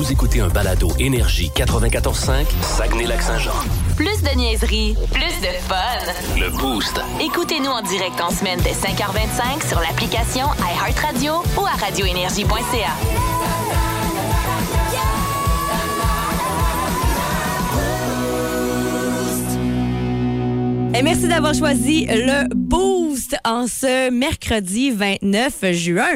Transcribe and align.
Vous 0.00 0.10
écoutez 0.10 0.40
un 0.40 0.48
balado 0.48 0.88
Énergie 0.98 1.52
94.5, 1.54 2.46
Saguenay-Lac-Saint-Jean. 2.62 3.52
Plus 3.96 4.22
de 4.22 4.34
niaiserie, 4.34 4.96
plus 5.12 5.40
de 5.42 5.52
fun. 5.68 6.38
Le 6.38 6.48
Boost. 6.56 6.98
Écoutez-nous 7.20 7.68
en 7.68 7.82
direct 7.82 8.18
en 8.18 8.30
semaine 8.30 8.58
dès 8.64 8.70
5h25 8.70 9.68
sur 9.68 9.78
l'application 9.78 10.46
iHeartRadio 10.58 11.42
ou 11.58 11.66
à 11.66 11.72
radioénergie.ca. 11.84 12.94
Et 20.98 21.02
merci 21.02 21.28
d'avoir 21.28 21.52
choisi 21.52 22.06
le 22.06 22.48
Boost 23.30 23.36
en 23.44 23.66
ce 23.66 24.10
mercredi 24.10 24.90
29 24.90 25.72
juin. 25.72 26.06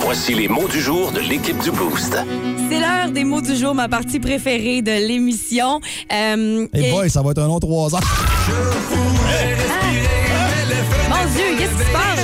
Voici 0.00 0.34
les 0.34 0.48
mots 0.48 0.68
du 0.68 0.80
jour 0.80 1.10
de 1.12 1.20
l'équipe 1.20 1.58
du 1.58 1.70
Boost. 1.70 2.16
C'est 2.70 2.80
l'heure 2.80 3.10
des 3.10 3.24
mots 3.24 3.40
du 3.40 3.56
jour, 3.56 3.74
ma 3.74 3.88
partie 3.88 4.20
préférée 4.20 4.82
de 4.82 4.92
l'émission. 5.06 5.80
Euh, 6.12 6.66
Hey 6.72 6.86
et- 6.86 6.90
boy, 6.90 7.10
ça 7.10 7.22
va 7.22 7.30
être 7.32 7.38
un 7.42 7.46
long 7.46 7.60
trois 7.60 7.94
ans. 7.94 8.00
Mon 11.08 11.32
Dieu, 11.32 11.44
qu'est-ce 11.58 11.70
qui 11.72 11.84
se 11.84 11.92
passe? 11.92 12.23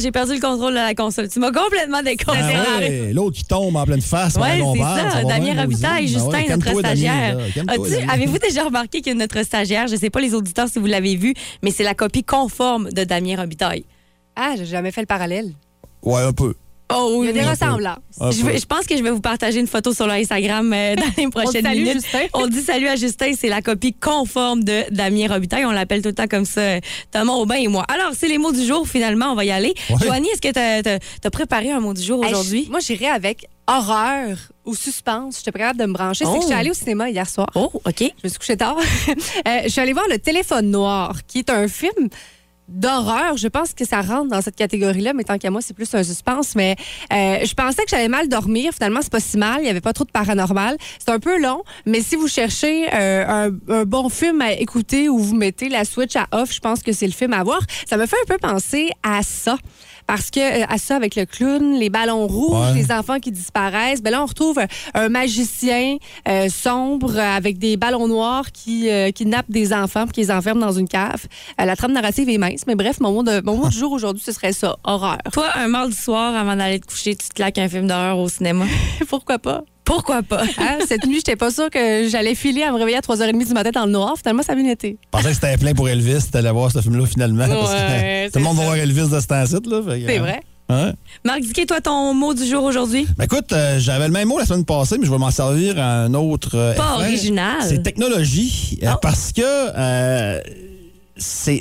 J'ai 0.00 0.12
perdu 0.12 0.34
le 0.34 0.40
contrôle 0.40 0.72
de 0.72 0.78
la 0.78 0.94
console. 0.94 1.28
Tu 1.28 1.40
m'as 1.40 1.50
complètement 1.50 2.02
déconcentré. 2.02 2.54
Ah 2.54 2.78
ouais, 2.78 3.12
L'autre 3.12 3.36
qui 3.36 3.44
tombe 3.44 3.76
en 3.76 3.84
pleine 3.84 4.00
face. 4.00 4.34
qu'on 4.34 4.74
c'est 4.74 4.80
ça. 4.80 5.24
Damien 5.24 5.60
Robitaille, 5.60 6.08
Justin, 6.08 6.28
ouais, 6.28 6.48
notre 6.48 6.78
stagiaire. 6.78 7.38
Avez-vous 8.08 8.38
déjà 8.38 8.64
remarqué 8.64 9.02
que 9.02 9.12
notre 9.12 9.42
stagiaire, 9.42 9.88
je 9.88 9.94
ne 9.94 9.98
sais 9.98 10.10
pas 10.10 10.20
les 10.20 10.34
auditeurs 10.34 10.68
si 10.68 10.78
vous 10.78 10.86
l'avez 10.86 11.16
vu, 11.16 11.34
mais 11.62 11.70
c'est 11.70 11.84
la 11.84 11.94
copie 11.94 12.24
conforme 12.24 12.90
de 12.90 13.04
Damien 13.04 13.36
Robitaille? 13.36 13.84
Ah, 14.36 14.54
j'ai 14.56 14.66
jamais 14.66 14.92
fait 14.92 15.00
le 15.02 15.06
parallèle. 15.06 15.52
Ouais, 16.02 16.22
un 16.22 16.32
peu. 16.32 16.54
Oh, 16.92 17.20
Il 17.22 17.26
y 17.26 17.28
a 17.30 17.32
des 17.32 17.40
oui. 17.40 17.46
ressemblances. 17.46 17.98
Je, 18.32 18.40
peu. 18.42 18.48
vais- 18.50 18.58
je 18.58 18.66
pense 18.66 18.86
que 18.86 18.96
je 18.96 19.02
vais 19.02 19.10
vous 19.10 19.20
partager 19.20 19.60
une 19.60 19.66
photo 19.66 19.92
sur 19.94 20.06
l'Instagram 20.06 20.72
euh, 20.72 20.94
dans 20.96 21.02
les 21.16 21.28
prochaines 21.28 21.62
salue, 21.64 21.78
minutes. 21.78 21.92
Justin. 22.02 22.18
On 22.34 22.46
dit 22.46 22.60
salut 22.62 22.88
à 22.88 22.96
Justin, 22.96 23.32
c'est 23.38 23.48
la 23.48 23.62
copie 23.62 23.92
conforme 23.94 24.64
de 24.64 24.82
Damien 24.90 25.28
Robitaille. 25.28 25.64
On 25.64 25.70
l'appelle 25.70 26.02
tout 26.02 26.08
le 26.08 26.14
temps 26.14 26.26
comme 26.28 26.44
ça, 26.44 26.78
Thomas 27.10 27.32
Aubin 27.34 27.54
et 27.56 27.68
moi. 27.68 27.84
Alors, 27.88 28.12
c'est 28.18 28.28
les 28.28 28.38
mots 28.38 28.52
du 28.52 28.64
jour, 28.66 28.86
finalement, 28.88 29.32
on 29.32 29.34
va 29.34 29.44
y 29.44 29.50
aller. 29.50 29.74
Ouais. 29.88 29.96
Joanie, 30.02 30.28
est-ce 30.34 30.40
que 30.40 30.52
tu 30.52 31.26
as, 31.26 31.30
préparé 31.30 31.70
un 31.70 31.80
mot 31.80 31.94
du 31.94 32.02
jour 32.02 32.24
Hey, 32.24 32.30
aujourd'hui? 32.32 32.64
je- 32.66 32.70
moi, 32.70 32.80
j'irais 32.80 33.06
avec 33.06 33.46
horreur 33.66 34.36
ou 34.64 34.74
suspense. 34.74 35.38
J'étais 35.38 35.52
pas 35.52 35.60
capable 35.60 35.78
de 35.80 35.86
me 35.86 35.92
brancher. 35.92 36.24
C'est 36.24 36.30
Oh. 36.30 36.34
que 36.36 36.40
je 36.42 36.46
suis 36.46 36.54
allée 36.54 36.70
au 36.70 36.74
cinéma 36.74 37.08
hier 37.08 37.28
soir. 37.28 37.46
Oh, 37.54 37.70
OK. 37.72 38.00
Je 38.00 38.04
me 38.24 38.28
suis 38.28 38.38
couchée 38.38 38.56
tard. 38.56 38.76
Euh, 39.48 39.60
je 39.64 39.68
suis 39.68 39.80
allée 39.80 39.92
voir 39.92 40.04
Le 40.10 40.18
Téléphone 40.18 40.70
Noir, 40.70 41.14
qui 41.26 41.38
est 41.38 41.50
un 41.50 41.66
film 41.68 42.08
d'horreur. 42.70 43.36
Je 43.36 43.48
pense 43.48 43.74
que 43.74 43.84
ça 43.84 44.00
rentre 44.00 44.30
dans 44.30 44.40
cette 44.40 44.56
catégorie-là, 44.56 45.12
mais 45.12 45.24
tant 45.24 45.38
qu'à 45.38 45.50
moi, 45.50 45.60
c'est 45.60 45.74
plus 45.74 45.92
un 45.94 46.02
suspense. 46.02 46.54
Mais 46.54 46.76
euh, 47.12 47.44
je 47.44 47.54
pensais 47.54 47.84
que 47.84 47.90
j'allais 47.90 48.08
mal 48.08 48.28
dormir. 48.28 48.72
Finalement, 48.72 49.00
c'est 49.02 49.12
pas 49.12 49.20
si 49.20 49.36
mal. 49.36 49.58
Il 49.60 49.64
n'y 49.64 49.70
avait 49.70 49.80
pas 49.80 49.92
trop 49.92 50.04
de 50.04 50.10
paranormal. 50.10 50.76
C'est 50.98 51.10
un 51.10 51.18
peu 51.18 51.40
long, 51.40 51.62
mais 51.86 52.00
si 52.00 52.16
vous 52.16 52.28
cherchez 52.28 52.88
euh, 52.92 53.48
un, 53.48 53.72
un 53.72 53.84
bon 53.84 54.08
film 54.08 54.40
à 54.40 54.52
écouter 54.52 55.08
ou 55.08 55.18
vous 55.18 55.34
mettez 55.34 55.68
la 55.68 55.84
Switch 55.84 56.16
à 56.16 56.26
off, 56.32 56.52
je 56.52 56.60
pense 56.60 56.82
que 56.82 56.92
c'est 56.92 57.06
le 57.06 57.12
film 57.12 57.32
à 57.32 57.42
voir. 57.42 57.60
Ça 57.86 57.96
me 57.96 58.06
fait 58.06 58.16
un 58.22 58.26
peu 58.26 58.38
penser 58.38 58.90
à 59.02 59.22
ça. 59.22 59.56
Parce 60.06 60.30
que 60.30 60.40
euh, 60.62 60.66
à 60.68 60.78
ça, 60.78 60.96
avec 60.96 61.16
le 61.16 61.24
clown, 61.26 61.74
les 61.74 61.90
ballons 61.90 62.26
rouges, 62.26 62.50
Ouais. 62.50 62.74
les 62.74 62.90
enfants 62.92 63.18
qui 63.20 63.30
disparaissent, 63.30 64.02
ben 64.02 64.10
là, 64.10 64.22
on 64.22 64.26
retrouve 64.26 64.58
un, 64.58 64.66
un 64.94 65.08
magicien 65.08 65.96
euh, 66.28 66.48
sombre 66.48 67.16
euh, 67.16 67.36
avec 67.36 67.58
des 67.58 67.76
ballons 67.76 68.08
noirs 68.08 68.50
qui 68.52 68.90
euh, 68.90 69.10
kidnappe 69.12 69.46
des 69.48 69.72
enfants 69.72 70.04
puis 70.04 70.12
qui 70.14 70.20
les 70.20 70.30
enferme 70.30 70.60
dans 70.60 70.72
une 70.72 70.88
cave. 70.88 71.26
Euh, 71.60 71.64
la 71.64 71.76
trame 71.76 71.92
narrative 71.92 72.28
est 72.28 72.38
mince, 72.38 72.62
mais 72.66 72.74
bref, 72.74 73.00
mon 73.00 73.12
mot, 73.12 73.22
de, 73.22 73.40
mon 73.44 73.56
mot 73.56 73.68
du 73.68 73.76
jour 73.78 73.92
aujourd'hui, 73.92 74.22
ce 74.24 74.32
serait 74.32 74.52
ça, 74.52 74.76
horreur. 74.84 75.18
Toi, 75.32 75.46
un 75.56 75.68
mardi 75.68 75.94
soir, 75.94 76.34
avant 76.34 76.56
d'aller 76.56 76.80
te 76.80 76.86
coucher, 76.86 77.14
tu 77.16 77.28
te 77.28 77.34
claques 77.34 77.58
un 77.58 77.68
film 77.68 77.86
d'horreur 77.86 78.18
au 78.18 78.28
cinéma? 78.28 78.64
Pourquoi 79.08 79.38
pas? 79.38 79.62
Pourquoi 79.92 80.22
pas? 80.22 80.42
Hein, 80.58 80.78
Cette 80.88 81.04
nuit, 81.06 81.16
j'étais 81.16 81.36
pas 81.36 81.50
sûre 81.50 81.68
que 81.70 82.08
j'allais 82.08 82.34
filer 82.34 82.62
à 82.62 82.70
me 82.72 82.76
réveiller 82.76 82.96
à 82.98 83.00
3h30 83.00 83.46
du 83.46 83.52
matin 83.52 83.70
dans 83.72 83.86
le 83.86 83.92
noir. 83.92 84.14
Finalement, 84.18 84.42
ça 84.42 84.52
a 84.52 84.54
bien 84.56 84.70
été. 84.70 84.98
Je 85.02 85.08
pensais 85.10 85.28
que 85.28 85.34
c'était 85.34 85.56
plein 85.56 85.74
pour 85.74 85.88
Elvis. 85.88 86.28
T'allais 86.30 86.50
voir 86.50 86.70
ce 86.70 86.80
film-là 86.80 87.06
finalement. 87.06 87.46
parce 87.48 87.70
que 87.72 87.76
Ouais, 87.76 88.30
tout 88.32 88.38
le 88.38 88.44
monde 88.44 88.56
va 88.56 88.62
voir 88.64 88.76
Elvis 88.76 89.08
de 89.08 89.18
ce 89.20 89.26
temps-ci. 89.26 89.54
là. 89.68 89.82
fait 89.82 90.00
que, 90.00 90.06
C'est 90.06 90.18
euh, 90.18 90.22
vrai. 90.22 90.40
Marc 91.24 91.40
Diquet, 91.40 91.66
toi, 91.66 91.80
ton 91.80 92.14
mot 92.14 92.32
du 92.32 92.46
jour 92.46 92.62
aujourd'hui? 92.62 93.04
Ben 93.18 93.24
écoute, 93.24 93.52
euh, 93.52 93.80
j'avais 93.80 94.06
le 94.06 94.12
même 94.12 94.28
mot 94.28 94.38
la 94.38 94.46
semaine 94.46 94.64
passée, 94.64 94.98
mais 94.98 95.06
je 95.06 95.10
vais 95.10 95.18
m'en 95.18 95.32
servir 95.32 95.76
à 95.80 96.02
un 96.04 96.14
autre. 96.14 96.50
euh, 96.54 96.74
Pas 96.74 96.94
effet. 97.00 97.06
original. 97.08 97.56
C'est 97.60 97.82
technologie. 97.82 98.78
euh, 98.84 98.92
Oh. 98.94 98.98
Parce 99.02 99.32
que 99.32 99.42
euh, 99.42 100.40
c'est. 101.16 101.60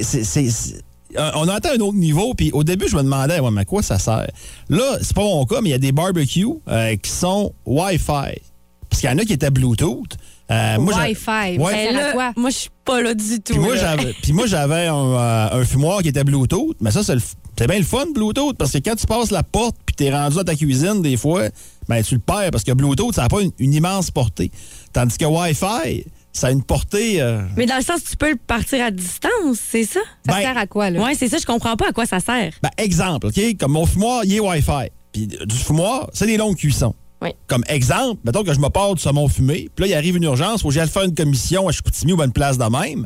Euh, 1.18 1.32
on 1.36 1.48
a 1.48 1.56
atteint 1.56 1.72
un 1.76 1.80
autre 1.80 1.98
niveau, 1.98 2.34
puis 2.34 2.52
au 2.52 2.64
début, 2.64 2.88
je 2.88 2.96
me 2.96 3.04
demandais, 3.04 3.40
ouais, 3.40 3.52
mais 3.52 3.62
à 3.62 3.66
quoi 3.66 3.82
ça 3.82 3.98
sert? 4.00 4.28
Là, 4.70 4.98
c'est 5.02 5.16
pas 5.16 5.24
mon 5.24 5.46
cas, 5.46 5.62
mais 5.62 5.70
il 5.70 5.72
y 5.72 5.76
a 5.76 5.80
des 5.80 5.92
barbecues 5.92 6.48
euh, 6.68 6.96
qui 6.98 7.10
sont 7.12 7.54
Wi-Fi. 7.66 8.42
Parce 8.90 9.02
qu'il 9.02 9.10
y 9.10 9.14
en 9.14 9.18
a 9.18 9.24
qui 9.24 9.34
étaient 9.34 9.52
Bluetooth. 9.52 10.18
Euh, 10.52 10.80
moi, 10.80 10.94
Wi-Fi? 10.96 11.58
Ouais. 11.58 11.58
Mais 11.58 11.86
sert 11.86 11.90
à 11.90 12.02
là, 12.08 12.12
quoi? 12.12 12.34
moi, 12.36 12.50
je 12.50 12.56
suis 12.56 12.70
pas 12.84 13.02
là 13.02 13.14
du 13.14 13.40
tout. 13.42 13.54
Puis 13.54 13.60
moi, 13.60 13.76
j'avais, 13.76 14.14
puis 14.14 14.34
moi, 14.34 14.48
j'avais 14.48 14.88
un, 14.88 15.14
euh, 15.14 15.62
un 15.62 15.66
fumoir 15.66 16.02
qui 16.02 16.08
était 16.08 16.24
Bluetooth, 16.24 16.76
mais 16.82 16.92
ça, 16.92 17.04
c'est, 17.04 17.16
le 17.16 17.22
c'est 17.58 17.68
bien 17.68 17.78
le 17.78 17.84
fun, 17.84 18.06
Bluetooth, 18.16 18.56
parce 18.58 18.72
que 18.72 18.78
quand 18.78 18.96
tu 18.96 19.06
passes 19.06 19.32
la 19.32 19.44
porte 19.44 19.76
puis 19.86 19.94
t'es 19.94 20.12
rendu 20.12 20.38
dans 20.38 20.44
ta 20.46 20.56
cuisine, 20.56 21.02
des 21.02 21.18
fois, 21.18 21.50
ben, 21.90 22.02
tu 22.02 22.16
le 22.16 22.22
perds, 22.22 22.52
parce 22.52 22.64
que 22.64 22.72
Bluetooth, 22.72 23.14
ça 23.14 23.24
n'a 23.24 23.28
pas 23.28 23.42
une, 23.42 23.52
une 23.60 23.74
immense 23.74 24.12
portée. 24.12 24.50
Tandis 24.94 25.18
que 25.18 25.26
Wi-Fi, 25.26 26.06
ça 26.32 26.48
a 26.48 26.52
une 26.52 26.64
portée... 26.64 27.22
euh, 27.22 27.42
Mais 27.58 27.66
dans 27.66 27.76
le 27.78 27.82
sens, 27.84 28.04
tu 28.04 28.16
peux 28.16 28.30
le 28.32 28.36
partir 28.38 28.84
à 28.84 28.92
distance, 28.92 29.58
c'est 29.72 29.84
ça? 29.84 30.00
Ça 30.26 30.34
ben, 30.34 30.42
sert 30.42 30.58
à 30.58 30.68
quoi, 30.68 30.90
là? 30.90 31.02
Oui, 31.04 31.16
c'est 31.18 31.28
ça, 31.28 31.38
je 31.38 31.46
comprends 31.46 31.76
pas 31.76 31.90
à 31.90 31.92
quoi 31.92 32.06
ça 32.06 32.20
sert. 32.20 32.54
ben, 32.62 32.70
exemple, 32.78 33.28
OK? 33.28 33.58
Comme 33.60 33.72
mon 33.74 33.86
fumoir, 33.86 34.22
il 34.26 34.36
est 34.36 34.40
Wi-Fi. 34.40 34.90
Puis 35.12 35.28
du 35.28 35.56
fumoir, 35.56 36.10
c'est 36.14 36.28
des 36.28 36.38
longues 36.38 36.56
cuissons. 36.56 36.94
Oui. 37.22 37.32
Comme 37.48 37.64
exemple, 37.68 38.22
mettons 38.24 38.44
que 38.44 38.54
je 38.54 38.60
me 38.60 38.70
pars 38.70 38.94
du 38.96 39.02
saumon 39.02 39.28
fumé, 39.28 39.70
puis 39.76 39.86
là, 39.86 39.88
il 39.88 39.94
arrive 39.96 40.16
une 40.16 40.24
urgence, 40.24 40.62
faut 40.62 40.70
que 40.70 40.74
j'aille 40.76 40.88
faire 40.88 41.04
une 41.04 41.16
commission 41.16 41.68
à 41.68 41.72
Chicoutimi 41.72 42.14
ou 42.14 42.22
à 42.22 42.26
une 42.26 42.32
place 42.32 42.58
de 42.58 42.64
même. 42.64 43.06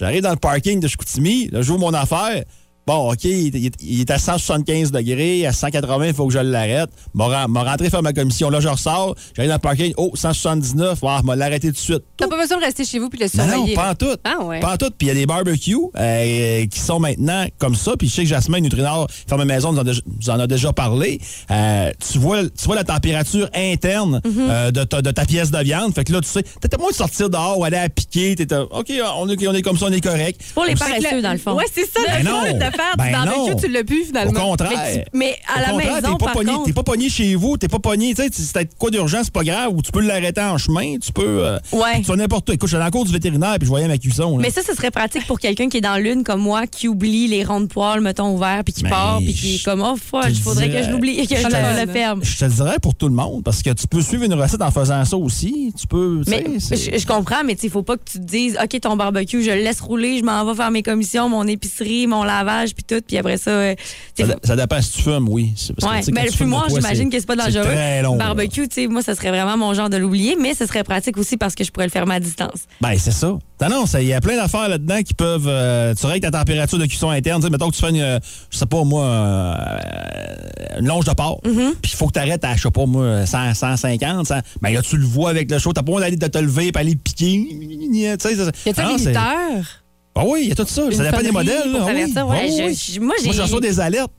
J'arrive 0.00 0.22
dans 0.22 0.30
le 0.30 0.36
parking 0.36 0.80
de 0.80 0.88
Chicoutimi, 0.88 1.48
là, 1.52 1.62
j'ouvre 1.62 1.78
mon 1.80 1.94
affaire. 1.94 2.42
Bon, 2.86 3.12
OK, 3.12 3.22
il, 3.24 4.00
est 4.00 4.10
à 4.10 4.18
175 4.18 4.90
degrés, 4.90 5.46
à 5.46 5.52
180, 5.52 6.06
il 6.08 6.14
faut 6.14 6.26
que 6.26 6.32
je 6.32 6.40
l'arrête. 6.40 6.90
M'a 7.14 7.26
ren- 7.26 7.48
m'a 7.48 7.62
rentré 7.62 7.90
faire 7.90 8.02
ma 8.02 8.12
commission. 8.12 8.50
Là, 8.50 8.58
je 8.58 8.66
ressors, 8.68 9.14
j'arrive 9.36 9.50
dans 9.50 9.56
le 9.56 9.60
parking, 9.60 9.94
oh, 9.96 10.10
179, 10.14 10.98
ah, 11.06 11.20
m'a 11.22 11.36
l'arrêté 11.36 11.68
tout 11.68 11.74
de 11.74 11.78
suite. 11.78 12.02
T'as 12.16 12.26
pas 12.26 12.36
besoin 12.36 12.58
de 12.58 12.64
rester 12.64 12.84
chez 12.84 12.98
vous 12.98 13.08
puis 13.08 13.20
le 13.20 13.26
Non, 13.38 13.44
non, 13.46 13.52
surveiller. 13.54 13.74
pas 13.76 13.90
en 13.90 13.94
tout. 13.94 14.16
Ah 14.24 14.42
ouais. 14.44 14.58
Pas 14.60 14.72
en 14.72 14.76
tout. 14.76 14.90
Puis 14.98 15.06
il 15.06 15.08
y 15.08 15.10
a 15.10 15.14
des 15.14 15.26
barbecues 15.26 15.76
euh, 15.96 16.66
qui 16.66 16.80
sont 16.80 16.98
maintenant 16.98 17.46
comme 17.58 17.76
ça. 17.76 17.92
Puis 17.96 18.08
je 18.08 18.14
sais 18.14 18.22
que 18.24 18.28
Jasmin 18.28 18.58
Nutrinor, 18.60 19.06
Ferme 19.28 19.44
Maison, 19.44 19.72
nous 19.72 19.78
en, 19.78 19.86
a, 19.86 19.92
nous 19.92 20.30
en 20.30 20.40
a 20.40 20.46
déjà 20.48 20.72
parlé. 20.72 21.20
Euh, 21.52 21.90
tu, 22.10 22.18
vois, 22.18 22.42
tu 22.42 22.64
vois 22.64 22.74
la 22.76 22.84
température 22.84 23.48
interne 23.54 24.20
Mhm. 24.24 24.32
euh, 24.50 24.70
de, 24.72 24.82
ta, 24.84 25.02
de 25.02 25.10
ta 25.12 25.24
pièce 25.24 25.50
de 25.52 25.58
viande. 25.62 25.94
Fait 25.94 26.02
que 26.04 26.12
là, 26.12 26.20
tu 26.20 26.28
sais, 26.28 26.42
t'étais 26.60 26.78
moins 26.78 26.90
de 26.90 26.96
sortir 26.96 27.30
dehors 27.30 27.58
ou 27.58 27.64
aller 27.64 27.76
à 27.76 27.88
piquer. 27.88 28.34
T'étais, 28.34 28.56
OK, 28.56 28.90
on 29.18 29.28
est, 29.28 29.46
on 29.46 29.54
est 29.54 29.62
comme 29.62 29.78
ça, 29.78 29.86
on 29.88 29.92
est 29.92 30.00
correct. 30.00 30.40
Pour 30.54 30.64
les 30.64 30.74
paresseux, 30.74 31.22
dans 31.22 31.32
le 31.32 31.38
fond. 31.38 31.54
Ouais, 31.54 31.66
c'est 31.72 31.86
ça. 31.86 32.00
Ben 32.06 32.24
le 32.24 32.28
non. 32.30 32.71
Faire 32.72 32.96
Ben 32.98 33.06
du 33.06 33.12
barbecue, 33.12 33.50
non. 33.50 33.56
tu 33.56 33.68
l'as 33.68 33.84
pu 33.84 34.02
Au 34.02 34.04
finalement. 34.06 34.40
contraire. 34.40 34.70
Mais, 34.72 35.04
tu- 35.04 35.10
mais 35.18 35.36
à 35.48 35.58
Au 35.74 35.78
la 35.78 35.84
maison, 35.84 35.94
t'es 35.94 36.00
pas 36.02 36.16
par 36.26 36.32
pogné. 36.32 36.52
T'es 36.64 36.72
pas 36.72 36.82
pogné 36.82 37.08
chez 37.08 37.34
vous, 37.34 37.56
t'es 37.56 37.68
pas 37.68 37.78
pogné, 37.78 38.14
tu 38.14 38.22
sais, 38.22 38.28
si 38.32 38.52
t'as 38.52 38.64
quoi 38.64 38.90
d'urgence, 38.90 39.24
c'est 39.24 39.32
pas 39.32 39.44
grave, 39.44 39.70
ou 39.74 39.82
tu 39.82 39.92
peux 39.92 40.00
l'arrêter 40.00 40.40
en 40.40 40.58
chemin, 40.58 40.96
tu 40.98 41.12
peux. 41.12 41.22
euh, 41.44 41.58
Ouais. 41.72 42.02
Tu 42.02 42.10
n'importe 42.12 42.48
où. 42.50 42.52
Écoute, 42.52 42.68
je 42.68 42.74
suis 42.74 42.78
dans 42.78 42.84
la 42.84 42.90
cour 42.90 43.04
du 43.04 43.12
vétérinaire, 43.12 43.54
puis 43.58 43.64
je 43.66 43.68
voyais 43.70 43.88
ma 43.88 43.98
cuisson. 43.98 44.36
là. 44.38 44.42
Mais 44.42 44.50
ça, 44.50 44.62
ce 44.62 44.74
serait 44.74 44.90
pratique 44.90 45.26
pour 45.26 45.38
quelqu'un 45.40 45.68
qui 45.68 45.78
est 45.78 45.82
dans 45.82 45.96
l'une 45.96 46.24
comme 46.24 46.40
moi, 46.40 46.66
qui 46.66 46.88
oublie 46.88 47.28
les 47.28 47.44
ronds 47.44 47.60
de 47.60 47.66
poils, 47.66 48.00
mettons, 48.00 48.34
ouverts, 48.34 48.62
puis 48.64 48.74
qui 48.74 48.84
Mais 48.84 48.90
part, 48.90 49.18
puis 49.18 49.32
qui 49.34 49.56
est 49.56 49.64
comme, 49.64 49.82
oh, 49.82 49.96
fuck, 49.96 50.26
il 50.28 50.36
faudrait 50.40 50.68
dirais- 50.68 50.80
que 50.80 50.86
je 50.86 50.90
l'oublie, 50.90 51.26
que 51.26 51.36
je 51.36 51.40
Je 51.42 51.46
le, 51.86 51.92
ferme. 51.92 52.20
Je 52.24 52.38
te 52.38 52.44
le 52.44 52.50
dirais 52.50 52.76
pour 52.82 52.94
tout 52.94 53.08
le 53.08 53.14
monde, 53.14 53.42
parce 53.44 53.62
que 53.62 53.70
tu 53.70 53.86
peux 53.86 54.00
suivre 54.02 54.24
une 54.24 54.34
recette 54.34 54.62
en 54.62 54.70
faisant 54.70 55.04
ça 55.04 55.16
aussi. 55.16 55.72
Tu 55.78 55.86
peux. 55.86 56.22
Mais 56.28 56.44
je 56.58 57.06
comprends, 57.06 57.42
mais 57.44 57.54
il 57.62 57.70
faut 57.70 57.82
pas 57.82 57.96
que 57.96 58.04
tu 58.10 58.18
te 58.18 58.24
dises, 58.24 58.56
OK, 58.62 58.80
ton 58.80 58.96
barbecue, 58.96 59.42
je 59.42 59.50
le 59.50 59.62
laisse 59.62 59.80
rouler, 59.80 60.18
je 60.18 60.24
m'en 60.24 60.44
vais 60.44 60.54
faire 60.54 60.70
mes 60.70 60.82
commissions, 60.82 61.28
mon 61.28 61.46
épicerie, 61.46 62.06
mon 62.06 62.22
lavage, 62.24 62.61
puis 62.74 62.84
tout, 62.84 63.00
puis 63.06 63.18
après 63.18 63.36
ça. 63.36 63.50
euh, 63.50 63.74
ça, 64.18 64.24
ça 64.44 64.56
dépend 64.56 64.80
si 64.80 64.92
tu 64.92 65.02
fumes, 65.02 65.28
oui. 65.28 65.52
Parce 65.80 65.92
Ouais, 65.92 66.00
mais 66.12 66.20
quand 66.20 66.26
le 66.26 66.32
fumoir, 66.32 66.68
j'imagine 66.68 67.10
que 67.10 67.18
c'est 67.18 67.26
pas 67.26 67.36
dangereux. 67.36 67.64
très 67.64 68.02
long. 68.02 68.16
Barbecue, 68.16 68.68
tu 68.68 68.82
sais, 68.82 68.86
moi, 68.86 69.02
ça 69.02 69.14
serait 69.14 69.30
vraiment 69.30 69.56
mon 69.56 69.74
genre 69.74 69.90
de 69.90 69.96
l'oublier, 69.96 70.36
mais 70.40 70.54
ce 70.54 70.66
serait 70.66 70.84
pratique 70.84 71.16
aussi 71.18 71.36
parce 71.36 71.54
que 71.54 71.64
je 71.64 71.70
pourrais 71.70 71.86
le 71.86 71.90
faire 71.90 72.08
à 72.08 72.20
distance. 72.20 72.60
Ben, 72.80 72.94
c'est 72.98 73.10
ça. 73.12 73.26
Non, 73.28 73.68
non, 73.68 73.84
il 74.00 74.06
y 74.06 74.12
a 74.12 74.20
plein 74.20 74.36
d'affaires 74.36 74.68
là-dedans 74.68 75.02
qui 75.02 75.14
peuvent. 75.14 75.46
euh, 75.46 75.94
tu 75.94 76.06
règles 76.06 76.28
ta 76.30 76.38
température 76.38 76.78
de 76.78 76.86
cuisson 76.86 77.10
interne. 77.10 77.40
Tu 77.40 77.46
sais, 77.46 77.50
mettons 77.50 77.70
que 77.70 77.74
tu 77.76 77.80
fais 77.80 77.90
une, 77.90 78.00
euh, 78.00 78.18
je 78.50 78.58
sais 78.58 78.66
pas 78.66 78.82
moi, 78.82 79.04
euh, 79.04 80.78
une 80.80 80.86
longe 80.86 81.04
de 81.04 81.12
porc. 81.12 81.40
Mm-hmm. 81.44 81.74
Puis 81.80 81.92
il 81.92 81.96
faut 81.96 82.06
que 82.08 82.12
tu 82.12 82.18
arrêtes 82.18 82.44
à, 82.44 82.56
je 82.56 82.62
sais 82.62 82.70
pas 82.70 82.86
moi, 82.86 83.24
100, 83.26 83.54
150. 83.54 84.26
100. 84.26 84.34
Ben 84.60 84.74
là, 84.74 84.82
tu 84.82 84.96
le 84.96 85.06
vois 85.06 85.30
avec 85.30 85.50
le 85.50 85.58
chaud. 85.58 85.72
T'as 85.72 85.82
pas 85.82 86.00
d'aller 86.00 86.16
de 86.16 86.26
te 86.26 86.38
lever 86.38 86.68
et 86.68 86.76
aller 86.78 86.96
piquer. 86.96 87.46
Y 87.92 88.06
a-t-il 88.08 88.40
Ah, 88.76 88.82
un 88.82 88.96
minuteur? 88.96 89.81
Ah 90.14 90.24
oui, 90.26 90.40
il 90.42 90.48
y 90.50 90.52
a 90.52 90.54
tout 90.54 90.66
ça. 90.66 90.84
Une 90.84 90.92
ça 90.92 91.04
dépend 91.04 91.22
des 91.22 91.30
modèles. 91.30 91.62
Ah 91.74 91.78
oui. 91.78 91.86
t'avertir, 91.86 92.28
ouais. 92.28 92.36
Ah 92.42 92.64
oui. 92.66 92.74
Je- 92.74 93.00
moi, 93.00 93.14
j'ai- 93.18 93.24
Moi, 93.26 93.34
je 93.34 93.42
reçois 93.42 93.60
des 93.60 93.80
alertes. 93.80 94.12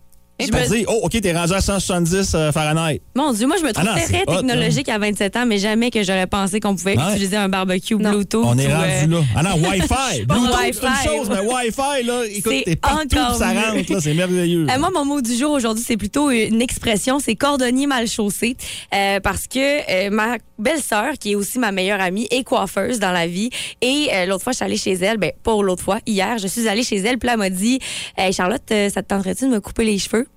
Je 0.48 0.51
me- 0.51 0.78
dit, 0.78 0.86
oh, 0.88 1.00
OK, 1.04 1.19
t'es 1.22 1.34
rendu 1.34 1.54
à 1.54 1.62
170 1.62 2.34
euh, 2.36 2.51
Fahrenheit. 2.51 3.01
Mon 3.16 3.34
Dieu, 3.34 3.48
moi, 3.48 3.57
je 3.60 3.63
me 3.66 3.72
trouve 3.72 3.86
Ah 3.88 3.95
non, 3.98 4.01
très 4.04 4.24
hot, 4.28 4.36
technologique 4.38 4.90
à 4.90 4.98
27 4.98 5.36
ans, 5.38 5.45
mais 5.45 5.57
jamais 5.57 5.92
que 5.92 6.04
j'aurais 6.04 6.28
pensé 6.28 6.60
qu'on 6.60 6.75
pouvait 6.75 6.98
Ouais. 6.98 7.12
utiliser 7.13 7.38
un 7.38 7.50
barbecue 7.50 7.95
Bluetooth. 7.95 8.44
On 8.45 8.57
est 8.57 8.68
ou, 8.68 8.72
rendu 8.72 8.88
euh, 8.90 9.07
là. 9.07 9.22
Ah 9.36 9.44
non, 9.44 9.56
Wi-Fi. 9.68 10.24
Bluetooth, 10.28 10.56
Wi-Fi. 10.60 10.86
une 10.86 11.10
chose, 11.18 11.30
mais 11.30 11.40
Wi-Fi, 11.40 12.04
là, 12.06 12.22
écoute, 12.30 12.54
t'es 12.66 12.75
partout, 12.75 13.07
ça 13.38 13.48
rentre, 13.54 13.92
là, 13.94 14.00
c'est 14.00 14.13
merveilleux. 14.13 14.68
Euh, 14.74 14.80
moi, 14.80 14.90
mon 14.94 15.06
mot 15.06 15.22
du 15.22 15.36
jour 15.36 15.51
aujourd'hui, 15.51 15.84
c'est 15.86 15.98
plutôt 15.98 16.30
une 16.31 16.62
expression, 16.62 17.19
c'est 17.19 17.36
cordonnier 17.36 17.86
mal 17.88 18.07
chaussé. 18.07 18.56
Euh, 18.94 19.19
parce 19.19 19.48
que 19.48 19.60
euh, 19.60 20.10
ma 20.10 20.38
belle-sœur, 20.57 21.13
qui 21.19 21.31
est 21.34 21.36
aussi 21.36 21.60
ma 21.60 21.72
meilleure 21.72 22.01
amie, 22.01 22.28
est 22.31 22.44
coiffeuse 22.44 23.00
dans 23.00 23.12
la 23.12 23.28
vie. 23.28 23.50
Et 23.81 24.07
euh, 24.13 24.25
l'autre 24.25 24.44
fois, 24.44 24.51
je 24.54 24.57
suis 24.57 24.66
allée 24.66 24.78
chez 24.78 24.94
elle, 24.94 25.18
ben 25.18 25.31
pas 25.44 25.62
l'autre 25.62 25.84
fois, 25.84 26.00
hier, 26.07 26.38
je 26.38 26.48
suis 26.48 26.68
allée 26.68 26.84
chez 26.84 26.98
elle, 26.98 27.18
puis 27.18 27.28
là, 27.28 27.34
elle 27.34 27.39
m'a 27.39 27.50
dit 27.50 27.80
Hey, 28.18 28.31
Charlotte, 28.34 28.62
euh, 28.72 28.89
ça 28.89 29.04
te 29.04 29.07
tenterait-tu 29.10 29.46
de 29.46 29.50
me 29.50 29.60
couper 29.60 29.84
les 29.84 30.00
cheveux? 30.00 30.28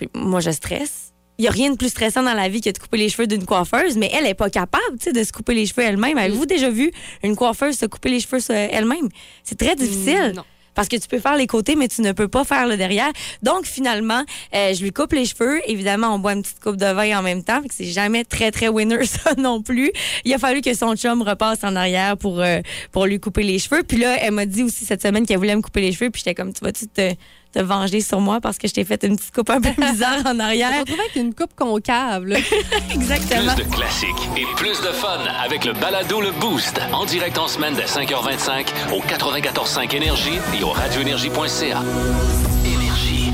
Puis 0.00 0.08
moi, 0.14 0.40
je 0.40 0.50
stresse. 0.50 1.12
Il 1.38 1.42
n'y 1.42 1.48
a 1.48 1.50
rien 1.50 1.70
de 1.70 1.76
plus 1.76 1.90
stressant 1.90 2.22
dans 2.22 2.32
la 2.32 2.48
vie 2.48 2.62
que 2.62 2.70
de 2.70 2.78
couper 2.78 2.96
les 2.96 3.10
cheveux 3.10 3.26
d'une 3.26 3.44
coiffeuse, 3.44 3.98
mais 3.98 4.10
elle 4.14 4.24
n'est 4.24 4.34
pas 4.34 4.48
capable 4.48 4.98
tu 4.98 5.04
sais, 5.04 5.12
de 5.12 5.22
se 5.22 5.30
couper 5.30 5.54
les 5.54 5.66
cheveux 5.66 5.82
elle-même. 5.82 6.16
Avez-vous 6.16 6.46
déjà 6.46 6.70
vu 6.70 6.90
une 7.22 7.36
coiffeuse 7.36 7.76
se 7.76 7.86
couper 7.86 8.10
les 8.10 8.20
cheveux 8.20 8.40
elle-même? 8.50 9.08
C'est 9.44 9.58
très 9.58 9.76
difficile. 9.76 10.32
non. 10.36 10.44
Parce 10.74 10.88
que 10.88 10.96
tu 10.96 11.08
peux 11.08 11.18
faire 11.18 11.36
les 11.36 11.46
côtés, 11.46 11.76
mais 11.76 11.88
tu 11.88 12.00
ne 12.00 12.12
peux 12.12 12.28
pas 12.28 12.44
faire 12.44 12.66
le 12.66 12.76
derrière. 12.76 13.10
Donc, 13.42 13.66
finalement, 13.66 14.22
euh, 14.54 14.72
je 14.72 14.82
lui 14.82 14.92
coupe 14.92 15.12
les 15.12 15.26
cheveux. 15.26 15.60
Évidemment, 15.68 16.14
on 16.14 16.18
boit 16.18 16.32
une 16.32 16.42
petite 16.42 16.60
coupe 16.60 16.76
de 16.76 16.86
vin 16.86 17.18
en 17.18 17.22
même 17.22 17.42
temps. 17.42 17.60
Fait 17.60 17.68
que 17.68 17.74
c'est 17.74 17.84
jamais 17.84 18.24
très, 18.24 18.50
très 18.50 18.68
winner, 18.68 19.04
ça 19.04 19.34
non 19.36 19.62
plus. 19.62 19.90
Il 20.24 20.32
a 20.32 20.38
fallu 20.38 20.60
que 20.60 20.72
son 20.74 20.94
chum 20.96 21.22
repasse 21.22 21.64
en 21.64 21.74
arrière 21.76 22.16
pour, 22.16 22.40
euh, 22.40 22.60
pour 22.92 23.06
lui 23.06 23.18
couper 23.18 23.42
les 23.42 23.58
cheveux. 23.58 23.82
Puis 23.82 23.98
là, 23.98 24.16
elle 24.20 24.32
m'a 24.32 24.46
dit 24.46 24.62
aussi 24.62 24.84
cette 24.84 25.02
semaine 25.02 25.26
qu'elle 25.26 25.38
voulait 25.38 25.56
me 25.56 25.62
couper 25.62 25.80
les 25.80 25.92
cheveux. 25.92 26.10
Puis 26.10 26.22
j'étais 26.24 26.34
comme, 26.34 26.52
tu 26.52 26.64
vas-tu 26.64 26.86
te, 26.86 27.14
te 27.52 27.58
venger 27.60 28.00
sur 28.00 28.20
moi 28.20 28.40
parce 28.40 28.58
que 28.58 28.68
je 28.68 28.74
t'ai 28.74 28.84
fait 28.84 29.02
une 29.04 29.16
petite 29.16 29.34
coupe 29.34 29.50
un 29.50 29.60
peu 29.60 29.70
bizarre 29.80 30.18
en 30.26 30.36
On 30.36 30.40
arrière? 30.40 30.72
se 30.74 30.80
retrouve 30.80 31.00
avec 31.00 31.16
une 31.16 31.34
coupe 31.34 31.54
concave. 31.56 32.24
Là. 32.26 32.38
Exactement. 32.94 33.54
Plus 33.54 33.64
de 33.64 33.70
classiques 33.70 34.28
et 34.36 34.44
plus 34.56 34.80
de 34.80 34.92
fun 34.92 35.18
avec 35.44 35.64
le 35.64 35.72
balado 35.72 36.20
Le 36.20 36.30
Boost. 36.40 36.80
En 36.92 37.04
direct 37.06 37.38
en 37.38 37.48
semaine 37.48 37.74
dès 37.74 37.84
5h25 37.84 38.66
au 38.94 39.00
94.5 39.00 39.94
Énergie 39.96 40.38
et 40.58 40.62
au 40.64 40.70
radioénergie.ca. 40.70 41.82
Énergie. 42.64 43.30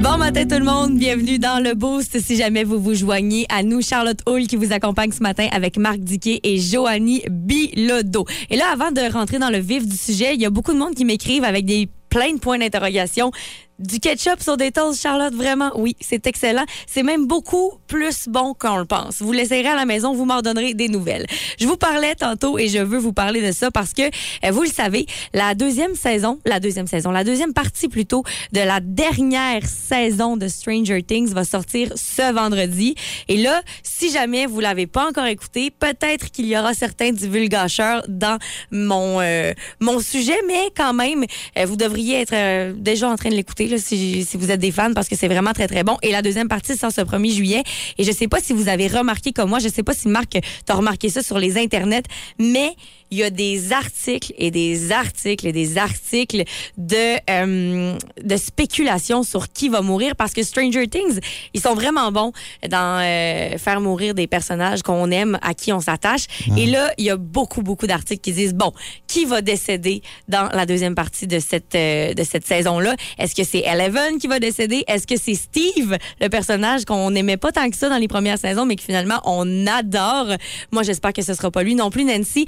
Bon 0.00 0.16
matin 0.16 0.46
tout 0.46 0.58
le 0.58 0.64
monde, 0.64 0.96
bienvenue 0.96 1.38
dans 1.40 1.62
le 1.62 1.74
Boost. 1.74 2.20
Si 2.20 2.36
jamais 2.36 2.62
vous 2.62 2.78
vous 2.80 2.94
joignez 2.94 3.46
à 3.48 3.62
nous, 3.64 3.82
Charlotte 3.82 4.20
Hull 4.28 4.46
qui 4.46 4.54
vous 4.54 4.72
accompagne 4.72 5.10
ce 5.10 5.22
matin 5.22 5.48
avec 5.50 5.76
Marc 5.76 5.98
Diquet 5.98 6.38
et 6.44 6.58
Joanny 6.58 7.22
Bilodeau. 7.28 8.24
Et 8.50 8.56
là, 8.56 8.66
avant 8.72 8.92
de 8.92 9.00
rentrer 9.12 9.38
dans 9.40 9.50
le 9.50 9.58
vif 9.58 9.86
du 9.86 9.96
sujet, 9.96 10.34
il 10.34 10.40
y 10.40 10.46
a 10.46 10.50
beaucoup 10.50 10.72
de 10.72 10.78
monde 10.78 10.94
qui 10.94 11.04
m'écrivent 11.04 11.42
avec 11.44 11.64
des 11.64 11.88
plein 12.08 12.34
de 12.34 12.40
points 12.40 12.58
d'interrogation. 12.58 13.30
Du 13.78 14.00
ketchup 14.00 14.40
sur 14.40 14.56
des 14.56 14.72
toasts, 14.72 15.00
Charlotte, 15.00 15.32
vraiment, 15.32 15.70
oui, 15.76 15.94
c'est 16.00 16.26
excellent. 16.26 16.64
C'est 16.88 17.04
même 17.04 17.26
beaucoup 17.28 17.74
plus 17.86 18.26
bon 18.26 18.52
qu'on 18.52 18.78
le 18.78 18.84
pense. 18.84 19.22
Vous 19.22 19.30
l'essayerez 19.30 19.68
à 19.68 19.76
la 19.76 19.84
maison, 19.84 20.14
vous 20.14 20.24
m'en 20.24 20.42
donnerez 20.42 20.74
des 20.74 20.88
nouvelles. 20.88 21.26
Je 21.60 21.66
vous 21.66 21.76
parlais 21.76 22.16
tantôt 22.16 22.58
et 22.58 22.66
je 22.66 22.78
veux 22.78 22.98
vous 22.98 23.12
parler 23.12 23.40
de 23.40 23.52
ça 23.52 23.70
parce 23.70 23.92
que, 23.92 24.02
euh, 24.02 24.50
vous 24.50 24.62
le 24.62 24.68
savez, 24.68 25.06
la 25.32 25.54
deuxième 25.54 25.94
saison, 25.94 26.40
la 26.44 26.58
deuxième 26.58 26.88
saison, 26.88 27.12
la 27.12 27.22
deuxième 27.22 27.52
partie 27.52 27.88
plutôt 27.88 28.24
de 28.52 28.58
la 28.60 28.80
dernière 28.80 29.64
saison 29.64 30.36
de 30.36 30.48
Stranger 30.48 31.04
Things 31.04 31.32
va 31.32 31.44
sortir 31.44 31.92
ce 31.94 32.32
vendredi. 32.32 32.96
Et 33.28 33.36
là, 33.36 33.62
si 33.84 34.10
jamais 34.10 34.46
vous 34.46 34.58
l'avez 34.58 34.88
pas 34.88 35.06
encore 35.08 35.26
écouté, 35.26 35.70
peut-être 35.70 36.32
qu'il 36.32 36.46
y 36.46 36.58
aura 36.58 36.74
certains 36.74 37.12
divulgateurs 37.12 38.04
dans 38.08 38.38
mon 38.72 39.20
euh, 39.20 39.52
mon 39.80 40.00
sujet, 40.00 40.38
mais 40.48 40.70
quand 40.76 40.94
même, 40.94 41.24
euh, 41.56 41.64
vous 41.64 41.76
devriez 41.76 42.22
être 42.22 42.34
euh, 42.34 42.72
déjà 42.76 43.08
en 43.08 43.16
train 43.16 43.30
de 43.30 43.34
l'écouter 43.34 43.67
si 43.76 44.26
vous 44.34 44.50
êtes 44.50 44.60
des 44.60 44.72
fans 44.72 44.94
parce 44.94 45.08
que 45.08 45.16
c'est 45.16 45.28
vraiment 45.28 45.52
très 45.52 45.68
très 45.68 45.84
bon. 45.84 45.96
Et 46.02 46.10
la 46.10 46.22
deuxième 46.22 46.48
partie 46.48 46.76
sort 46.76 46.92
ce 46.92 47.00
1er 47.00 47.32
juillet. 47.32 47.62
Et 47.98 48.04
je 48.04 48.12
sais 48.12 48.28
pas 48.28 48.40
si 48.40 48.52
vous 48.52 48.68
avez 48.68 48.88
remarqué 48.88 49.32
comme 49.32 49.50
moi, 49.50 49.58
je 49.58 49.68
sais 49.68 49.82
pas 49.82 49.94
si 49.94 50.08
Marc 50.08 50.38
t'as 50.64 50.74
remarqué 50.74 51.08
ça 51.08 51.22
sur 51.22 51.38
les 51.38 51.58
internets, 51.58 52.04
mais 52.38 52.74
il 53.10 53.18
y 53.18 53.22
a 53.22 53.30
des 53.30 53.72
articles 53.72 54.32
et 54.36 54.50
des 54.50 54.92
articles 54.92 55.46
et 55.46 55.52
des 55.52 55.78
articles 55.78 56.44
de 56.76 57.16
euh, 57.30 57.96
de 58.22 58.36
spéculation 58.36 59.22
sur 59.22 59.48
qui 59.48 59.68
va 59.68 59.80
mourir 59.80 60.16
parce 60.16 60.32
que 60.32 60.42
Stranger 60.42 60.86
Things, 60.88 61.20
ils 61.54 61.60
sont 61.60 61.74
vraiment 61.74 62.12
bons 62.12 62.32
dans 62.68 63.00
euh, 63.02 63.58
faire 63.58 63.80
mourir 63.80 64.14
des 64.14 64.26
personnages 64.26 64.82
qu'on 64.82 65.10
aime, 65.10 65.38
à 65.42 65.54
qui 65.54 65.72
on 65.72 65.80
s'attache. 65.80 66.26
Et 66.56 66.66
là, 66.66 66.92
il 66.98 67.04
y 67.04 67.10
a 67.10 67.16
beaucoup 67.16 67.62
beaucoup 67.62 67.86
d'articles 67.86 68.20
qui 68.20 68.32
disent 68.32 68.54
bon, 68.54 68.72
qui 69.06 69.24
va 69.24 69.40
décéder 69.40 70.02
dans 70.28 70.48
la 70.52 70.66
deuxième 70.66 70.94
partie 70.94 71.26
de 71.26 71.38
cette 71.38 71.74
euh, 71.74 72.14
de 72.14 72.24
cette 72.24 72.46
saison-là? 72.46 72.94
Est-ce 73.18 73.34
que 73.34 73.44
c'est 73.44 73.60
Eleven 73.60 74.18
qui 74.18 74.26
va 74.26 74.38
décéder? 74.40 74.84
Est-ce 74.86 75.06
que 75.06 75.16
c'est 75.16 75.34
Steve, 75.34 75.96
le 76.20 76.28
personnage 76.28 76.84
qu'on 76.84 77.10
n'aimait 77.10 77.36
pas 77.36 77.52
tant 77.52 77.68
que 77.70 77.76
ça 77.76 77.88
dans 77.88 77.96
les 77.96 78.08
premières 78.08 78.38
saisons, 78.38 78.66
mais 78.66 78.76
que 78.76 78.82
finalement 78.82 79.20
on 79.24 79.66
adore? 79.66 80.36
Moi, 80.72 80.82
j'espère 80.82 81.12
que 81.12 81.22
ce 81.22 81.34
sera 81.34 81.50
pas 81.50 81.62
lui 81.62 81.74
non 81.74 81.90
plus, 81.90 82.04
Nancy. 82.04 82.46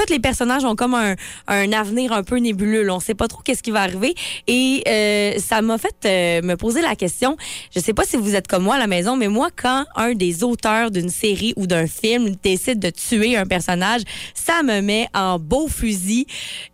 Tous 0.00 0.12
les 0.12 0.20
personnages 0.20 0.64
ont 0.64 0.76
comme 0.76 0.94
un, 0.94 1.14
un 1.46 1.72
avenir 1.72 2.12
un 2.12 2.22
peu 2.22 2.36
nébuleux. 2.36 2.82
là. 2.82 2.94
On 2.94 3.00
sait 3.00 3.14
pas 3.14 3.28
trop 3.28 3.42
qu'est-ce 3.42 3.62
qui 3.62 3.70
va 3.70 3.82
arriver. 3.82 4.14
Et 4.46 4.82
euh, 4.88 5.38
ça 5.38 5.62
m'a 5.62 5.78
fait 5.78 5.94
euh, 6.04 6.42
me 6.42 6.56
poser 6.56 6.82
la 6.82 6.96
question. 6.96 7.36
Je 7.74 7.80
sais 7.80 7.94
pas 7.94 8.04
si 8.04 8.16
vous 8.16 8.34
êtes 8.34 8.46
comme 8.46 8.62
moi 8.62 8.76
à 8.76 8.78
la 8.78 8.86
maison, 8.86 9.16
mais 9.16 9.28
moi, 9.28 9.48
quand 9.54 9.84
un 9.96 10.14
des 10.14 10.44
auteurs 10.44 10.90
d'une 10.90 11.10
série 11.10 11.52
ou 11.56 11.66
d'un 11.66 11.86
film 11.86 12.34
décide 12.42 12.78
de 12.78 12.90
tuer 12.90 13.36
un 13.36 13.46
personnage, 13.46 14.02
ça 14.34 14.62
me 14.62 14.80
met 14.80 15.08
en 15.14 15.38
beau 15.38 15.68
fusil. 15.68 16.26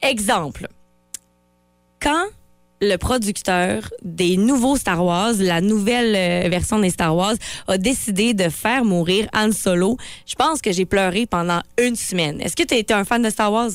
Exemple. 0.02 0.69
Quand 2.00 2.26
le 2.81 2.96
producteur 2.96 3.90
des 4.02 4.37
nouveaux 4.37 4.76
Star 4.76 5.05
Wars, 5.05 5.34
la 5.38 5.61
nouvelle 5.61 6.14
euh, 6.14 6.49
version 6.49 6.78
des 6.78 6.90
Star 6.90 7.17
Wars, 7.17 7.34
a 7.69 7.78
décidé 7.78 8.34
de 8.34 8.49
faire 8.49 8.84
mourir 8.84 9.28
Han 9.34 9.52
Solo. 9.52 9.96
Je 10.26 10.34
pense 10.34 10.61
que 10.61 10.73
j'ai 10.73 10.84
pleuré 10.84 11.26
pendant 11.26 11.61
une 11.78 11.96
semaine. 11.96 12.40
Est-ce 12.40 12.56
que 12.56 12.64
tu 12.64 12.75
as 12.75 12.78
été 12.78 12.94
un 12.94 13.05
fan 13.05 13.23
de 13.23 13.31
Star 13.31 13.52
Wars? 13.52 13.70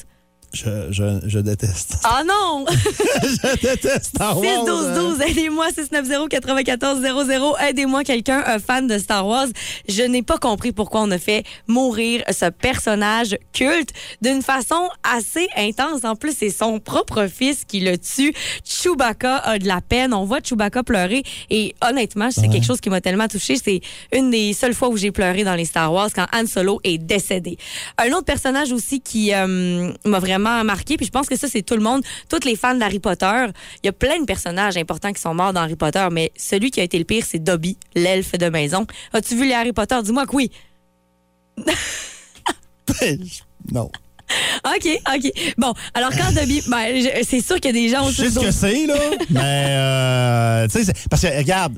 Je, 0.53 0.91
je, 0.91 1.03
je 1.27 1.39
déteste. 1.39 1.95
Ah 2.03 2.23
non! 2.27 2.65
je 2.69 3.61
déteste 3.61 4.15
Star 4.15 4.37
Wars. 4.37 4.45
6-12-12, 4.45 5.21
aidez-moi, 5.29 5.67
690-9400, 5.69 7.69
aidez-moi 7.69 8.03
quelqu'un, 8.03 8.43
un 8.45 8.59
fan 8.59 8.85
de 8.85 8.97
Star 8.97 9.25
Wars. 9.25 9.47
Je 9.87 10.03
n'ai 10.03 10.23
pas 10.23 10.37
compris 10.37 10.73
pourquoi 10.73 11.03
on 11.03 11.11
a 11.11 11.17
fait 11.17 11.45
mourir 11.67 12.21
ce 12.29 12.49
personnage 12.49 13.37
culte 13.53 13.91
d'une 14.21 14.41
façon 14.41 14.89
assez 15.03 15.47
intense. 15.55 16.03
En 16.03 16.17
plus, 16.17 16.35
c'est 16.37 16.49
son 16.49 16.79
propre 16.79 17.27
fils 17.27 17.63
qui 17.63 17.79
le 17.79 17.97
tue. 17.97 18.33
Chewbacca 18.65 19.37
a 19.37 19.57
de 19.57 19.67
la 19.67 19.79
peine. 19.79 20.13
On 20.13 20.25
voit 20.25 20.39
Chewbacca 20.43 20.83
pleurer. 20.83 21.23
Et 21.49 21.75
honnêtement, 21.81 22.29
c'est 22.29 22.49
quelque 22.49 22.65
chose 22.65 22.81
qui 22.81 22.89
m'a 22.89 22.99
tellement 22.99 23.29
touchée. 23.29 23.55
C'est 23.55 23.79
une 24.11 24.31
des 24.31 24.51
seules 24.51 24.73
fois 24.73 24.89
où 24.89 24.97
j'ai 24.97 25.11
pleuré 25.11 25.45
dans 25.45 25.55
les 25.55 25.65
Star 25.65 25.93
Wars 25.93 26.09
quand 26.13 26.25
Han 26.33 26.45
Solo 26.45 26.81
est 26.83 26.97
décédé. 26.97 27.57
Un 27.97 28.11
autre 28.11 28.25
personnage 28.25 28.73
aussi 28.73 28.99
qui 28.99 29.33
euh, 29.33 29.93
m'a 30.05 30.19
vraiment 30.19 30.40
marqué, 30.41 30.97
puis 30.97 31.05
je 31.05 31.11
pense 31.11 31.27
que 31.27 31.37
ça, 31.37 31.47
c'est 31.47 31.61
tout 31.61 31.75
le 31.75 31.81
monde, 31.81 32.03
tous 32.29 32.45
les 32.45 32.55
fans 32.55 32.75
d'Harry 32.75 32.99
Potter. 32.99 33.45
Il 33.83 33.87
y 33.87 33.89
a 33.89 33.93
plein 33.93 34.19
de 34.19 34.25
personnages 34.25 34.77
importants 34.77 35.13
qui 35.13 35.21
sont 35.21 35.33
morts 35.33 35.53
dans 35.53 35.61
Harry 35.61 35.75
Potter, 35.75 36.07
mais 36.11 36.31
celui 36.35 36.71
qui 36.71 36.79
a 36.79 36.83
été 36.83 36.97
le 36.97 37.05
pire, 37.05 37.23
c'est 37.27 37.39
Dobby, 37.39 37.77
l'elfe 37.95 38.33
de 38.33 38.49
maison. 38.49 38.85
As-tu 39.13 39.35
vu 39.35 39.47
les 39.47 39.53
Harry 39.53 39.73
Potter? 39.73 39.97
Dis-moi 40.03 40.25
que 40.25 40.35
oui. 40.35 40.51
non. 43.71 43.89
OK, 44.65 44.87
OK. 45.13 45.53
Bon, 45.57 45.73
alors 45.93 46.11
quand 46.11 46.31
Dobby... 46.33 46.61
ben, 46.69 47.07
c'est 47.27 47.41
sûr 47.41 47.55
qu'il 47.59 47.75
y 47.75 47.79
a 47.79 47.81
des 47.83 47.89
gens 47.89 48.09
Je 48.09 48.23
sais 48.23 48.29
ce 48.31 48.39
que 48.39 48.51
c'est, 48.51 48.85
là. 48.85 48.95
mais, 49.29 49.65
euh, 49.69 50.67
tu 50.67 50.79
sais, 50.79 50.85
c'est- 50.85 51.09
parce 51.09 51.21
que, 51.21 51.37
regarde, 51.37 51.77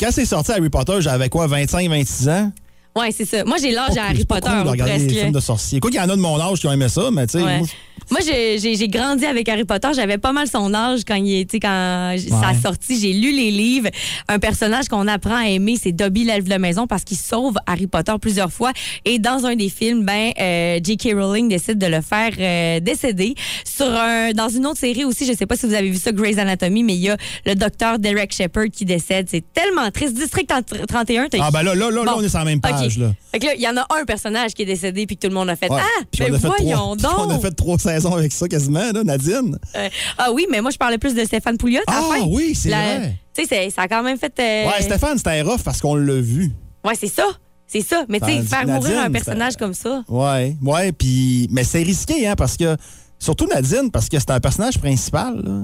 quand 0.00 0.10
c'est 0.10 0.26
sorti 0.26 0.50
Harry 0.52 0.68
Potter, 0.70 0.96
j'avais 1.00 1.28
quoi, 1.28 1.46
25, 1.46 1.88
26 1.88 2.28
ans? 2.28 2.52
Ouais, 2.94 3.10
c'est 3.10 3.24
ça. 3.24 3.44
Moi, 3.44 3.56
j'ai 3.60 3.70
l'âge 3.70 3.96
à 3.96 4.04
Harry 4.04 4.24
Potter, 4.24 4.50
cool 4.50 4.64
de 4.64 4.68
regarder 4.68 4.94
presque. 5.06 5.10
films 5.18 5.32
de 5.32 5.40
sorciers. 5.40 5.80
Quoi 5.80 5.90
qu'il 5.90 5.98
y 6.00 6.02
en 6.02 6.08
a 6.10 6.16
de 6.16 6.20
mon 6.20 6.38
âge 6.38 6.60
qui 6.60 6.66
ont 6.66 6.72
aimé 6.72 6.88
ça, 6.88 7.10
mais 7.10 7.26
tu 7.26 7.38
sais, 7.38 7.44
Ouais. 7.44 7.58
moi, 7.58 7.66
Moi, 8.10 8.20
j'ai 8.20 8.88
grandi 8.88 9.24
avec 9.24 9.48
Harry 9.48 9.64
Potter. 9.64 9.88
J'avais 9.94 10.18
pas 10.18 10.32
mal 10.32 10.46
son 10.46 10.74
âge 10.74 11.00
quand 11.06 11.14
il 11.14 11.38
était 11.38 11.60
quand 11.60 12.14
ça 12.28 12.48
a 12.48 12.54
sorti. 12.54 13.00
J'ai 13.00 13.12
lu 13.14 13.32
les 13.32 13.50
livres. 13.50 13.88
Un 14.28 14.38
personnage 14.38 14.88
qu'on 14.88 15.06
apprend 15.08 15.36
à 15.36 15.46
aimer, 15.48 15.76
c'est 15.80 15.92
Dobby 15.92 16.24
l'elfe 16.24 16.44
de 16.48 16.56
maison 16.56 16.86
parce 16.86 17.04
qu'il 17.04 17.16
sauve 17.16 17.54
Harry 17.66 17.86
Potter 17.86 18.12
plusieurs 18.20 18.52
fois. 18.52 18.72
Et 19.06 19.18
dans 19.18 19.46
un 19.46 19.54
des 19.56 19.70
films, 19.70 20.04
ben 20.04 20.32
euh, 20.38 20.80
J.K. 20.82 21.14
Rowling 21.14 21.48
décide 21.48 21.78
de 21.78 21.86
le 21.86 22.02
faire 22.02 22.32
euh, 22.38 22.80
décéder. 22.80 23.34
Sur 23.64 23.86
un, 23.86 24.32
dans 24.32 24.48
une 24.50 24.66
autre 24.66 24.80
série 24.80 25.04
aussi, 25.04 25.24
je 25.24 25.32
sais 25.32 25.46
pas 25.46 25.56
si 25.56 25.64
vous 25.66 25.74
avez 25.74 25.88
vu 25.88 25.96
ça, 25.96 26.12
Grey's 26.12 26.36
Anatomy, 26.38 26.82
mais 26.82 26.94
il 26.94 27.00
y 27.00 27.08
a 27.08 27.16
le 27.46 27.54
docteur 27.54 27.98
Derek 27.98 28.34
Shepard 28.34 28.66
qui 28.72 28.84
décède. 28.84 29.28
C'est 29.30 29.44
tellement 29.54 29.90
triste. 29.90 30.14
District 30.14 30.50
31, 30.88 31.28
t'as 31.28 31.38
Ah, 31.40 31.50
ben 31.50 31.62
là, 31.62 31.74
là, 31.74 31.90
là, 31.90 32.04
là, 32.04 32.14
on 32.16 32.22
est 32.22 32.28
sur 32.28 32.38
la 32.40 32.44
même 32.44 32.60
page, 32.60 32.81
Là. 32.98 33.12
Fait 33.32 33.38
que 33.38 33.46
là, 33.46 33.54
il 33.54 33.60
y 33.62 33.68
en 33.68 33.76
a 33.76 33.86
un 34.00 34.04
personnage 34.04 34.52
qui 34.54 34.62
est 34.62 34.66
décédé 34.66 35.06
puis 35.06 35.16
que 35.16 35.22
tout 35.22 35.28
le 35.28 35.34
monde 35.34 35.50
a 35.50 35.56
fait 35.56 35.70
Ouais. 35.70 35.80
Ah, 35.80 36.02
Puis 36.10 36.24
ben 36.24 36.32
on 36.32 36.36
a 36.36 36.38
fait 36.38 36.46
voyons 36.48 36.96
trois, 36.96 37.16
donc. 37.16 37.26
On 37.26 37.30
a 37.30 37.38
fait 37.38 37.50
trois 37.52 37.78
saisons 37.78 38.14
avec 38.14 38.32
ça 38.32 38.48
quasiment, 38.48 38.92
là, 38.92 39.04
Nadine. 39.04 39.58
Euh, 39.76 39.88
ah 40.18 40.32
oui, 40.32 40.46
mais 40.50 40.60
moi, 40.60 40.70
je 40.70 40.76
parlais 40.78 40.98
plus 40.98 41.14
de 41.14 41.24
Stéphane 41.24 41.56
Pouliot. 41.58 41.80
Ah 41.86 42.02
oui, 42.26 42.54
c'est 42.54 42.68
vrai. 42.70 43.16
Tu 43.34 43.46
sais, 43.46 43.70
ça 43.70 43.82
a 43.82 43.88
quand 43.88 44.02
même 44.02 44.18
fait. 44.18 44.32
euh, 44.38 44.66
Ouais, 44.66 44.82
Stéphane, 44.82 45.16
c'était 45.16 45.42
rough 45.42 45.62
parce 45.64 45.80
qu'on 45.80 45.94
l'a 45.94 46.20
vu. 46.20 46.50
Ouais, 46.84 46.94
c'est 46.98 47.08
ça. 47.08 47.26
C'est 47.66 47.80
ça. 47.80 48.04
Mais 48.08 48.20
tu 48.20 48.26
sais, 48.26 48.42
faire 48.42 48.66
mourir 48.66 49.00
un 49.00 49.10
personnage 49.10 49.56
comme 49.56 49.72
ça. 49.72 50.02
Ouais, 50.08 50.54
ouais, 50.62 50.92
puis 50.92 51.48
mais 51.50 51.64
c'est 51.64 51.82
risqué 51.82 52.26
hein 52.28 52.34
parce 52.36 52.58
que 52.58 52.76
surtout 53.18 53.46
Nadine 53.46 53.90
parce 53.90 54.10
que 54.10 54.18
c'est 54.18 54.30
un 54.30 54.40
personnage 54.40 54.78
principal. 54.78 55.40
Là. 55.42 55.62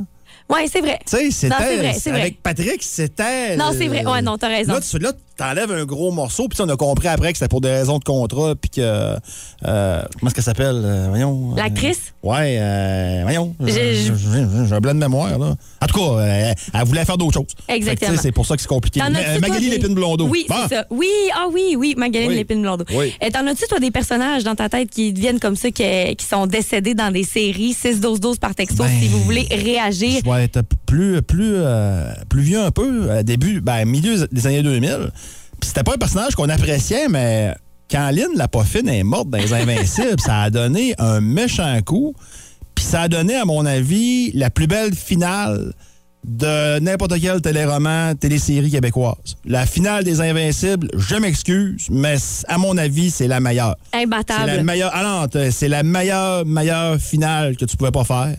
Oui, 0.49 0.61
c'est 0.73 0.81
vrai. 0.81 0.99
Tu 1.07 1.17
sais, 1.17 1.31
c'était. 1.31 2.11
Avec 2.11 2.43
Patrick, 2.43 2.83
c'était. 2.83 3.57
Non, 3.57 3.73
c'est 3.77 3.89
vrai. 3.89 4.07
Ouais, 4.07 4.23
non, 4.23 4.39
t'as 4.39 4.49
raison. 4.49 4.73
Là, 4.73 4.81
tu 4.81 4.99
là, 4.99 5.13
t'enlèves 5.39 5.71
un 5.73 5.85
gros 5.87 6.11
morceau, 6.13 6.49
puis 6.49 6.61
on 6.61 6.69
a 6.69 6.77
compris 6.77 7.09
après 7.09 7.33
que 7.33 7.39
c'était 7.39 7.49
pour 7.49 7.61
des 7.63 7.71
raisons 7.71 7.99
de 7.99 8.05
contrat, 8.05 8.55
puis 8.61 8.69
que. 8.71 8.81
euh, 8.83 9.17
comment 9.63 10.27
est-ce 10.27 10.35
qu'elle 10.35 10.45
s'appelle? 10.45 10.83
euh, 10.85 11.07
voyons. 11.09 11.53
euh, 11.53 11.57
L'actrice? 11.57 12.13
ouais, 12.23 12.57
euh, 12.61 13.21
voyons. 13.23 13.55
J'ai- 13.65 14.11
un 14.73 14.81
blanc 14.81 14.95
de 14.95 14.99
mémoire, 14.99 15.39
là. 15.39 15.55
En 15.81 15.87
tout 15.87 15.99
cas, 15.99 16.21
elle 16.75 16.85
voulait 16.87 17.05
faire 17.05 17.17
d'autres 17.17 17.35
choses. 17.35 17.47
Exactement. 17.69 18.19
C'est 18.21 18.33
pour 18.33 18.45
ça 18.45 18.57
que 18.57 18.61
c'est 18.63 18.69
compliqué. 18.69 19.01
Toi, 19.01 19.09
Magali 19.41 19.71
Lépine 19.71 19.95
Blondeau. 19.95 20.27
Oui, 20.29 20.45
c'est 20.49 20.75
ça. 20.75 20.85
Oui, 20.91 21.09
ah 21.35 21.47
oui, 21.53 21.77
oui, 21.79 21.95
Magali 21.97 22.27
Oui. 22.29 22.35
Lépine 22.35 22.61
Blondeau. 22.61 22.85
Oui. 22.95 23.15
T'en 23.33 23.47
as-tu, 23.47 23.65
toi, 23.69 23.79
des 23.79 23.91
personnages 23.91 24.43
dans 24.45 24.55
ta 24.57 24.69
tête 24.69 24.91
qui 24.91 25.13
deviennent 25.13 25.39
comme 25.41 25.57
ça, 25.57 25.71
qui, 25.71 25.85
qui 26.17 26.27
sont 26.27 26.47
décédés 26.47 26.95
dans 26.95 27.13
des 27.13 27.23
séries 27.25 27.73
6-12-12 27.81 28.39
par 28.39 28.55
texto, 28.55 28.83
Ben, 28.83 28.91
si 29.01 29.07
vous 29.09 29.21
voulez 29.23 29.47
réagir? 29.51 30.21
Je 30.25 30.31
vais 30.31 30.45
être 30.45 30.63
plus, 30.87 31.23
plus, 31.23 31.57
plus 32.29 32.43
vieux 32.43 32.61
un 32.61 32.71
peu, 32.73 33.23
début, 33.23 33.61
ben, 33.61 33.85
milieu 33.85 34.27
des 34.33 34.47
années 34.47 34.63
2000. 34.63 35.11
C'était 35.63 35.83
pas 35.83 35.95
un 35.95 35.99
personnage 35.99 36.35
qu'on 36.35 36.49
appréciait, 36.49 37.09
mais 37.09 37.55
quand 37.91 38.11
Lynn, 38.11 38.37
la 38.37 38.49
poffine, 38.49 38.89
est 38.89 39.03
morte 39.03 39.31
dans 39.31 39.39
les 39.39 39.53
Invincibles, 39.53 40.21
ça 40.25 40.43
a 40.43 40.51
donné 40.51 40.95
un 40.99 41.21
méchant 41.21 41.79
coup. 41.85 42.15
Puis 42.75 42.85
ça 42.85 43.03
a 43.03 43.09
donné, 43.09 43.35
à 43.35 43.45
mon 43.45 43.67
avis, 43.67 44.31
la 44.33 44.51
plus 44.51 44.67
belle 44.67 44.95
finale 44.95 45.73
de 46.25 46.79
n'importe 46.81 47.15
quel 47.21 47.41
téléroman, 47.41 48.15
télésérie 48.15 48.71
québécoise. 48.71 49.37
La 49.45 49.67
finale 49.67 50.05
des 50.05 50.21
Invincibles, 50.21 50.89
je 50.97 51.17
m'excuse, 51.17 51.87
mais 51.91 52.17
à 52.49 52.59
mon 52.59 52.77
avis, 52.77 53.11
c'est 53.11 53.29
la 53.29 53.41
meilleure. 53.41 53.77
C'est 53.93 53.99
la 53.99 54.05
Imbattable. 54.05 54.63
meilleure. 54.63 54.91
Ah 54.93 55.27
c'est 55.51 55.69
la 55.69 55.83
meilleure, 55.83 56.45
meilleure 56.45 56.99
finale 56.99 57.57
que 57.57 57.65
tu 57.65 57.77
pouvais 57.77 57.91
pas 57.91 58.05
faire. 58.05 58.37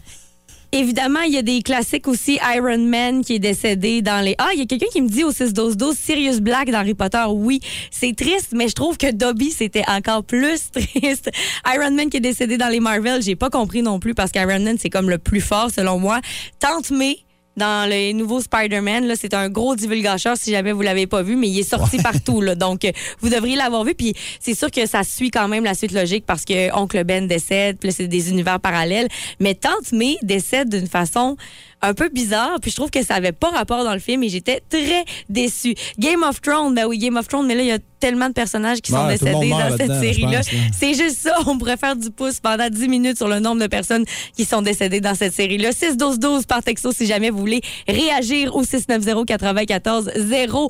Évidemment, 0.71 1.21
il 1.21 1.33
y 1.33 1.37
a 1.37 1.41
des 1.41 1.63
classiques 1.63 2.07
aussi. 2.07 2.39
Iron 2.55 2.77
Man 2.77 3.23
qui 3.23 3.35
est 3.35 3.39
décédé 3.39 4.03
dans 4.03 4.23
les. 4.23 4.35
Ah, 4.37 4.49
il 4.53 4.59
y 4.59 4.61
a 4.61 4.65
quelqu'un 4.65 4.85
qui 4.91 5.01
me 5.01 5.09
dit 5.09 5.23
au 5.23 5.31
6-12-12, 5.31 5.95
Sirius 5.95 6.41
Black 6.41 6.69
dans 6.69 6.79
Harry 6.79 6.93
Potter. 6.93 7.23
Oui, 7.27 7.59
c'est 7.89 8.15
triste, 8.15 8.49
mais 8.53 8.67
je 8.67 8.75
trouve 8.75 8.95
que 8.95 9.11
Dobby, 9.11 9.49
c'était 9.49 9.83
encore 9.87 10.23
plus 10.23 10.69
triste. 10.71 11.31
Iron 11.73 11.91
Man 11.91 12.11
qui 12.11 12.17
est 12.17 12.21
décédé 12.21 12.57
dans 12.57 12.69
les 12.69 12.79
Marvel, 12.79 13.23
j'ai 13.23 13.35
pas 13.35 13.49
compris 13.49 13.81
non 13.81 13.99
plus 13.99 14.13
parce 14.13 14.31
qu'Iron 14.31 14.59
Man, 14.59 14.77
c'est 14.79 14.91
comme 14.91 15.09
le 15.09 15.17
plus 15.17 15.41
fort 15.41 15.71
selon 15.71 15.97
moi. 15.97 16.21
Tante 16.59 16.91
May. 16.91 17.17
Dans 17.59 17.89
les 17.89 18.13
nouveaux 18.13 18.39
Spider-Man, 18.39 19.13
c'est 19.19 19.33
un 19.33 19.49
gros 19.49 19.75
divulgateur 19.75 20.37
si 20.37 20.51
jamais 20.51 20.71
vous 20.71 20.81
l'avez 20.81 21.07
pas 21.07 21.23
vu, 21.23 21.35
mais 21.35 21.49
il 21.49 21.59
est 21.59 21.69
sorti 21.69 21.97
partout, 21.97 22.39
là. 22.39 22.55
Donc, 22.69 22.85
euh, 22.85 22.91
vous 23.19 23.27
devriez 23.27 23.57
l'avoir 23.57 23.83
vu. 23.83 23.95
Puis, 23.95 24.13
c'est 24.39 24.53
sûr 24.53 24.71
que 24.71 24.85
ça 24.85 25.03
suit 25.03 25.29
quand 25.29 25.49
même 25.49 25.65
la 25.65 25.73
suite 25.73 25.91
logique 25.91 26.25
parce 26.25 26.45
que 26.45 26.73
Oncle 26.73 27.03
Ben 27.03 27.27
décède, 27.27 27.77
puis 27.77 27.89
là, 27.89 27.93
c'est 27.97 28.07
des 28.07 28.29
univers 28.29 28.61
parallèles. 28.61 29.09
Mais 29.41 29.55
Tante 29.55 29.91
May 29.91 30.15
décède 30.21 30.69
d'une 30.69 30.87
façon 30.87 31.35
un 31.81 31.93
peu 31.93 32.09
bizarre, 32.09 32.57
puis 32.61 32.71
je 32.71 32.75
trouve 32.75 32.89
que 32.89 33.03
ça 33.03 33.15
avait 33.15 33.31
pas 33.31 33.49
rapport 33.49 33.83
dans 33.83 33.93
le 33.93 33.99
film 33.99 34.23
et 34.23 34.29
j'étais 34.29 34.61
très 34.69 35.05
déçue. 35.29 35.75
Game 35.97 36.23
of 36.23 36.41
Thrones, 36.41 36.75
ben 36.75 36.85
oui, 36.85 36.97
Game 36.97 37.17
of 37.17 37.27
Thrones, 37.27 37.47
mais 37.47 37.55
là, 37.55 37.61
il 37.61 37.67
y 37.67 37.71
a 37.71 37.79
tellement 37.99 38.27
de 38.27 38.33
personnages 38.33 38.81
qui 38.81 38.91
sont 38.91 39.05
Ouais, 39.05 39.17
décédés 39.17 39.49
dans 39.49 39.77
cette 39.77 39.99
série-là. 39.99 40.41
C'est 40.77 40.93
juste 40.93 41.17
ça. 41.19 41.35
On 41.47 41.57
pourrait 41.57 41.77
faire 41.77 41.95
du 41.95 42.11
pouce 42.11 42.39
pendant 42.39 42.69
10 42.69 42.87
minutes 42.87 43.17
sur 43.17 43.27
le 43.27 43.39
nombre 43.39 43.61
de 43.61 43.67
personnes 43.67 44.05
qui 44.35 44.45
sont 44.45 44.61
décédées 44.61 45.01
dans 45.01 45.15
cette 45.15 45.33
série-là. 45.33 45.71
6-12-12 45.71 46.45
par 46.45 46.63
texto 46.63 46.91
si 46.91 47.05
jamais 47.05 47.29
vous 47.29 47.39
voulez 47.39 47.61
réagir 47.87 48.55
au 48.55 48.63
690-94-00. 48.63 50.69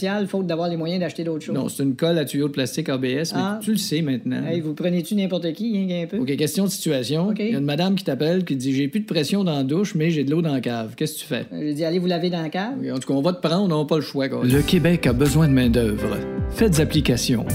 faute 0.27 0.47
d'avoir 0.47 0.69
les 0.69 0.77
moyens 0.77 0.99
d'acheter 0.99 1.23
d'autres 1.23 1.43
choses. 1.45 1.55
non, 1.55 1.69
c'est 1.69 1.83
une 1.83 1.95
colle 1.95 2.17
à 2.17 2.25
tuyau 2.25 2.47
de 2.47 2.53
plastique 2.53 2.89
ABS, 2.89 3.03
mais 3.05 3.25
Ah. 3.35 3.59
tu 3.61 3.71
le 3.71 3.77
sais 3.77 4.01
maintenant. 4.01 4.45
Hey, 4.45 4.59
vous 4.61 4.73
prenez-tu 4.73 5.15
n'importe 5.15 5.51
qui, 5.53 5.71
rien 5.85 6.01
qu'un 6.01 6.07
peu? 6.07 6.17
OK, 6.19 6.35
question 6.35 6.65
de 6.65 6.69
situation. 6.69 7.33
Il 7.37 7.51
y 7.51 7.55
a 7.55 7.59
une 7.59 7.65
madame 7.65 7.95
qui 7.95 8.03
t'appelle 8.03 8.43
qui 8.45 8.55
dit 8.55 8.73
J'ai 8.73 8.87
plus 8.87 9.01
de 9.01 9.05
pression 9.05 9.43
dans 9.43 9.55
la 9.57 9.63
douche, 9.63 9.95
mais 9.95 10.09
j'ai 10.11 10.23
de 10.23 10.31
l'eau 10.31 10.41
dans 10.41 10.53
la 10.53 10.61
cave. 10.61 10.93
Qu'est-ce 10.95 11.13
que 11.15 11.19
tu 11.19 11.25
fais? 11.25 11.45
Euh, 11.53 11.59
J'ai 11.61 11.73
dit, 11.73 11.85
allez 11.85 11.99
vous 11.99 12.07
laver 12.07 12.29
dans 12.29 12.41
la 12.41 12.49
cave. 12.49 12.73
En 12.93 12.99
tout 12.99 13.07
cas, 13.07 13.13
on 13.13 13.21
va 13.21 13.33
te 13.33 13.41
prendre, 13.45 13.73
on 13.73 13.79
n'a 13.79 13.85
pas 13.85 13.95
le 13.97 14.01
choix. 14.01 14.27
Le 14.27 14.61
Québec 14.61 15.07
a 15.07 15.13
besoin 15.13 15.47
de 15.47 15.53
main-d'œuvre. 15.53 16.17
Faites 16.51 16.79
application. 16.79 17.45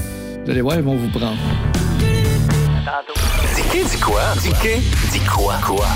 Vous 0.44 0.50
allez 0.50 0.60
voir, 0.60 0.76
ils 0.76 0.82
vont 0.82 0.96
vous 0.96 1.08
prendre. 1.10 1.36
Dis 3.72 3.82
dit 3.90 4.00
quoi? 4.00 4.20
Dis 4.42 4.48
dit 5.12 5.20
quoi? 5.26 5.54
Quoi? 5.64 5.86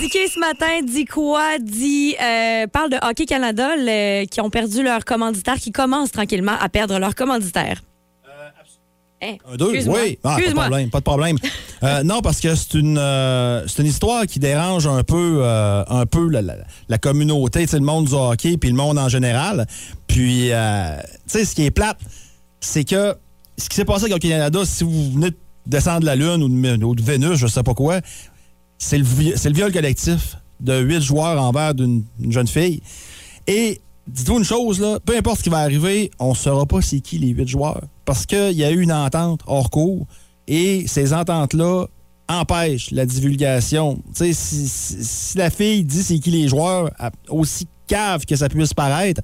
Dicky 0.00 0.28
ce 0.32 0.38
matin 0.38 0.80
dit 0.86 1.04
quoi? 1.04 1.58
Dit 1.58 2.14
euh, 2.22 2.66
parle 2.68 2.90
de 2.90 2.96
Hockey 3.02 3.26
Canada 3.26 3.70
le- 3.76 4.26
qui 4.26 4.40
ont 4.40 4.50
perdu 4.50 4.82
leur 4.82 5.04
commanditaire, 5.04 5.56
qui 5.56 5.72
commencent 5.72 6.12
tranquillement 6.12 6.54
à 6.60 6.68
perdre 6.68 6.98
leur 6.98 7.14
commanditaire. 7.14 7.82
Hein? 9.20 9.34
Un, 9.52 9.56
deux, 9.56 9.88
oui. 9.88 10.18
Ah, 10.22 10.28
pas 10.28 10.34
de 10.34 10.38
Excuse-moi. 10.38 10.64
problème, 10.66 10.90
pas 10.90 10.98
de 11.00 11.04
problème. 11.04 11.36
Euh, 11.82 12.02
non, 12.04 12.20
parce 12.20 12.38
que 12.40 12.54
c'est 12.54 12.74
une, 12.74 12.98
euh, 12.98 13.66
c'est 13.66 13.82
une 13.82 13.88
histoire 13.88 14.24
qui 14.26 14.38
dérange 14.38 14.86
un 14.86 15.02
peu, 15.02 15.40
euh, 15.42 15.82
un 15.88 16.06
peu 16.06 16.28
la, 16.28 16.40
la- 16.42 16.54
la 16.88 16.98
communauté, 16.98 17.66
le 17.72 17.80
monde 17.80 18.06
du 18.06 18.14
hockey 18.14 18.56
puis 18.58 18.70
le 18.70 18.76
monde 18.76 18.96
en 18.98 19.08
général. 19.08 19.66
Puis, 20.06 20.52
euh, 20.52 20.96
tu 21.26 21.38
sais, 21.38 21.44
ce 21.44 21.54
qui 21.56 21.64
est 21.64 21.72
plate, 21.72 21.98
c'est 22.60 22.84
que 22.84 23.16
ce 23.56 23.68
qui 23.68 23.74
s'est 23.74 23.84
passé 23.84 24.04
avec 24.04 24.14
Hockey 24.14 24.28
Canada, 24.28 24.60
si 24.64 24.84
vous 24.84 25.10
venez 25.12 25.30
de 25.30 25.36
descendre 25.66 26.00
de 26.00 26.06
la 26.06 26.14
Lune 26.14 26.42
ou 26.44 26.48
de, 26.48 26.84
ou 26.84 26.94
de 26.94 27.02
Vénus, 27.02 27.34
je 27.34 27.48
sais 27.48 27.64
pas 27.64 27.74
quoi, 27.74 27.98
c'est 28.78 28.98
le, 28.98 29.04
viol 29.52 29.72
collectif 29.72 30.36
de 30.60 30.80
huit 30.80 31.00
joueurs 31.02 31.40
envers 31.42 31.74
d'une 31.74 32.04
une 32.20 32.32
jeune 32.32 32.46
fille. 32.48 32.80
Et 33.46 33.80
dites-vous 34.06 34.38
une 34.38 34.44
chose, 34.44 34.80
là, 34.80 34.98
peu 35.04 35.16
importe 35.16 35.38
ce 35.38 35.42
qui 35.44 35.50
va 35.50 35.58
arriver, 35.58 36.10
on 36.18 36.30
ne 36.30 36.34
saura 36.34 36.64
pas 36.66 36.80
c'est 36.82 37.00
qui 37.00 37.18
les 37.18 37.28
huit 37.28 37.48
joueurs. 37.48 37.82
Parce 38.04 38.24
qu'il 38.26 38.52
y 38.52 38.64
a 38.64 38.70
eu 38.70 38.80
une 38.80 38.92
entente 38.92 39.40
hors 39.46 39.70
cours 39.70 40.06
et 40.46 40.86
ces 40.86 41.12
ententes-là 41.12 41.86
empêchent 42.28 42.90
la 42.90 43.06
divulgation. 43.06 44.02
Si, 44.14 44.34
si- 44.34 44.68
si 44.68 45.38
la 45.38 45.50
fille 45.50 45.84
dit 45.84 46.02
c'est 46.02 46.18
qui 46.18 46.30
les 46.30 46.48
joueurs, 46.48 46.90
aussi 47.28 47.66
cave 47.86 48.26
que 48.26 48.36
ça 48.36 48.48
puisse 48.48 48.74
paraître, 48.74 49.22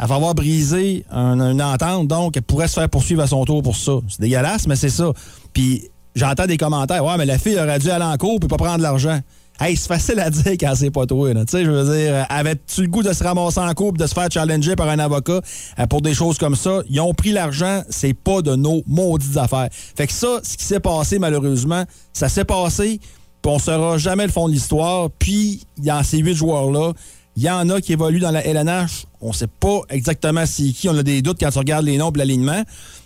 elle 0.00 0.06
va 0.06 0.14
avoir 0.14 0.34
brisé 0.34 1.04
un- 1.10 1.40
une 1.52 1.62
entente, 1.62 2.06
donc 2.06 2.36
elle 2.36 2.42
pourrait 2.44 2.68
se 2.68 2.74
faire 2.74 2.88
poursuivre 2.88 3.22
à 3.22 3.26
son 3.26 3.44
tour 3.44 3.62
pour 3.62 3.76
ça. 3.76 3.98
C'est 4.08 4.20
dégueulasse, 4.20 4.66
mais 4.68 4.76
c'est 4.76 4.90
ça. 4.90 5.12
Puis 5.52 5.88
j'entends 6.18 6.46
des 6.46 6.56
commentaires, 6.56 7.04
ouais, 7.04 7.16
mais 7.16 7.26
la 7.26 7.38
fille 7.38 7.58
aurait 7.58 7.78
dû 7.78 7.90
aller 7.90 8.04
en 8.04 8.16
cours 8.16 8.40
puis 8.40 8.48
pas 8.48 8.56
prendre 8.56 8.82
l'argent. 8.82 9.20
Hey, 9.60 9.76
c'est 9.76 9.88
facile 9.88 10.20
à 10.20 10.30
dire 10.30 10.52
quand 10.52 10.74
c'est 10.76 10.92
pas 10.92 11.04
toi. 11.04 11.34
Tu 11.34 11.40
sais, 11.48 11.64
je 11.64 11.70
veux 11.70 11.96
dire, 11.96 12.26
avais-tu 12.28 12.82
le 12.82 12.88
goût 12.88 13.02
de 13.02 13.12
se 13.12 13.24
ramasser 13.24 13.58
en 13.58 13.74
cours 13.74 13.92
puis 13.92 14.00
de 14.00 14.06
se 14.06 14.14
faire 14.14 14.30
challenger 14.30 14.76
par 14.76 14.88
un 14.88 15.00
avocat 15.00 15.40
euh, 15.80 15.86
pour 15.86 16.00
des 16.00 16.14
choses 16.14 16.38
comme 16.38 16.54
ça? 16.54 16.80
Ils 16.88 17.00
ont 17.00 17.12
pris 17.12 17.32
l'argent, 17.32 17.82
c'est 17.88 18.14
pas 18.14 18.40
de 18.40 18.54
nos 18.54 18.82
maudites 18.86 19.36
affaires. 19.36 19.68
Fait 19.72 20.06
que 20.06 20.12
ça, 20.12 20.40
ce 20.44 20.56
qui 20.56 20.64
s'est 20.64 20.78
passé, 20.78 21.18
malheureusement, 21.18 21.84
ça 22.12 22.28
s'est 22.28 22.44
passé, 22.44 23.00
puis 23.42 23.52
on 23.52 23.58
saura 23.58 23.98
jamais 23.98 24.26
le 24.26 24.32
fond 24.32 24.46
de 24.46 24.52
l'histoire. 24.52 25.10
Puis, 25.18 25.64
dans 25.78 26.04
ces 26.04 26.18
huit 26.18 26.34
joueurs-là, 26.34 26.92
il 27.36 27.42
y 27.42 27.50
en 27.50 27.68
a 27.68 27.80
qui 27.80 27.92
évoluent 27.92 28.20
dans 28.20 28.30
la 28.30 28.44
LNH. 28.44 29.06
On 29.20 29.32
sait 29.32 29.46
pas 29.46 29.80
exactement 29.90 30.44
c'est 30.46 30.70
qui. 30.70 30.88
On 30.88 30.96
a 30.98 31.02
des 31.02 31.22
doutes 31.22 31.38
quand 31.40 31.50
tu 31.50 31.58
regardes 31.58 31.84
les 31.84 31.96
noms 31.96 32.10
et 32.10 32.18
l'alignement. 32.18 32.62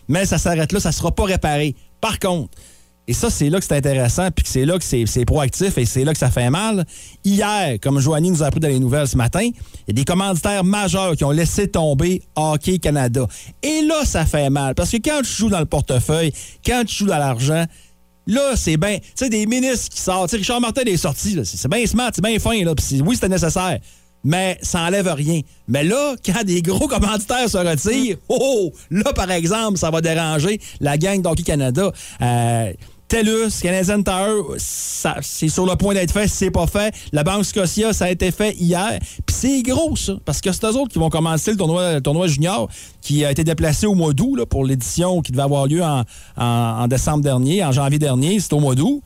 Mais 0.09 0.27
ça 0.27 0.39
s'arrête 0.39 0.73
là. 0.73 0.81
Ça 0.81 0.93
sera 0.93 1.13
pas 1.13 1.25
réparé. 1.25 1.75
Par 2.01 2.19
contre, 2.19 2.51
et 3.09 3.15
ça, 3.15 3.31
c'est 3.31 3.51
là 3.51 3.59
que 3.59 3.65
c'est 3.65 3.77
intéressant, 3.77 4.31
puis 4.31 4.45
que 4.45 4.49
c'est 4.49 4.65
là 4.65 4.79
que 4.79 4.85
c'est 4.85 5.25
proactif 5.25 5.77
et 5.77 5.85
c'est 5.85 6.05
là 6.05 6.13
que 6.13 6.19
ça 6.19 6.31
fait 6.31 6.51
mal. 6.51 6.85
Hier, 7.25 7.79
comme 7.83 7.99
Joanie 7.99 8.31
nous 8.31 8.43
a 8.43 8.47
appris 8.47 8.61
dans 8.61 8.69
les 8.69 8.79
nouvelles 8.79 9.09
ce 9.09 9.17
matin, 9.17 9.43
il 9.43 9.89
y 9.89 9.91
a 9.91 9.93
des 9.93 10.05
commanditaires 10.05 10.63
majeurs 10.63 11.17
qui 11.17 11.25
ont 11.25 11.33
laissé 11.33 11.67
tomber 11.67 12.23
Hockey 12.37 12.79
Canada. 12.79 13.27
Et 13.63 13.83
là, 13.83 14.05
ça 14.05 14.25
fait 14.25 14.51
mal. 14.51 14.77
Parce 14.77 14.91
que 14.91 14.99
quand 14.99 15.21
tu 15.23 15.33
joues 15.33 15.49
dans 15.49 15.59
le 15.59 15.67
portefeuille, 15.67 16.33
quand 16.65 16.85
tu 16.87 16.95
joues 16.95 17.07
dans 17.07 17.19
l'argent, 17.19 17.67
Là, 18.27 18.53
c'est 18.55 18.77
bien. 18.77 18.99
Tu 18.99 19.05
sais, 19.17 19.29
des 19.29 19.47
ministres 19.47 19.89
qui 19.89 20.01
sortent. 20.01 20.31
Richard 20.31 20.61
Martin 20.61 20.83
est 20.83 20.97
sorti. 20.97 21.37
C'est 21.45 21.69
bien 21.69 21.85
smart, 21.87 22.13
c'est 22.15 22.23
bien 22.23 22.39
fin. 22.39 22.65
Là. 22.65 22.73
Oui, 23.05 23.17
c'était 23.17 23.29
nécessaire. 23.29 23.81
Mais 24.25 24.59
ça 24.63 24.83
enlève 24.83 25.09
rien. 25.09 25.41
Mais 25.67 25.83
là, 25.83 26.15
quand 26.25 26.45
des 26.45 26.63
gros 26.63 26.87
commanditaires 26.87 27.49
se 27.49 27.59
retirent, 27.59 28.19
oh, 28.29 28.39
oh, 28.41 28.73
là, 28.91 29.13
par 29.13 29.31
exemple, 29.31 29.79
ça 29.79 29.91
va 29.91 30.01
déranger 30.01 30.61
la 30.81 30.97
gang 30.97 31.21
d'Hockey 31.21 31.43
Canada. 31.43 31.91
Euh, 32.21 32.73
TELUS, 33.13 33.61
Canadian 33.61 34.03
ça- 34.57 35.19
c'est 35.21 35.51
sur 35.51 35.67
le 35.67 35.77
point 35.77 35.93
d'être 35.93 36.13
fait 36.13 36.27
c'est 36.29 36.51
pas 36.51 36.67
fait. 36.67 36.95
La 37.13 37.23
Banque 37.23 37.45
Scotia, 37.45 37.93
ça 37.93 38.07
a 38.07 38.11
été 38.11 38.31
fait 38.31 38.57
hier. 38.59 38.99
Puis 39.27 39.37
c'est 39.39 39.61
gros, 39.61 39.95
ça, 39.97 40.15
parce 40.25 40.41
que 40.41 40.51
c'est 40.51 40.65
eux 40.65 40.77
autres 40.79 40.95
qui 40.95 40.99
vont 40.99 41.11
commencer 41.11 41.51
le 41.51 42.01
tournoi, 42.01 42.27
junior 42.27 42.71
qui 43.03 43.23
a 43.27 43.31
été 43.31 43.45
déplacé 43.45 43.85
au 43.85 43.95
mois 43.95 44.15
d'août 44.15 44.43
pour 44.47 44.65
l'édition 44.65 45.21
qui 45.21 45.31
devait 45.31 45.43
avoir 45.43 45.67
lieu 45.67 45.83
en 45.83 46.87
décembre 46.89 47.23
dernier, 47.23 47.63
en 47.63 47.71
janvier 47.71 47.99
dernier. 47.99 48.41
C'est 48.41 48.55
au 48.55 48.61
mois 48.61 48.75
d'août. 48.75 49.03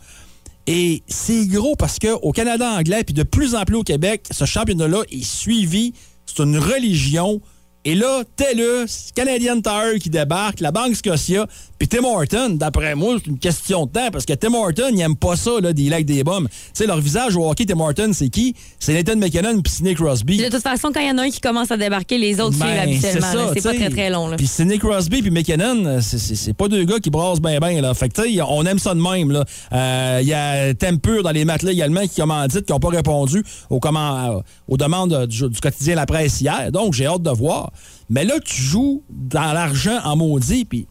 Et 0.69 1.03
c'est 1.09 1.45
gros 1.49 1.75
parce 1.75 1.99
qu'au 1.99 2.31
Canada 2.31 2.71
anglais, 2.79 3.03
puis 3.03 3.13
de 3.13 3.25
plus 3.25 3.57
en 3.57 3.65
plus 3.65 3.75
au 3.75 3.83
Québec, 3.83 4.23
ce 4.31 4.45
championnat-là 4.45 5.03
est 5.11 5.25
suivi. 5.25 5.95
C'est 6.27 6.45
une 6.45 6.59
religion. 6.59 7.41
Et 7.85 7.95
là, 7.95 8.23
TELUS, 8.35 9.13
Canadian 9.15 9.61
Tire 9.61 10.01
qui 10.01 10.11
débarque, 10.11 10.59
la 10.59 10.73
Banque 10.73 10.97
Scotia, 10.97 11.47
puis 11.79 11.89
Tim 11.89 12.05
Horton, 12.05 12.51
d'après 12.55 12.95
moi, 12.95 13.17
c'est 13.19 13.31
une 13.31 13.39
question 13.39 13.87
de 13.87 13.91
temps, 13.93 14.11
parce 14.11 14.25
que 14.25 14.33
Tim 14.33 14.55
Horton, 14.55 14.91
il 14.93 15.01
aime 15.01 15.17
pas 15.17 15.37
ça, 15.37 15.53
là, 15.61 15.73
des 15.73 15.89
lacs 15.89 16.05
des 16.05 16.25
bombes. 16.25 16.49
Tu 16.49 16.55
sais, 16.75 16.87
leur 16.87 17.01
visage 17.01 17.37
au 17.37 17.49
hockey, 17.51 17.67
Tim 17.67 17.81
Horton, 17.81 18.11
c'est 18.13 18.29
qui? 18.29 18.55
C'est 18.79 18.95
Nathan 18.95 19.17
McKinnon 19.17 19.61
puis 19.63 19.73
Sidney 19.73 19.95
Crosby. 19.95 20.39
De 20.39 20.49
toute 20.49 20.63
façon, 20.63 20.91
quand 20.93 21.01
il 21.01 21.09
y 21.09 21.11
en 21.11 21.19
a 21.19 21.23
un 21.23 21.31
qui 21.31 21.41
commence 21.41 21.71
à 21.71 21.77
débarquer, 21.77 22.19
les 22.19 22.41
autres 22.41 22.55
suivent 22.55 22.65
Ben, 22.67 22.81
habituellement. 22.89 23.51
C'est 23.55 23.63
pas 23.63 23.75
très, 23.75 23.91
très 23.91 24.11
long. 24.11 24.29
là. 24.29 24.37
Puis 24.37 24.47
Sidney 24.47 24.79
Crosby 24.79 25.23
puis 25.23 25.31
McKinnon, 25.31 25.85
euh, 25.87 26.01
c'est- 26.01 26.55
pas 26.55 26.69
deux 26.69 26.85
gars 26.85 26.99
qui 26.99 27.11
brassent 27.11 27.41
bien 27.41 27.59
bien 27.59 27.81
là. 27.81 27.93
Fait 27.95 28.09
que 28.09 28.23
tu 28.23 28.35
sais, 28.37 28.41
on 28.43 28.65
aime 28.65 28.79
ça 28.79 28.95
de 28.95 29.01
même 29.01 29.31
là. 29.31 29.45
Euh, 29.73 30.19
Il 30.23 30.29
y 30.29 30.33
a 30.35 30.73
Tempur 30.75 31.23
dans 31.23 31.31
les 31.31 31.45
matelas 31.45 31.73
également 31.73 32.03
qui 32.03 32.21
commanditent, 32.21 32.65
qui 32.65 32.73
n'ont 32.73 32.79
pas 32.81 32.89
répondu 32.89 33.43
aux, 33.71 33.81
comment, 33.81 34.37
euh, 34.37 34.41
aux 34.69 34.77
demandes 34.77 35.27
du, 35.27 35.49
du 35.49 35.61
quotidien 35.61 35.95
La 35.95 36.07
Presse 36.07 36.41
hier. 36.41 36.73
Donc 36.73 36.95
j'ai 36.95 37.07
hâte 37.07 37.23
de 37.23 37.31
voir. 37.31 37.71
Mais 38.09 38.25
là, 38.25 38.35
tu 38.45 38.61
joues 38.63 39.03
dans 39.11 39.53
l'argent 39.53 39.99
en 40.05 40.17
maudit, 40.17 40.65
puis 40.65 40.87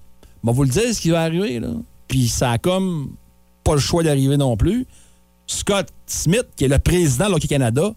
on 0.46 0.52
va 0.52 0.54
vous 0.54 0.64
le 0.64 0.70
dire 0.70 0.94
ce 0.94 1.02
qui 1.02 1.10
va 1.10 1.24
arriver 1.24 1.60
là. 1.60 1.70
Puis 2.08 2.28
ça 2.28 2.52
a 2.52 2.58
comme 2.60 3.16
pas 3.64 3.74
le 3.74 3.80
choix 3.80 4.04
d'arriver 4.04 4.38
non 4.38 4.56
plus. 4.56 4.86
Scott 5.48 5.88
Smith, 6.06 6.46
qui 6.56 6.66
est 6.66 6.68
le 6.68 6.78
président 6.78 7.26
de 7.26 7.32
l'Hockey 7.32 7.48
Canada, 7.48 7.94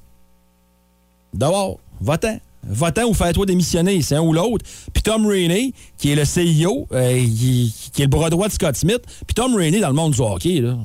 Dehors, 1.35 1.79
votant. 2.01 2.41
Votant 2.67 3.05
ou 3.05 3.15
fais-toi 3.15 3.47
démissionner, 3.47 4.01
c'est 4.03 4.17
un 4.17 4.23
ou 4.23 4.33
l'autre. 4.33 4.65
Puis 4.93 5.03
Tom 5.03 5.27
Rainey, 5.27 5.73
qui 5.97 6.11
est 6.11 6.17
le 6.17 6.25
CIO, 6.25 6.87
euh, 6.93 7.15
qui, 7.15 7.75
qui 7.93 8.03
est 8.03 8.07
le 8.07 8.11
bras 8.11 8.31
droit 8.31 8.49
de 8.49 8.53
Scott 8.53 8.77
Smith. 8.77 9.03
Puis 9.27 9.35
Tom 9.35 9.55
Rainey 9.55 9.81
dans 9.81 9.89
le 9.89 9.95
monde 9.95 10.13
du 10.13 10.21
hockey, 10.21 10.61
là. 10.61 10.77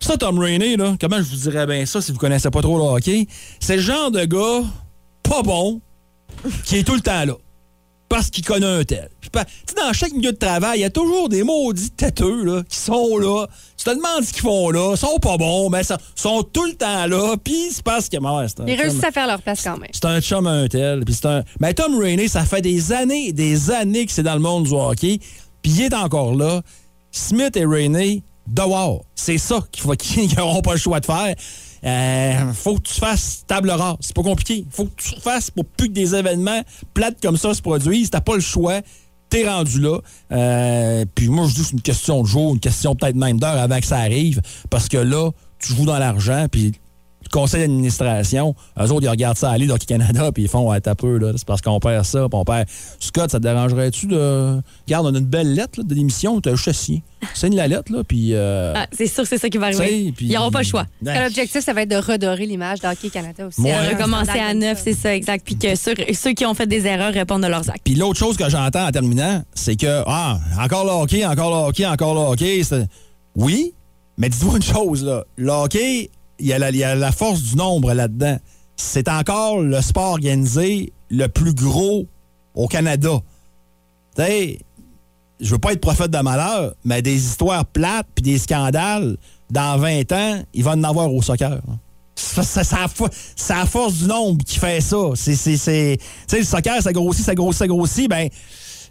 Ça, 0.00 0.16
Tom 0.16 0.38
Rainey, 0.38 0.76
là, 0.76 0.96
comment 1.00 1.18
je 1.18 1.22
vous 1.22 1.36
dirais 1.36 1.66
bien 1.66 1.84
ça 1.84 2.00
si 2.00 2.12
vous 2.12 2.18
connaissez 2.18 2.50
pas 2.50 2.62
trop 2.62 2.78
le 2.78 2.84
hockey? 2.84 3.26
C'est 3.60 3.76
le 3.76 3.82
genre 3.82 4.10
de 4.10 4.24
gars 4.24 4.64
pas 5.22 5.42
bon 5.42 5.80
qui 6.64 6.76
est 6.76 6.84
tout 6.84 6.94
le 6.94 7.00
temps 7.00 7.24
là. 7.24 7.34
Parce 8.08 8.30
qu'il 8.30 8.44
connaît 8.44 8.66
un 8.66 8.84
tel. 8.84 9.10
Puis, 9.20 9.30
dans 9.76 9.92
chaque 9.92 10.12
milieu 10.12 10.32
de 10.32 10.38
travail, 10.38 10.78
il 10.78 10.82
y 10.82 10.84
a 10.84 10.90
toujours 10.90 11.28
des 11.28 11.42
maudits 11.42 11.90
têteux 11.90 12.42
là, 12.44 12.62
qui 12.66 12.78
sont 12.78 13.18
là. 13.18 13.46
Tu 13.76 13.84
te 13.84 13.90
demandes 13.90 14.24
ce 14.24 14.32
qu'ils 14.32 14.42
font 14.42 14.70
là. 14.70 14.92
Ils 14.94 14.96
sont 14.96 15.18
pas 15.18 15.36
bons, 15.36 15.68
mais 15.68 15.82
ils 15.82 15.96
sont 16.14 16.42
tout 16.42 16.64
le 16.64 16.72
temps 16.72 17.06
là. 17.06 17.36
Puis 17.42 17.68
c'est 17.72 17.82
parce 17.82 18.08
que... 18.08 18.16
ouais, 18.16 18.46
Ils 18.46 18.50
chum. 18.56 18.66
réussissent 18.66 19.04
à 19.04 19.12
faire 19.12 19.26
leur 19.26 19.42
place 19.42 19.62
quand 19.62 19.76
même. 19.76 19.90
C'est 19.92 20.06
un 20.06 20.20
chum 20.20 20.46
un 20.46 20.66
tel. 20.68 21.04
Puis 21.04 21.14
c'est 21.14 21.26
un... 21.26 21.44
Mais 21.60 21.74
Tom 21.74 21.98
Rainey, 21.98 22.28
ça 22.28 22.44
fait 22.46 22.62
des 22.62 22.92
années, 22.92 23.32
des 23.32 23.70
années 23.70 24.06
que 24.06 24.12
c'est 24.12 24.22
dans 24.22 24.34
le 24.34 24.40
monde 24.40 24.64
du 24.64 24.72
hockey. 24.72 25.18
Puis 25.60 25.72
il 25.72 25.82
est 25.82 25.94
encore 25.94 26.34
là. 26.34 26.62
Smith 27.10 27.56
et 27.56 27.66
Rainey, 27.66 28.22
dehors. 28.46 29.04
C'est 29.14 29.38
ça 29.38 29.60
qu'il 29.70 29.82
faut 29.82 29.92
qu'ils 29.96 30.34
n'auront 30.34 30.62
pas 30.62 30.72
le 30.72 30.78
choix 30.78 31.00
de 31.00 31.06
faire. 31.06 31.34
Euh, 31.84 32.52
faut 32.52 32.76
que 32.76 32.88
tu 32.88 32.94
fasses 32.94 33.44
table 33.46 33.70
rase. 33.70 33.96
C'est 34.00 34.14
pas 34.14 34.22
compliqué. 34.22 34.64
Faut 34.70 34.86
que 34.86 35.02
tu 35.02 35.20
fasses 35.20 35.50
pour 35.50 35.64
plus 35.64 35.88
que 35.88 35.94
des 35.94 36.14
événements 36.14 36.62
plates 36.94 37.20
comme 37.22 37.36
ça 37.36 37.54
se 37.54 37.62
produisent. 37.62 38.10
T'as 38.10 38.20
pas 38.20 38.34
le 38.34 38.40
choix. 38.40 38.80
T'es 39.30 39.48
rendu 39.48 39.80
là. 39.80 39.98
Euh, 40.32 41.04
puis 41.14 41.28
moi, 41.28 41.46
je 41.48 41.54
dis 41.54 41.64
c'est 41.64 41.72
une 41.72 41.82
question 41.82 42.22
de 42.22 42.26
jour, 42.26 42.54
une 42.54 42.60
question 42.60 42.94
peut-être 42.94 43.16
même 43.16 43.38
d'heure 43.38 43.58
avant 43.58 43.78
que 43.78 43.86
ça 43.86 43.98
arrive. 43.98 44.40
Parce 44.70 44.88
que 44.88 44.96
là, 44.96 45.30
tu 45.58 45.74
joues 45.74 45.84
dans 45.84 45.98
l'argent, 45.98 46.46
puis 46.50 46.72
conseil 47.30 47.60
d'administration, 47.62 48.54
eux 48.78 48.90
autres, 48.92 49.02
ils 49.04 49.08
regardent 49.08 49.36
ça 49.38 49.50
aller 49.50 49.66
dans 49.66 49.74
le 49.74 49.78
Canada, 49.84 50.30
puis 50.32 50.44
ils 50.44 50.48
font, 50.48 50.70
ouais, 50.70 50.80
t'as 50.80 50.94
peu, 50.94 51.18
là, 51.18 51.32
c'est 51.36 51.46
parce 51.46 51.60
qu'on 51.62 51.80
perd 51.80 52.04
ça, 52.04 52.28
puis 52.28 52.38
on 52.38 52.44
perd. 52.44 52.66
Scott, 53.00 53.30
ça 53.30 53.38
te 53.38 53.42
dérangerait-tu 53.44 54.06
de. 54.06 54.60
Regarde, 54.86 55.06
on 55.06 55.14
a 55.14 55.18
une 55.18 55.24
belle 55.24 55.54
lettre 55.54 55.78
là, 55.80 55.84
de 55.84 55.94
l'émission, 55.94 56.40
t'as 56.40 56.54
juste 56.54 56.68
assis. 56.68 57.02
Signe 57.34 57.56
la 57.56 57.66
lettre, 57.68 57.92
là, 57.92 58.04
puis. 58.04 58.34
euh, 58.34 58.72
Ah, 58.76 58.86
c'est 58.92 59.06
sûr 59.06 59.24
que 59.24 59.28
c'est 59.28 59.38
ça 59.38 59.48
qui 59.48 59.58
va 59.58 59.66
arriver. 59.66 60.12
puis- 60.16 60.26
Ils 60.26 60.34
n'auront 60.34 60.50
pas 60.50 60.60
le 60.60 60.66
choix. 60.66 60.86
Ouais. 61.04 61.24
L'objectif, 61.24 61.62
ça 61.64 61.72
va 61.72 61.82
être 61.82 61.90
de 61.90 61.96
redorer 61.96 62.46
l'image 62.46 62.78
d'Hockey 62.80 63.10
Canada 63.10 63.46
aussi. 63.46 63.60
Ouais. 63.62 63.88
Recommencer 63.94 64.38
à 64.38 64.54
neuf, 64.54 64.80
c'est 64.84 64.94
ça, 64.94 65.14
exact. 65.14 65.44
Puis 65.44 65.56
que 65.56 65.74
ceux, 65.74 65.94
ceux 66.14 66.32
qui 66.32 66.46
ont 66.46 66.54
fait 66.54 66.66
des 66.66 66.86
erreurs 66.86 67.12
répondent 67.12 67.42
de 67.42 67.48
leurs 67.48 67.68
actes. 67.70 67.80
Puis 67.84 67.94
l'autre 67.96 68.18
chose 68.18 68.36
que 68.36 68.48
j'entends 68.48 68.86
en 68.86 68.90
terminant, 68.92 69.42
c'est 69.54 69.76
que, 69.76 70.02
ah, 70.06 70.38
encore 70.60 70.84
le 70.84 70.90
hockey, 70.92 71.26
encore 71.26 71.50
le 71.50 71.68
hockey, 71.68 71.86
encore 71.86 72.14
le 72.14 72.20
hockey. 72.20 72.62
c'est- 72.62 72.86
Oui, 73.36 73.72
mais 74.16 74.28
dites-vous 74.28 74.56
une 74.56 74.62
chose, 74.62 75.04
là. 75.04 75.24
Le 75.36 75.50
hockey, 75.50 76.10
il 76.38 76.46
y, 76.46 76.52
a 76.52 76.94
la- 76.94 77.12
force 77.12 77.42
du 77.42 77.56
nombre 77.56 77.92
là-dedans. 77.92 78.38
C'est 78.76 79.08
encore 79.08 79.60
le 79.60 79.80
sport 79.80 80.12
organisé 80.12 80.92
le 81.10 81.26
plus 81.26 81.54
gros 81.54 82.06
au 82.54 82.68
Canada. 82.68 83.20
Tu 84.16 84.22
sais, 84.22 84.58
je 85.40 85.50
veux 85.50 85.58
pas 85.58 85.72
être 85.72 85.80
prophète 85.80 86.10
de 86.10 86.18
malheur, 86.18 86.74
mais 86.84 87.02
des 87.02 87.14
histoires 87.16 87.64
plates 87.64 88.06
puis 88.14 88.22
des 88.22 88.38
scandales, 88.38 89.16
dans 89.50 89.78
20 89.78 90.12
ans, 90.12 90.42
il 90.54 90.64
va 90.64 90.72
en 90.72 90.84
avoir 90.84 91.12
au 91.12 91.22
soccer. 91.22 91.52
hein. 91.68 91.78
C'est 92.14 93.54
la 93.54 93.66
force 93.66 93.94
du 93.94 94.06
nombre 94.06 94.44
qui 94.44 94.58
fait 94.58 94.80
ça. 94.80 94.96
C'est, 95.14 95.98
le 96.32 96.42
soccer, 96.44 96.82
ça 96.82 96.92
grossit, 96.92 97.24
ça 97.24 97.34
grossit, 97.34 97.58
ça 97.58 97.66
grossit. 97.68 98.10
Ben, 98.10 98.28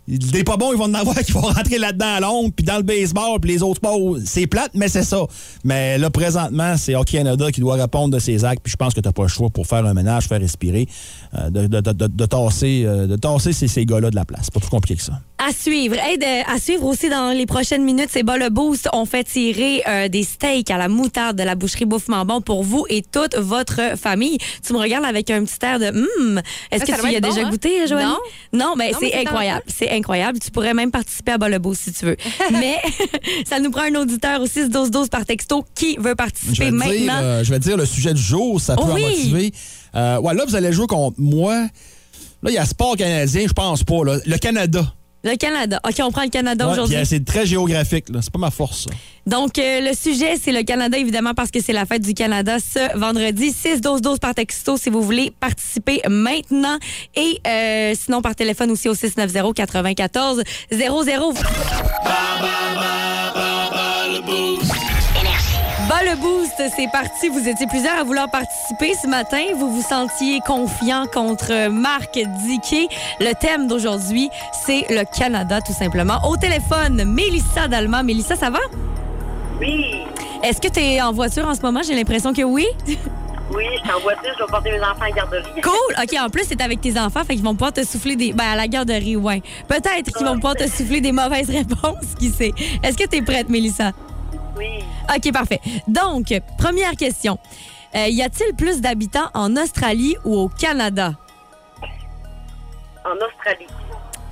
des 0.07 0.43
pas 0.43 0.55
bons, 0.57 0.71
ils 0.71 0.77
vont 0.77 0.85
en 0.85 0.93
avoir 0.93 1.15
qui 1.25 1.31
vont 1.33 1.41
rentrer 1.41 1.77
là-dedans 1.77 2.05
à 2.15 2.19
l'ombre, 2.19 2.51
puis 2.55 2.65
dans 2.65 2.77
le 2.77 2.83
baseball, 2.83 3.39
puis 3.41 3.51
les 3.51 3.61
autres 3.63 3.77
sports, 3.77 4.17
c'est 4.25 4.47
plate, 4.47 4.71
mais 4.73 4.87
c'est 4.87 5.03
ça. 5.03 5.19
Mais 5.63 5.97
là, 5.97 6.09
présentement, 6.09 6.75
c'est 6.77 6.95
Hockey 6.95 7.17
Canada 7.17 7.51
qui 7.51 7.59
doit 7.59 7.75
répondre 7.75 8.13
de 8.13 8.19
ses 8.19 8.45
actes, 8.45 8.61
puis 8.63 8.71
je 8.71 8.77
pense 8.77 8.93
que 8.93 9.01
t'as 9.01 9.11
pas 9.11 9.23
le 9.23 9.27
choix 9.27 9.49
pour 9.49 9.67
faire 9.67 9.85
un 9.85 9.93
ménage, 9.93 10.27
faire 10.27 10.39
respirer, 10.39 10.87
euh, 11.37 11.49
de, 11.49 11.67
de, 11.67 11.81
de, 11.81 11.91
de- 11.91 12.07
de 12.07 12.25
tasser, 12.25 12.83
euh, 12.85 13.07
de 13.07 13.15
tasser 13.17 13.51
ces, 13.53 13.67
ces 13.67 13.85
gars-là 13.85 14.09
de 14.09 14.15
la 14.15 14.25
place. 14.25 14.41
C'est 14.45 14.53
pas 14.53 14.59
plus 14.59 14.69
compliqué 14.69 14.95
que 14.97 15.03
ça. 15.03 15.19
À 15.39 15.51
suivre. 15.53 15.95
Hey, 15.99 16.17
de- 16.17 16.51
à 16.51 16.59
suivre 16.59 16.85
aussi 16.85 17.09
dans 17.09 17.31
les 17.35 17.45
prochaines 17.45 17.83
minutes, 17.83 18.09
c'est 18.11 18.23
bas 18.23 18.37
le 18.37 18.49
boost. 18.49 18.89
On 18.93 19.05
fait 19.05 19.23
tirer 19.23 19.83
euh, 19.87 20.07
des 20.07 20.23
steaks 20.23 20.71
à 20.71 20.77
la 20.77 20.87
moutarde 20.87 21.37
de 21.37 21.43
la 21.43 21.53
boucherie 21.55 21.85
Bouffement 21.85 22.25
Bon 22.25 22.41
pour 22.41 22.63
vous 22.63 22.85
et 22.89 23.03
toute 23.03 23.35
votre 23.37 23.97
famille. 23.97 24.37
Tu 24.65 24.73
me 24.73 24.79
regardes 24.79 25.05
avec 25.05 25.29
un 25.29 25.43
petit 25.43 25.63
air 25.63 25.79
de 25.79 25.87
hum. 25.89 26.41
Est-ce 26.71 26.83
Ah, 26.83 26.95
que 26.97 27.01
tu 27.01 27.11
y 27.11 27.15
as 27.15 27.19
bon, 27.21 27.29
déjà 27.29 27.45
hein? 27.45 27.49
goûté, 27.51 27.87
Joanie? 27.87 28.05
Non. 28.05 28.17
Non, 28.53 28.73
mais 28.75 28.91
Non, 28.91 28.97
mais 28.99 29.07
c'est 29.09 29.09
c'est 29.17 29.27
incroyable. 29.27 29.63
C'est 29.67 29.91
incroyable. 29.97 30.39
Tu 30.39 30.51
pourrais 30.51 30.73
même 30.73 30.91
participer 30.91 31.33
à 31.33 31.37
bas 31.37 31.49
le 31.49 31.59
si 31.73 31.91
tu 31.91 32.05
veux. 32.05 32.17
mais 32.51 32.77
ça 33.45 33.59
nous 33.59 33.71
prend 33.71 33.83
un 33.83 33.95
auditeur 33.95 34.41
aussi 34.41 34.61
6-12-12 34.61 35.09
par 35.09 35.25
texto 35.25 35.65
qui 35.75 35.97
veut 35.97 36.15
participer 36.15 36.71
maintenant. 36.71 36.91
dire, 36.91 37.13
euh, 37.21 37.43
je 37.43 37.51
vais 37.51 37.59
te 37.59 37.63
dire 37.63 37.77
le 37.77 37.85
sujet 37.85 38.13
du 38.13 38.21
jour, 38.21 38.59
ça 38.61 38.75
peut 38.75 38.83
Oh 38.85 38.91
en 38.91 38.99
motiver. 38.99 39.51
Euh, 39.95 40.19
ouais, 40.19 40.33
là, 40.33 40.45
vous 40.45 40.55
allez 40.55 40.71
jouer 40.71 40.87
contre 40.87 41.19
moi. 41.19 41.55
Là, 42.43 42.51
il 42.51 42.53
y 42.53 42.57
a 42.57 42.65
sport 42.65 42.95
canadien, 42.95 43.45
je 43.47 43.53
pense 43.53 43.83
pas. 43.83 44.03
là. 44.03 44.17
Le 44.25 44.37
Canada. 44.37 44.93
Le 45.27 45.35
Canada. 45.37 45.79
OK, 45.87 45.95
on 46.01 46.11
prend 46.11 46.23
le 46.23 46.29
Canada 46.29 46.65
Ouais, 46.65 46.73
aujourd'hui. 46.73 46.95
euh, 46.97 47.03
c'est 47.05 47.23
très 47.25 47.45
géographique. 47.45 48.05
là. 48.09 48.19
C'est 48.21 48.31
pas 48.31 48.39
ma 48.39 48.51
force, 48.51 48.83
ça. 48.85 48.89
Donc, 49.25 49.59
euh, 49.59 49.81
le 49.81 49.93
sujet, 49.93 50.35
c'est 50.41 50.53
le 50.53 50.63
Canada, 50.63 50.97
évidemment, 50.97 51.33
parce 51.33 51.51
que 51.51 51.61
c'est 51.61 51.73
la 51.73 51.85
fête 51.85 52.01
du 52.01 52.13
Canada 52.13 52.57
ce 52.59 52.97
vendredi. 52.97 53.51
6-12-12 53.51 54.19
par 54.19 54.33
texto 54.33 54.77
si 54.77 54.89
vous 54.89 55.01
voulez 55.01 55.31
participer 55.37 55.99
maintenant. 56.07 56.77
Et 57.15 57.39
euh, 57.45 57.93
sinon, 57.99 58.21
par 58.21 58.35
téléphone 58.35 58.71
aussi 58.71 58.87
au 58.87 58.93
690-94-00. 58.95 61.33
Bas 62.03 62.11
le 64.09 64.21
boost, 66.15 66.53
c'est 66.75 66.89
parti. 66.91 67.27
Vous 67.29 67.47
étiez 67.47 67.67
plusieurs 67.67 67.97
à 67.97 68.03
vouloir 68.03 68.29
participer 68.29 68.93
ce 69.01 69.07
matin. 69.07 69.41
Vous 69.57 69.69
vous 69.69 69.81
sentiez 69.81 70.39
confiant 70.45 71.05
contre 71.13 71.69
Marc 71.69 72.17
Diquet. 72.45 72.87
Le 73.19 73.33
thème 73.33 73.67
d'aujourd'hui, 73.67 74.29
c'est 74.65 74.85
le 74.89 75.03
Canada, 75.17 75.59
tout 75.61 75.73
simplement. 75.73 76.19
Au 76.27 76.37
téléphone, 76.37 77.03
Mélissa 77.05 77.67
Dalma. 77.67 78.03
Mélissa, 78.03 78.35
ça 78.35 78.49
va? 78.49 78.59
Oui, 79.59 80.03
Est-ce 80.43 80.61
que 80.61 80.67
tu 80.67 80.79
es 80.79 81.01
en 81.01 81.11
voiture 81.11 81.47
en 81.47 81.55
ce 81.55 81.61
moment? 81.61 81.81
J'ai 81.85 81.95
l'impression 81.95 82.31
que 82.31 82.43
oui. 82.43 82.65
oui, 82.87 83.63
je 83.73 83.79
suis 83.79 83.91
en 83.91 83.99
voiture, 83.99 84.31
je 84.37 84.43
vais 84.43 84.49
porter 84.49 84.71
mes 84.71 84.79
enfants 84.79 85.01
à 85.01 85.09
la 85.09 85.11
garderie. 85.11 85.43
Cool. 85.63 85.95
OK, 86.03 86.15
en 86.19 86.29
plus, 86.29 86.45
c'est 86.47 86.61
avec 86.61 86.79
tes 86.79 86.97
enfants, 86.99 87.23
fait 87.25 87.35
qu'ils 87.35 87.43
vont 87.43 87.53
pouvoir 87.53 87.73
te 87.73 87.83
souffler 87.83 88.15
des. 88.15 88.33
Ben, 88.33 88.45
à 88.53 88.55
la 88.55 88.67
garderie, 88.67 89.15
ouais. 89.15 89.41
Peut-être 89.67 90.15
qu'ils 90.15 90.25
vont 90.27 90.35
pouvoir 90.35 90.55
te 90.55 90.67
souffler 90.69 91.01
des 91.01 91.11
mauvaises 91.11 91.49
réponses, 91.51 92.13
qui 92.19 92.29
sait. 92.29 92.53
Est-ce 92.83 92.97
que 92.97 93.07
tu 93.07 93.17
es 93.17 93.21
prête, 93.21 93.49
Mélissa? 93.49 93.91
Oui, 94.57 94.83
OK, 95.15 95.31
parfait. 95.31 95.59
Donc, 95.87 96.33
première 96.57 96.91
question. 96.91 97.37
Euh, 97.95 98.07
y 98.07 98.21
a-t-il 98.21 98.55
plus 98.55 98.81
d'habitants 98.81 99.29
en 99.33 99.55
Australie 99.55 100.15
ou 100.25 100.35
au 100.35 100.49
Canada? 100.49 101.13
en 103.07 103.15
Australie. 103.25 103.67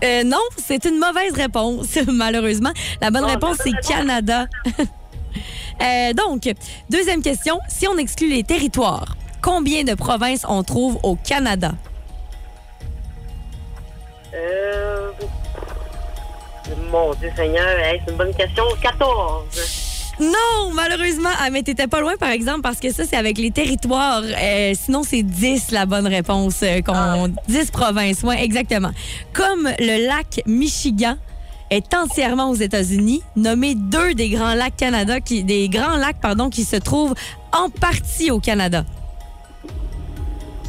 Euh, 0.04 0.24
non, 0.24 0.42
c'est 0.58 0.86
une 0.86 1.00
mauvaise 1.00 1.34
réponse, 1.34 1.98
malheureusement. 2.08 2.72
La 3.02 3.12
bonne 3.12 3.26
réponse, 3.26 3.58
c'est. 3.64 3.72
Canada. 3.88 4.48
Euh, 5.82 6.14
donc, 6.14 6.50
deuxième 6.90 7.22
question. 7.22 7.60
Si 7.68 7.86
on 7.86 7.98
exclut 7.98 8.30
les 8.30 8.44
territoires, 8.44 9.18
combien 9.42 9.84
de 9.84 9.94
provinces 9.94 10.46
on 10.48 10.64
trouve 10.64 10.98
au 11.04 11.18
Canada? 11.18 11.74
Euh... 14.34 15.12
Mon 16.90 17.14
Dieu 17.16 17.30
Seigneur, 17.36 17.78
hey, 17.80 18.02
c'est 18.06 18.12
une 18.12 18.18
bonne 18.18 18.34
question. 18.34 18.64
14. 18.82 19.85
Non, 20.20 20.72
malheureusement. 20.74 21.30
Ah, 21.40 21.50
mais 21.52 21.62
t'étais 21.62 21.88
pas 21.88 22.00
loin, 22.00 22.16
par 22.18 22.30
exemple, 22.30 22.62
parce 22.62 22.80
que 22.80 22.92
ça, 22.92 23.04
c'est 23.06 23.18
avec 23.18 23.38
les 23.38 23.52
territoires. 23.52 24.22
Euh, 24.24 24.74
sinon, 24.74 25.04
c'est 25.04 25.24
10 25.24 25.72
la 25.72 25.86
bonne 25.86 26.08
réponse. 26.08 26.62
euh, 26.64 26.82
qu'on 26.82 27.34
10 27.48 27.72
provinces, 27.72 28.22
oui, 28.24 28.36
exactement. 28.40 28.92
Comme 29.34 29.70
le 29.80 30.08
lac 30.08 30.42
Michigan 30.46 31.16
est 31.70 31.94
entièrement 31.94 32.50
aux 32.50 32.56
États-Unis, 32.56 33.24
nommez 33.36 33.76
deux 33.76 34.14
des 34.14 34.30
grands 34.30 34.54
lacs 34.54 34.78
Canada, 34.78 35.20
qui, 35.20 35.44
des 35.44 35.68
grands 35.68 35.98
lacs, 35.98 36.22
pardon, 36.22 36.50
qui 36.50 36.64
se 36.64 36.78
trouvent 36.78 37.16
en 37.52 37.70
partie 37.70 38.32
au 38.32 38.40
Canada. 38.40 38.86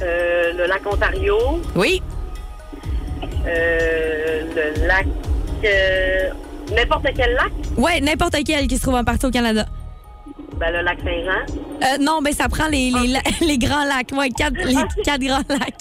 Euh, 0.02 0.52
le 0.54 0.66
lac 0.66 0.84
Ontario, 0.86 1.36
Oui, 1.76 2.02
le 3.44 4.86
lac. 4.86 5.06
N'importe 6.74 7.06
quel 7.16 7.32
lac, 7.34 7.52
ouais, 7.76 8.00
n'importe 8.00 8.36
quel 8.44 8.66
qui 8.66 8.76
se 8.76 8.82
trouve 8.82 8.94
en 8.96 9.04
partie 9.04 9.26
au 9.26 9.30
Canada. 9.30 9.66
ben, 10.58 10.72
le 10.72 10.82
lac 10.82 10.98
Saint-Jean. 10.98 11.54
Euh, 11.84 11.98
non, 12.00 12.20
ben 12.22 12.32
ça 12.32 12.48
prend 12.48 12.66
les, 12.68 12.90
les, 12.90 13.08
la- 13.08 13.20
les 13.46 13.58
grands 13.58 13.84
lacs, 13.84 14.10
ouais, 14.12 14.30
quatre, 14.30 14.56
les 14.64 14.74
quatre 15.04 15.20
grands 15.20 15.42
lacs. 15.48 15.74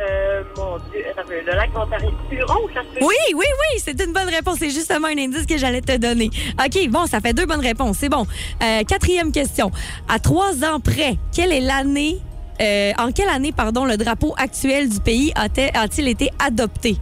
Euh, 0.00 0.42
mon 0.56 0.76
Dieu, 0.90 1.04
le 1.46 1.52
lac 1.54 1.70
Ontario. 1.76 2.10
Huron, 2.30 2.68
ça 2.74 2.80
se? 2.82 3.04
Oui, 3.04 3.14
oui, 3.34 3.44
oui, 3.44 3.80
c'est 3.84 4.00
une 4.02 4.12
bonne 4.12 4.28
réponse. 4.28 4.56
C'est 4.60 4.70
justement 4.70 5.08
un 5.08 5.18
indice 5.18 5.44
que 5.46 5.58
j'allais 5.58 5.80
te 5.80 5.96
donner. 5.96 6.30
OK, 6.64 6.88
bon, 6.88 7.06
ça 7.06 7.20
fait 7.20 7.32
deux 7.32 7.46
bonnes 7.46 7.60
réponses. 7.60 7.96
C'est 7.98 8.08
bon. 8.08 8.26
Euh, 8.62 8.84
quatrième 8.84 9.32
question. 9.32 9.70
À 10.08 10.18
trois 10.20 10.64
ans 10.64 10.78
près, 10.80 11.16
quelle 11.34 11.52
est 11.52 11.60
l'année, 11.60 12.18
euh, 12.62 12.92
en 12.98 13.10
quelle 13.10 13.28
année, 13.28 13.52
pardon, 13.52 13.84
le 13.84 13.96
drapeau 13.96 14.34
actuel 14.38 14.88
du 14.88 15.00
pays 15.00 15.32
a-t- 15.34 15.70
a-t-il 15.74 16.06
été 16.08 16.30
adopté? 16.38 16.96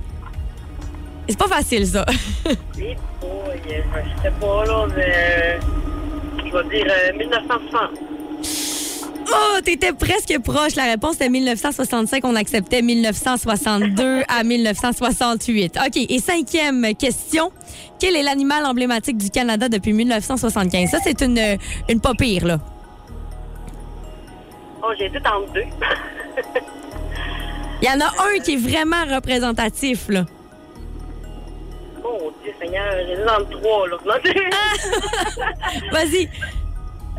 C'est 1.28 1.38
pas 1.38 1.48
facile, 1.48 1.86
ça. 1.86 2.04
Oui, 2.76 2.94
boy, 3.20 3.60
je 3.66 4.22
sais 4.22 4.30
pas, 4.40 4.64
là, 4.64 4.86
mais. 4.96 5.12
euh, 5.16 5.58
Je 6.38 6.44
vais 6.52 6.64
dire 6.76 6.86
euh, 6.88 7.12
1960. 7.18 7.90
Oh, 9.28 9.60
t'étais 9.64 9.92
presque 9.92 10.38
proche. 10.44 10.76
La 10.76 10.84
réponse 10.84 11.16
était 11.16 11.28
1965. 11.28 12.24
On 12.24 12.36
acceptait 12.36 12.80
1962 12.80 14.22
à 14.28 14.44
1968. 14.44 15.78
OK. 15.84 15.96
Et 16.08 16.18
cinquième 16.20 16.94
question. 16.94 17.50
Quel 17.98 18.14
est 18.14 18.22
l'animal 18.22 18.64
emblématique 18.64 19.16
du 19.18 19.30
Canada 19.30 19.68
depuis 19.68 19.92
1975? 19.92 20.90
Ça, 20.90 20.98
c'est 21.02 21.20
une, 21.22 21.40
une 21.88 22.00
pas 22.00 22.14
pire, 22.14 22.46
là. 22.46 22.58
Oh, 24.82 24.92
j'ai 24.96 25.10
tout 25.10 25.26
en 25.26 25.40
deux. 25.52 25.64
Il 27.82 27.88
y 27.88 27.90
en 27.90 28.00
a 28.00 28.06
un 28.06 28.38
qui 28.44 28.54
est 28.54 28.56
vraiment 28.56 29.04
représentatif, 29.12 30.08
là. 30.08 30.24
Dieu, 32.46 32.54
Seigneur, 32.60 32.94
dans 33.26 33.38
le 33.40 33.46
trois, 33.46 33.88
là. 33.88 33.96
Vas-y. 35.92 36.28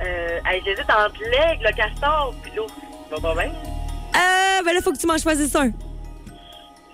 euh, 0.02 0.40
J'hésite 0.64 0.86
entre 0.90 1.20
l'aigle, 1.22 1.66
le 1.66 1.76
castor, 1.76 2.34
puis 2.42 2.52
l'eau. 2.56 2.68
Ça 3.10 3.16
va 3.18 3.34
pas 3.34 3.42
bien? 3.44 3.52
Euh, 3.52 4.64
ben 4.64 4.74
là, 4.74 4.82
faut 4.82 4.94
que 4.94 4.98
tu 4.98 5.06
m'en 5.08 5.18
choisisses 5.18 5.56
un. 5.56 5.72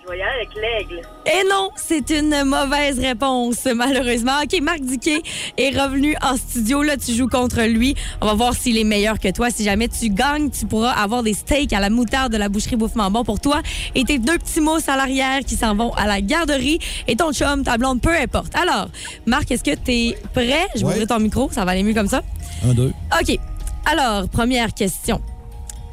Je 0.04 0.10
vais 0.10 0.18
y 0.18 0.22
aller 0.22 0.32
avec 0.34 0.54
l'aigle. 0.54 1.02
Et 1.24 1.48
non, 1.48 1.70
c'est 1.76 2.10
une 2.10 2.44
mauvaise 2.44 2.98
réponse, 2.98 3.66
malheureusement. 3.74 4.32
OK, 4.42 4.60
Marc 4.60 4.80
Diquet 4.80 5.22
est 5.56 5.70
revenu 5.70 6.14
en 6.20 6.36
studio. 6.36 6.82
Là, 6.82 6.98
tu 6.98 7.14
joues 7.14 7.28
contre 7.28 7.62
lui. 7.62 7.94
On 8.20 8.26
va 8.26 8.34
voir 8.34 8.54
s'il 8.54 8.76
est 8.76 8.84
meilleur 8.84 9.18
que 9.18 9.30
toi. 9.30 9.50
Si 9.50 9.64
jamais 9.64 9.88
tu 9.88 10.10
gagnes, 10.10 10.50
tu 10.50 10.66
pourras 10.66 10.90
avoir 10.90 11.22
des 11.22 11.32
steaks 11.32 11.72
à 11.72 11.80
la 11.80 11.88
moutarde 11.88 12.32
de 12.32 12.36
la 12.36 12.50
boucherie 12.50 12.76
Bouffement 12.76 13.10
Bon 13.10 13.24
pour 13.24 13.40
toi. 13.40 13.62
Et 13.94 14.04
tes 14.04 14.18
deux 14.18 14.36
petits 14.36 14.60
mousses 14.60 14.88
à 14.90 14.96
l'arrière 14.96 15.40
qui 15.40 15.56
s'en 15.56 15.74
vont 15.74 15.94
à 15.94 16.06
la 16.06 16.20
garderie. 16.20 16.80
Et 17.08 17.16
ton 17.16 17.32
chum, 17.32 17.64
ta 17.64 17.78
blonde, 17.78 18.02
peu 18.02 18.14
importe. 18.14 18.54
Alors, 18.56 18.88
Marc, 19.24 19.50
est-ce 19.52 19.64
que 19.64 19.74
tu 19.74 19.92
es 19.92 20.18
prêt? 20.34 20.66
Je 20.74 20.80
vais 20.80 20.84
ouvrir 20.84 21.06
ton 21.06 21.18
micro. 21.18 21.48
Ça 21.50 21.64
va 21.64 21.72
aller 21.72 21.82
mieux 21.82 21.94
comme 21.94 22.08
ça. 22.08 22.22
Un, 22.62 22.74
deux. 22.74 22.92
OK. 23.18 23.38
Alors, 23.86 24.28
première 24.28 24.74
question. 24.74 25.22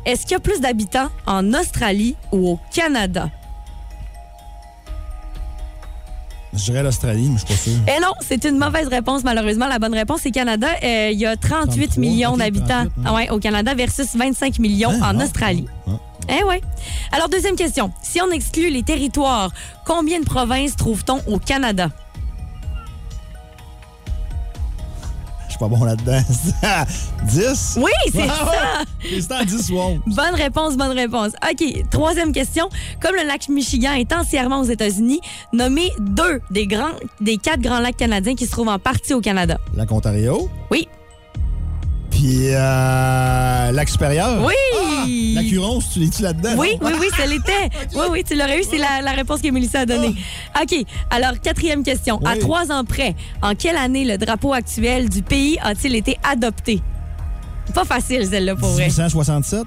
Est-ce 0.05 0.23
qu'il 0.23 0.31
y 0.31 0.35
a 0.35 0.39
plus 0.39 0.59
d'habitants 0.59 1.09
en 1.27 1.53
Australie 1.53 2.15
ou 2.33 2.49
au 2.49 2.59
Canada? 2.73 3.29
Je 6.53 6.63
dirais 6.65 6.83
l'Australie, 6.83 7.29
mais 7.29 7.37
je 7.39 7.45
suis 7.45 7.55
pas 7.55 7.59
sûr. 7.61 7.73
Eh 7.97 8.01
non, 8.01 8.11
c'est 8.21 8.43
une 8.45 8.57
mauvaise 8.57 8.87
réponse, 8.87 9.23
malheureusement. 9.23 9.67
La 9.67 9.79
bonne 9.79 9.93
réponse, 9.93 10.21
c'est 10.23 10.31
Canada. 10.31 10.67
Euh, 10.83 11.09
Il 11.11 11.19
y 11.19 11.25
a 11.25 11.35
38 11.37 11.87
33, 11.87 12.01
millions 12.01 12.37
d'habitants 12.37 12.85
38, 12.85 12.91
hein. 13.05 13.15
ouais, 13.15 13.29
au 13.29 13.39
Canada 13.39 13.73
versus 13.73 14.15
25 14.15 14.59
millions 14.59 14.91
Hein, 14.91 15.15
en 15.15 15.19
ah, 15.19 15.23
Australie. 15.23 15.65
ah. 15.87 15.91
Eh 16.29 16.43
ouais. 16.43 16.61
Alors, 17.11 17.29
deuxième 17.29 17.55
question. 17.55 17.91
Si 18.01 18.21
on 18.21 18.29
exclut 18.31 18.69
les 18.69 18.83
territoires, 18.83 19.51
combien 19.85 20.19
de 20.19 20.25
provinces 20.25 20.75
trouve-t-on 20.75 21.19
au 21.27 21.39
Canada? 21.39 21.89
Pas 25.61 25.67
bon 25.67 25.83
là-dedans. 25.83 26.21
10? 27.27 27.77
Oui, 27.79 27.91
c'est 28.11 28.27
Ah 28.27 28.51
ça! 28.51 28.83
C'est 29.19 29.31
en 29.31 29.43
10 29.43 29.69
ou 29.69 29.77
11. 29.77 29.99
Bonne 30.07 30.33
réponse, 30.35 30.75
bonne 30.75 30.97
réponse. 30.97 31.33
OK, 31.43 31.89
troisième 31.91 32.31
question. 32.33 32.67
Comme 32.99 33.15
le 33.15 33.27
lac 33.27 33.47
Michigan 33.47 33.91
est 33.93 34.11
entièrement 34.11 34.61
aux 34.61 34.65
États-Unis, 34.65 35.21
nommez 35.53 35.91
deux 35.99 36.41
des, 36.49 36.65
grands, 36.65 36.93
des 37.19 37.37
quatre 37.37 37.61
grands 37.61 37.79
lacs 37.79 37.97
canadiens 37.97 38.33
qui 38.33 38.47
se 38.47 38.51
trouvent 38.51 38.69
en 38.69 38.79
partie 38.79 39.13
au 39.13 39.21
Canada. 39.21 39.59
Lac 39.75 39.91
Ontario. 39.91 40.49
Oui. 40.71 40.87
Puis 42.09 42.49
euh, 42.53 43.71
Lac 43.71 43.87
Supérieur. 43.87 44.43
Oui! 44.43 44.53
Ah, 45.03 45.41
Lac 45.41 45.51
Huron, 45.51 45.79
tu 45.93 45.99
l'es-tu 45.99 46.21
là-dedans? 46.23 46.51
Oui, 46.57 46.69
oui, 46.81 46.91
oui, 46.99 47.07
ça 47.17 47.25
l'était. 47.25 47.69
Oui, 47.95 48.05
oui, 48.09 48.23
tu 48.23 48.35
l'aurais 48.35 48.59
eu, 48.59 48.63
c'est 48.69 48.77
la, 48.77 49.01
la 49.01 49.11
réponse 49.11 49.41
que 49.41 49.49
Mélissa 49.49 49.81
a 49.81 49.85
donnée. 49.85 50.15
OK, 50.61 50.75
alors 51.09 51.39
quatrième 51.41 51.83
question. 51.83 52.19
À 52.25 52.37
trois 52.37 52.71
ans 52.71 52.83
près, 52.85 53.15
en 53.41 53.55
quelle 53.55 53.75
année 53.77 54.05
le 54.05 54.17
drapeau 54.17 54.53
actuel 54.53 55.09
du 55.09 55.21
pays 55.23 55.57
a-t-il 55.61 55.95
été 55.95 56.17
adopté? 56.23 56.81
Pas 57.73 57.85
facile, 57.85 58.25
celle-là, 58.29 58.55
pour 58.55 58.69
vrai. 58.69 58.87
1867. 58.87 59.63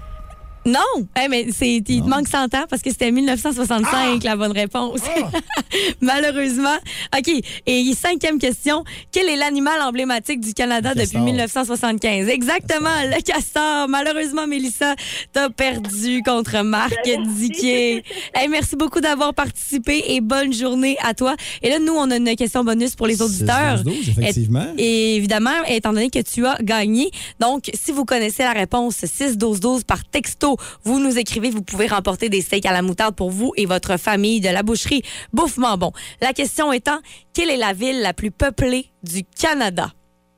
Non, 0.67 0.81
Eh, 1.23 1.29
mais 1.29 1.47
c'est, 1.53 1.69
il 1.75 1.83
te 1.83 1.93
Non. 1.93 2.07
manque 2.09 2.29
100 2.29 2.55
ans 2.55 2.65
parce 2.71 2.81
que 2.83 2.91
c'était 2.91 3.11
1965 3.11 4.23
la 4.25 4.37
bonne 4.37 4.53
réponse. 4.53 5.01
Malheureusement. 6.01 6.77
OK. 7.17 7.31
Et 7.67 7.95
cinquième 7.95 8.39
question. 8.39 8.85
Quel 9.13 9.29
est 9.29 9.37
l'animal 9.37 9.81
emblématique 9.83 10.41
du 10.41 10.55
Canada 10.55 10.91
Le 10.91 11.01
depuis 11.03 11.13
castor. 11.13 11.25
1975? 11.25 12.29
Exactement, 12.29 12.91
le 13.05 13.21
castor. 13.23 13.89
Malheureusement, 13.89 14.47
Mélissa, 14.47 14.95
t'as 15.33 15.51
perdu 15.51 16.23
contre 16.25 16.63
Marc 16.63 16.95
Merci. 17.07 17.25
Diquier. 17.35 18.05
Hey, 18.35 18.49
merci 18.49 18.77
beaucoup 18.77 19.01
d'avoir 19.01 19.35
participé 19.35 20.03
et 20.09 20.21
bonne 20.21 20.53
journée 20.53 20.97
à 21.03 21.15
toi. 21.15 21.35
Et 21.63 21.69
là, 21.71 21.79
nous, 21.79 21.93
on 21.95 22.11
a 22.11 22.17
une 22.17 22.35
question 22.37 22.65
bonus 22.65 22.95
pour 22.95 23.07
les 23.07 23.21
auditeurs. 23.23 23.83
12, 23.83 24.09
effectivement. 24.11 24.67
Et 24.79 25.17
évidemment, 25.17 25.51
étant 25.69 25.93
donné 25.93 26.11
que 26.11 26.21
tu 26.21 26.47
as 26.47 26.57
gagné, 26.63 27.11
donc 27.41 27.71
si 27.75 27.93
vous 27.93 28.05
connaissez 28.05 28.43
la 28.43 28.53
réponse 28.53 28.97
6-12-12 29.05 29.85
par 29.85 30.05
texto, 30.05 30.54
vous 30.85 30.99
nous 30.99 31.19
écrivez, 31.19 31.51
vous 31.51 31.63
pouvez 31.63 31.87
remporter 31.87 32.29
des 32.29 32.41
steaks 32.41 32.67
à 32.67 32.73
la 32.73 32.83
moutarde 32.83 33.15
pour 33.15 33.31
vous 33.31 33.53
et 33.57 33.67
votre 33.67 33.99
famille 33.99 34.41
de 34.41 34.49
la 34.49 34.63
boucherie 34.63 35.03
Bouffement 35.33 35.77
Bon. 35.77 35.93
La 36.21 36.33
question 36.33 36.73
étant, 36.73 36.99
quelle 37.33 37.51
est 37.51 37.57
la 37.57 37.73
ville 37.73 38.01
la 38.01 38.13
plus 38.13 38.31
peuplée 38.31 38.91
du 39.03 39.25
Canada? 39.25 39.93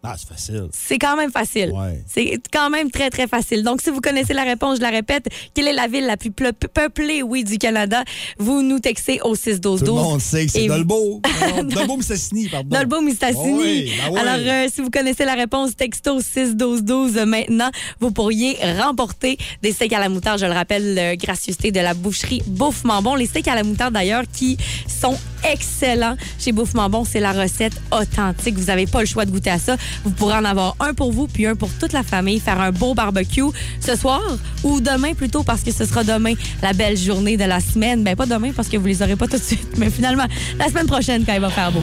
Ah, 0.07 0.14
c'est 0.19 0.29
facile. 0.29 0.69
C'est 0.73 0.99
quand 0.99 1.16
même 1.16 1.31
facile. 1.31 1.71
Ouais. 1.73 2.03
C'est 2.07 2.38
quand 2.53 2.71
même 2.71 2.90
très, 2.90 3.11
très 3.11 3.27
facile. 3.27 3.62
Donc, 3.62 3.81
si 3.83 3.90
vous 3.90 4.01
connaissez 4.01 4.35
la 4.35 4.45
réponse, 4.45 4.77
je 4.79 4.83
la 4.83 4.90
répète, 4.90 5.27
quelle 5.55 5.69
est 5.69 5.73
la 5.73 5.87
ville 5.88 6.07
la 6.07 6.16
plus 6.16 6.31
peu- 6.31 6.53
peuplée, 6.53 7.23
oui, 7.23 7.45
du 7.45 7.59
Canada? 7.59 8.03
Vous 8.38 8.62
nous 8.62 8.79
textez 8.79 9.21
au 9.23 9.35
6-12-12. 9.35 9.79
Tout 9.81 9.85
le 9.87 9.92
monde 9.92 10.21
sait 10.21 10.47
que 10.47 10.53
c'est 10.53 10.66
Dolbeau. 10.66 11.21
Non, 11.57 11.62
Dolbeau 11.64 11.97
Mistassini, 11.97 12.49
pardon. 12.49 12.77
Dolbeau 12.77 13.01
Mistassini. 13.01 13.38
Ah 13.42 13.62
oui, 13.62 13.92
ben 13.99 14.12
oui. 14.12 14.19
Alors, 14.19 14.37
euh, 14.40 14.69
si 14.73 14.81
vous 14.81 14.90
connaissez 14.90 15.25
la 15.25 15.35
réponse, 15.35 15.77
texto 15.77 16.21
61212 16.21 17.16
euh, 17.19 17.27
maintenant, 17.27 17.71
vous 18.01 18.11
pourriez 18.11 18.57
remporter 18.81 19.38
des 19.62 19.73
steaks 19.73 19.92
à 19.92 20.01
la 20.01 20.09
moutarde. 20.09 20.40
Je 20.40 20.47
le 20.47 20.53
rappelle, 20.53 20.99
euh, 20.99 21.14
gracieuseté 21.16 21.71
de 21.73 21.81
la 21.81 21.95
boucherie 21.95 22.42
Bouffement 22.47 23.03
Bon. 23.03 23.14
Les 23.14 23.27
steaks 23.27 23.49
à 23.49 23.55
la 23.55 23.62
moutarde, 23.64 23.95
d'ailleurs, 23.95 24.25
qui 24.33 24.57
sont 25.00 25.18
excellents 25.44 26.16
chez 26.38 26.52
Bouffement 26.52 26.88
Bon. 26.88 27.04
C'est 27.04 27.20
la 27.20 27.32
recette 27.32 27.80
authentique. 27.90 28.56
Vous 28.59 28.66
n'avez 28.66 28.87
pas 28.87 29.00
le 29.00 29.06
choix 29.06 29.24
de 29.24 29.30
goûter 29.30 29.50
à 29.50 29.59
ça. 29.59 29.76
Vous 30.04 30.11
pourrez 30.11 30.35
en 30.35 30.44
avoir 30.44 30.76
un 30.80 30.94
pour 30.94 31.12
vous, 31.12 31.26
puis 31.26 31.46
un 31.46 31.54
pour 31.54 31.70
toute 31.78 31.92
la 31.92 32.02
famille. 32.02 32.40
Faire 32.40 32.61
un 32.61 32.72
beau 32.72 32.94
barbecue 32.94 33.42
ce 33.80 33.96
soir 33.96 34.22
ou 34.64 34.80
demain 34.80 35.14
plutôt, 35.14 35.42
parce 35.42 35.62
que 35.62 35.72
ce 35.72 35.85
sera 35.85 36.04
demain 36.04 36.35
la 36.62 36.72
belle 36.72 36.96
journée 36.96 37.37
de 37.37 37.44
la 37.44 37.61
semaine. 37.61 38.02
Ben, 38.02 38.16
pas 38.16 38.26
demain, 38.26 38.52
parce 38.54 38.68
que 38.68 38.76
vous 38.76 38.87
les 38.87 39.02
aurez 39.02 39.16
pas 39.16 39.26
tout 39.26 39.38
de 39.38 39.42
suite, 39.42 39.76
mais 39.76 39.90
finalement, 39.90 40.26
la 40.59 40.68
semaine 40.68 40.87
prochaine, 40.87 41.24
quand 41.24 41.35
il 41.35 41.40
va 41.40 41.50
faire 41.50 41.72
beau. 41.72 41.82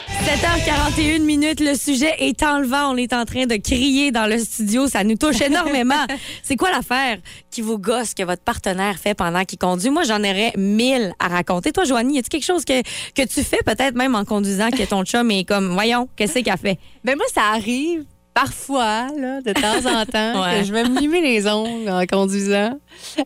7h41 0.21 1.23
minutes, 1.23 1.59
le 1.59 1.73
sujet 1.73 2.13
est 2.19 2.43
enlevant. 2.43 2.93
On 2.93 2.97
est 2.97 3.11
en 3.11 3.25
train 3.25 3.47
de 3.47 3.55
crier 3.55 4.11
dans 4.11 4.27
le 4.27 4.37
studio. 4.37 4.87
Ça 4.87 5.03
nous 5.03 5.15
touche 5.15 5.41
énormément. 5.41 6.05
C'est 6.43 6.55
quoi 6.55 6.69
l'affaire 6.69 7.17
qui 7.49 7.61
vous 7.61 7.79
gosse 7.79 8.13
que 8.13 8.21
votre 8.21 8.43
partenaire 8.43 8.99
fait 8.99 9.15
pendant 9.15 9.43
qu'il 9.45 9.57
conduit? 9.57 9.89
Moi, 9.89 10.03
j'en 10.03 10.19
aurais 10.19 10.53
mille 10.55 11.13
à 11.17 11.27
raconter. 11.27 11.71
Toi, 11.71 11.85
Joanie, 11.85 12.15
y 12.15 12.19
a-t-il 12.19 12.29
quelque 12.29 12.45
chose 12.45 12.65
que, 12.65 12.81
que 12.83 13.27
tu 13.27 13.43
fais 13.43 13.61
peut-être 13.65 13.95
même 13.95 14.13
en 14.13 14.23
conduisant 14.23 14.69
que 14.69 14.83
ton 14.83 15.03
chum 15.03 15.31
est 15.31 15.43
comme, 15.43 15.73
voyons, 15.73 16.07
qu'est-ce 16.15 16.39
qu'elle 16.39 16.57
fait? 16.57 16.77
Ben 17.03 17.15
moi, 17.15 17.25
ça 17.33 17.41
arrive 17.53 18.05
parfois, 18.33 19.07
là, 19.19 19.41
de 19.41 19.51
temps 19.53 19.89
en 19.89 20.05
temps, 20.05 20.41
Ouais. 20.41 20.59
que 20.61 20.65
je 20.65 20.71
vais 20.73 20.83
me 20.85 20.99
limer 20.99 21.21
les 21.21 21.47
ongles 21.47 21.89
en 21.89 22.05
conduisant. 22.05 22.79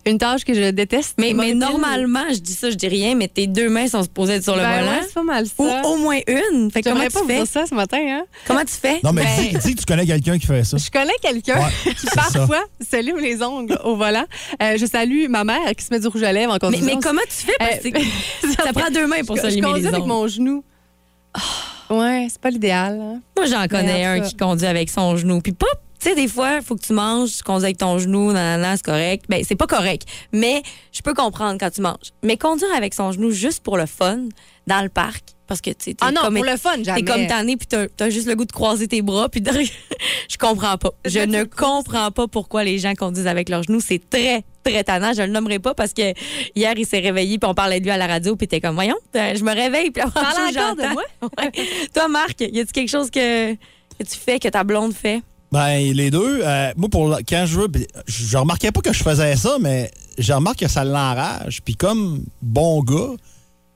Une 0.06 0.18
tâche 0.18 0.44
que 0.46 0.54
je 0.54 0.72
déteste. 0.72 1.16
Mais, 1.18 1.34
normalement, 1.54 2.24
je 2.32 2.38
dis 2.40 2.54
ça, 2.54 2.70
je 2.70 2.76
dis 2.76 2.88
rien, 2.88 3.14
mais 3.16 3.28
tes 3.28 3.46
deux 3.48 3.70
mains 3.70 3.88
sont 3.88 4.04
supposées 4.04 4.34
être 4.36 4.44
sur 4.44 4.56
le 4.56 4.62
Ben 4.62 4.80
volant. 4.80 4.92
ouais, 4.92 5.00
c'est 5.04 5.14
pas 5.14 5.24
mal 5.24 5.46
Ou 5.58 5.68
ça. 5.68 5.82
au 5.86 5.98
moins 5.98 6.18
une. 6.28 6.72
Fait 6.72 6.82
que 6.82 6.90
comment 6.90 7.04
tu 7.04 7.10
pas 7.12 7.22
vous 7.22 7.28
fais? 7.28 7.36
dire 7.36 7.48
ça 7.48 7.66
ce 7.66 7.76
matin, 7.76 8.00
hein? 8.02 8.24
Comment 8.48 8.62
tu 8.66 8.74
fais? 8.74 9.00
Non, 9.04 9.12
mais 9.14 9.24
Ben- 9.24 9.60
dis, 9.60 9.68
dis 9.68 9.76
que 9.76 9.80
tu 9.82 9.86
connais 9.86 10.06
quelqu'un 10.06 10.38
qui 10.40 10.48
fait 10.48 10.64
ça. 10.64 10.78
Je 10.78 10.90
connais 10.90 11.14
quelqu'un 11.22 11.60
Ouais, 11.60 11.94
qui 12.00 12.06
parfois 12.08 12.64
se 12.82 12.98
lime 13.02 13.18
les 13.18 13.42
ongles 13.44 13.78
au 13.84 13.96
volant. 13.96 14.26
Euh, 14.64 14.78
je 14.78 14.86
salue 14.86 15.28
ma 15.30 15.44
mère 15.44 15.76
qui 15.78 15.84
se 15.86 15.94
met 15.94 16.00
du 16.00 16.08
rouge 16.08 16.24
à 16.24 16.32
lèvres 16.34 16.52
en 16.52 16.56
Mais, 16.56 16.60
conduisant. 16.60 16.86
mais 16.86 16.98
comment 17.02 17.22
tu 17.30 17.46
fais? 17.46 17.56
Parce 17.60 17.80
que 17.80 17.98
Euh, 17.98 18.54
ça 18.66 18.74
prend 18.74 18.90
deux 18.92 19.08
mains 19.08 19.24
pour 19.26 19.36
je, 19.38 19.42
se 19.44 19.50
je 19.50 19.56
limer 19.56 19.68
conduis 19.68 19.82
les 19.84 19.88
avec 19.88 20.02
ongles. 20.02 20.08
mon 20.10 20.28
genou. 20.28 20.64
Ouais, 21.90 22.28
c'est 22.30 22.40
pas 22.42 22.50
l'idéal. 22.50 23.00
hein. 23.00 23.22
Moi, 23.38 23.46
j'en 23.48 23.68
connais 23.68 24.06
un 24.06 24.20
qui 24.22 24.36
conduit 24.36 24.68
avec 24.68 24.90
son 24.90 25.16
genou. 25.18 25.42
Puis 25.42 25.54
pas, 25.54 25.66
tu 26.00 26.10
sais, 26.10 26.16
des 26.16 26.28
fois, 26.28 26.58
il 26.58 26.64
faut 26.64 26.76
que 26.76 26.86
tu 26.86 26.94
manges, 26.94 27.38
tu 27.38 27.44
conduis 27.44 27.66
avec 27.66 27.78
ton 27.78 27.98
genou, 28.00 28.32
nanana, 28.32 28.76
c'est 28.78 28.86
correct. 28.86 29.26
Ben, 29.30 29.44
c'est 29.48 29.56
pas 29.56 29.68
correct. 29.68 30.08
Mais 30.34 30.62
je 30.92 31.02
peux 31.02 31.14
comprendre 31.14 31.58
quand 31.60 31.70
tu 31.70 31.82
manges. 31.82 32.12
Mais 32.24 32.38
conduire 32.38 32.74
avec 32.76 32.94
son 32.94 33.12
genou 33.12 33.32
juste 33.32 33.64
pour 33.64 33.78
le 33.78 33.86
fun, 33.86 34.20
dans 34.68 34.82
le 34.82 34.90
parc, 34.90 35.24
parce 35.48 35.62
que 35.62 35.70
tu 35.70 35.76
sais, 35.80 35.94
t'es 35.94 35.98
Ah 36.06 36.12
non, 36.12 36.22
comme, 36.22 36.36
pour 36.36 36.46
le 36.46 36.58
fun, 36.58 36.82
jamais. 36.84 37.02
T'es 37.02 37.06
comme 37.12 37.28
tanné, 37.28 37.56
puis 37.56 37.68
t'as 37.68 37.86
as 38.04 38.10
juste 38.10 38.28
le 38.28 38.36
goût 38.36 38.46
de 38.46 38.52
croiser 38.52 38.88
tes 38.88 39.02
bras, 39.04 39.30
puis 39.30 39.42
de... 39.42 39.52
je 40.30 40.38
comprends 40.40 40.78
pas. 40.78 40.90
Je 41.06 41.20
ne 41.20 41.44
comprends 41.44 42.10
pas 42.12 42.28
pourquoi 42.28 42.64
les 42.64 42.80
gens 42.80 42.94
conduisent 42.96 43.28
avec 43.28 43.50
leurs 43.50 43.62
genoux. 43.64 43.80
C'est 43.80 44.02
très, 44.10 44.44
très 44.66 44.84
tannant. 44.84 45.14
Je 45.14 45.22
le 45.22 45.32
nommerai 45.32 45.60
pas 45.60 45.74
parce 45.74 45.94
que 45.94 46.14
hier, 46.56 46.74
il 46.76 46.86
s'est 46.86 47.00
réveillé, 47.00 47.38
puis 47.38 47.50
on 47.50 47.54
parlait 47.54 47.80
de 47.80 47.86
lui 47.86 47.92
à 47.92 47.98
la 47.98 48.08
radio, 48.08 48.36
puis 48.36 48.48
t'es 48.48 48.60
comme, 48.60 48.76
voyons, 48.76 48.98
euh, 49.16 49.34
je 49.36 49.44
me 49.44 49.54
réveille, 49.54 49.92
puis 49.92 50.02
après 50.02 50.22
Parle 50.22 50.50
encore 50.50 50.76
de 50.76 50.94
moi? 50.94 51.04
Ouais. 51.38 51.52
Toi, 51.94 52.08
Marc, 52.08 52.42
y 52.42 52.46
a-t-il 52.46 52.72
quelque 52.72 52.90
chose 52.90 53.10
que, 53.10 53.54
que 53.54 54.04
tu 54.04 54.18
fais, 54.18 54.40
que 54.40 54.48
ta 54.48 54.64
blonde 54.64 54.94
fait? 54.94 55.22
Ben, 55.52 55.94
les 55.94 56.12
deux, 56.12 56.42
euh, 56.44 56.72
moi, 56.76 56.90
pour 56.90 57.18
quand 57.28 57.46
je 57.46 57.60
veux, 57.60 57.68
je 58.08 58.38
remarquais 58.38 58.72
pas 58.72 58.82
que 58.82 58.94
je 58.94 59.04
faisais 59.04 59.36
ça, 59.36 59.58
mais 59.60 59.90
je 60.18 60.34
remarque 60.34 60.60
que 60.60 60.68
ça 60.68 60.84
l'enrage. 60.84 61.62
Puis 61.64 61.76
comme 61.76 62.24
bon 62.42 62.82
gars, 62.84 63.16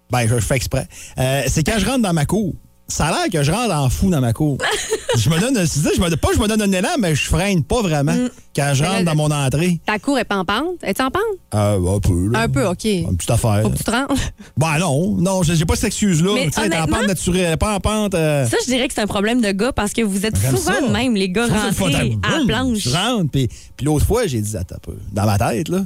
ben, 0.10 0.28
je 0.28 0.40
fais 0.40 0.56
exprès. 0.56 0.88
Euh, 1.18 1.44
c'est 1.48 1.64
quand 1.64 1.80
je 1.80 1.86
rentre 1.86 2.02
dans 2.02 2.14
ma 2.14 2.26
cour. 2.26 2.54
Ça 2.90 3.06
a 3.08 3.12
l'air 3.12 3.30
que 3.32 3.44
je 3.44 3.52
rentre 3.52 3.74
en 3.74 3.90
fou 3.90 4.10
dans 4.10 4.20
ma 4.20 4.34
cour. 4.34 4.58
je 5.18 5.30
me 5.30 5.40
donne, 5.40 5.56
je 5.56 6.02
me, 6.02 6.16
pas 6.16 6.30
je 6.36 6.40
me 6.40 6.48
donne 6.48 6.62
un 6.62 6.72
élan, 6.72 6.90
mais 7.00 7.16
je 7.16 7.26
freine 7.26 7.64
pas 7.64 7.82
vraiment 7.82 8.16
quand 8.56 8.72
je 8.74 8.84
rentre 8.84 9.06
dans 9.06 9.16
mon 9.16 9.30
entrée. 9.32 9.80
Ta 9.86 10.00
cour 10.00 10.18
est 10.18 10.24
pas 10.26 10.38
en 10.38 10.44
pente. 10.46 10.76
Es-tu 10.84 11.02
en 11.04 11.12
pente? 11.12 11.22
Euh, 11.54 11.96
un 11.96 12.00
peu, 12.00 12.28
là. 12.30 12.40
Un 12.42 12.50
peu, 12.50 12.66
OK. 12.66 12.86
Une 12.86 13.16
petite 13.16 13.30
affaire. 13.32 13.62
Faut 13.62 13.70
que 13.70 13.78
tu 13.78 13.84
te 13.84 13.92
rendes. 13.92 14.08
Ben 14.58 14.78
non, 14.80 15.16
non, 15.18 15.44
j'ai 15.44 15.66
pas 15.66 15.76
cette 15.76 15.86
excuse-là. 15.86 16.32
Tu 16.46 16.52
sais, 16.52 16.78
en 16.78 16.88
pente 16.88 17.08
naturelle, 17.08 17.58
pas 17.58 17.76
en 17.76 17.80
pente. 17.80 18.16
euh, 18.16 18.46
Ça, 18.48 18.58
je 18.66 18.72
dirais 18.72 18.88
que 18.88 18.94
c'est 18.94 19.02
un 19.02 19.08
problème 19.08 19.40
de 19.42 19.52
gars 19.52 19.72
parce 19.72 19.94
que 19.94 20.02
vous 20.02 20.26
êtes 20.26 20.36
souvent 20.38 20.88
de 20.88 20.92
même, 20.92 21.16
les 21.16 21.30
gars, 21.30 21.46
rentrés 21.48 22.18
à 22.24 22.40
la 22.40 22.46
planche. 22.46 22.80
Je 22.80 22.90
rentre, 22.90 23.30
puis, 23.32 23.48
puis 23.78 23.86
l'autre 23.86 24.06
fois, 24.06 24.26
j'ai 24.28 24.42
dit, 24.42 24.58
attends 24.58 24.76
un 24.76 24.80
peu. 24.80 24.98
Dans 25.14 25.26
ma 25.26 25.38
tête, 25.38 25.70
là, 25.70 25.82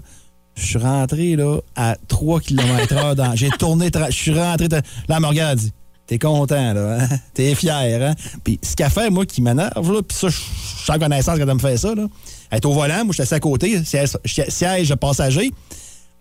je 0.55 0.63
suis 0.65 0.77
rentré 0.79 1.35
là, 1.35 1.57
à 1.75 1.95
3 2.07 2.39
km 2.39 2.93
h 2.95 3.15
dans. 3.15 3.35
J'ai 3.35 3.49
tourné, 3.49 3.89
tra- 3.89 4.09
je 4.09 4.15
suis 4.15 4.33
rentré. 4.39 4.67
tra- 4.67 4.83
Là, 5.09 5.17
regarde, 5.27 5.51
elle 5.59 5.65
dit, 5.65 5.73
t'es 6.13 6.19
content, 6.19 6.73
là, 6.73 6.97
hein? 6.99 7.07
T'es 7.33 7.55
fier, 7.55 8.01
hein? 8.01 8.13
Puis 8.43 8.59
ce 8.61 8.75
qu'elle 8.75 8.89
fait, 8.89 9.09
moi, 9.09 9.25
qui 9.25 9.41
m'énerve, 9.41 9.91
là, 9.91 10.01
puis 10.03 10.15
ça, 10.15 10.29
je 10.29 10.37
suis 10.37 10.91
en 10.91 10.99
connaissance 10.99 11.39
quand 11.39 11.47
elle 11.47 11.53
me 11.53 11.59
fait 11.59 11.77
ça, 11.77 11.95
là. 11.95 12.05
Elle 12.51 12.57
est 12.57 12.65
au 12.65 12.73
volant, 12.73 13.03
moi, 13.03 13.07
je 13.09 13.13
suis 13.13 13.23
assis 13.23 13.33
à 13.33 13.39
côté, 13.39 13.83
siège, 13.83 14.11
siège 14.25 14.95
passager. 14.95 15.51